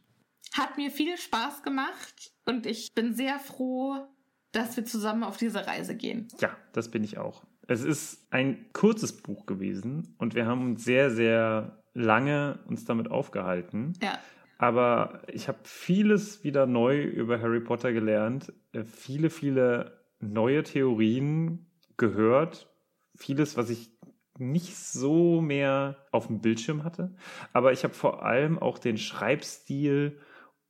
[0.54, 4.08] Hat mir viel Spaß gemacht und ich bin sehr froh,
[4.54, 6.30] dass wir zusammen auf diese Reise gehen.
[6.40, 7.44] Ja, das bin ich auch.
[7.68, 13.12] Es ist ein kurzes Buch gewesen und wir haben uns sehr, sehr lange uns damit
[13.12, 13.92] aufgehalten.
[14.02, 14.20] Ja.
[14.58, 21.70] Aber ich habe vieles wieder neu über Harry Potter gelernt, äh, viele, viele neue Theorien
[21.98, 22.74] gehört,
[23.18, 23.95] vieles, was ich
[24.38, 27.14] nicht so mehr auf dem Bildschirm hatte.
[27.54, 30.20] Aber ich habe vor allem auch den Schreibstil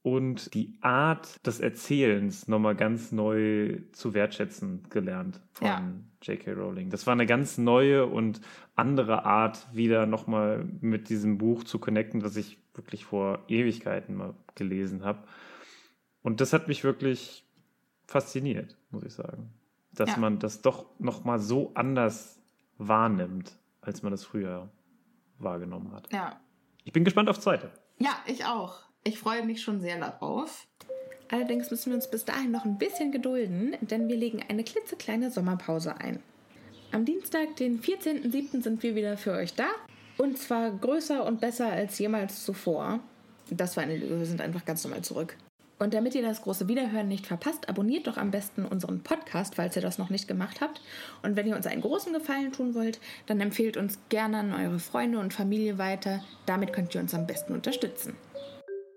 [0.02, 5.92] und die Art des Erzählens nochmal ganz neu zu wertschätzen gelernt von Ja.
[6.22, 6.52] J.K.
[6.54, 6.90] Rowling.
[6.92, 8.40] Das war eine ganz neue und
[8.76, 14.36] andere Art, wieder nochmal mit diesem Buch zu connecten, was ich wirklich vor Ewigkeiten mal
[14.54, 15.24] gelesen habe.
[16.22, 17.44] Und das hat mich wirklich
[18.08, 19.54] fasziniert, muss ich sagen.
[19.92, 20.18] Dass Ja.
[20.18, 22.40] man das doch nochmal so anders
[22.78, 24.70] wahrnimmt, als man das früher
[25.38, 26.12] wahrgenommen hat.
[26.12, 26.40] Ja.
[26.84, 27.72] Ich bin gespannt aufs zweite.
[27.98, 28.80] Ja, ich auch.
[29.04, 30.68] Ich freue mich schon sehr darauf.
[31.30, 35.32] Allerdings müssen wir uns bis dahin noch ein bisschen gedulden, denn wir legen eine klitzekleine
[35.32, 36.22] Sommerpause ein.
[36.92, 38.62] Am Dienstag, den 14.07.
[38.62, 39.68] sind wir wieder für euch da.
[40.18, 43.00] Und zwar größer und besser als jemals zuvor.
[43.50, 45.36] Das war eine Lüge, wir sind einfach ganz normal zurück.
[45.78, 49.76] Und damit ihr das große Wiederhören nicht verpasst, abonniert doch am besten unseren Podcast, falls
[49.76, 50.82] ihr das noch nicht gemacht habt.
[51.22, 54.80] Und wenn ihr uns einen großen Gefallen tun wollt, dann empfehlt uns gerne an eure
[54.80, 56.24] Freunde und Familie weiter.
[56.46, 58.16] Damit könnt ihr uns am besten unterstützen.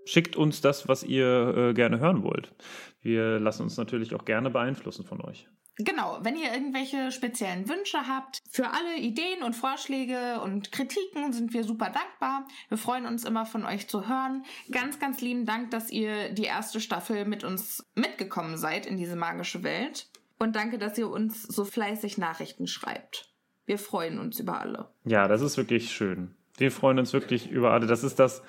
[0.04, 2.54] Schickt uns das, was ihr äh, gerne hören wollt.
[3.02, 5.48] Wir lassen uns natürlich auch gerne beeinflussen von euch.
[5.78, 11.52] Genau, wenn ihr irgendwelche speziellen Wünsche habt, für alle Ideen und Vorschläge und Kritiken sind
[11.54, 12.48] wir super dankbar.
[12.68, 14.44] Wir freuen uns immer von euch zu hören.
[14.72, 19.14] Ganz, ganz lieben Dank, dass ihr die erste Staffel mit uns mitgekommen seid in diese
[19.16, 20.08] magische Welt.
[20.40, 23.32] Und danke, dass ihr uns so fleißig Nachrichten schreibt.
[23.66, 24.88] Wir freuen uns über alle.
[25.04, 26.34] Ja, das ist wirklich schön.
[26.56, 27.86] Wir freuen uns wirklich über alle.
[27.86, 28.42] Das ist das,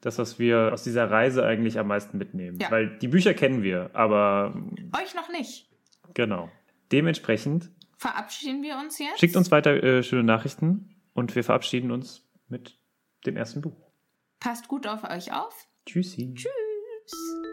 [0.00, 2.58] das, was wir aus dieser Reise eigentlich am meisten mitnehmen.
[2.60, 2.70] Ja.
[2.70, 4.54] Weil die Bücher kennen wir, aber
[5.02, 5.68] Euch noch nicht.
[6.14, 6.48] genau.
[6.92, 9.18] Dementsprechend Verabschieden wir uns jetzt?
[9.18, 12.78] schickt uns weiter äh, schöne Nachrichten und wir verabschieden uns mit
[13.24, 13.90] dem ersten Buch.
[14.38, 15.66] Passt gut auf euch auf.
[15.86, 16.34] Tschüssi.
[16.34, 17.52] Tschüss.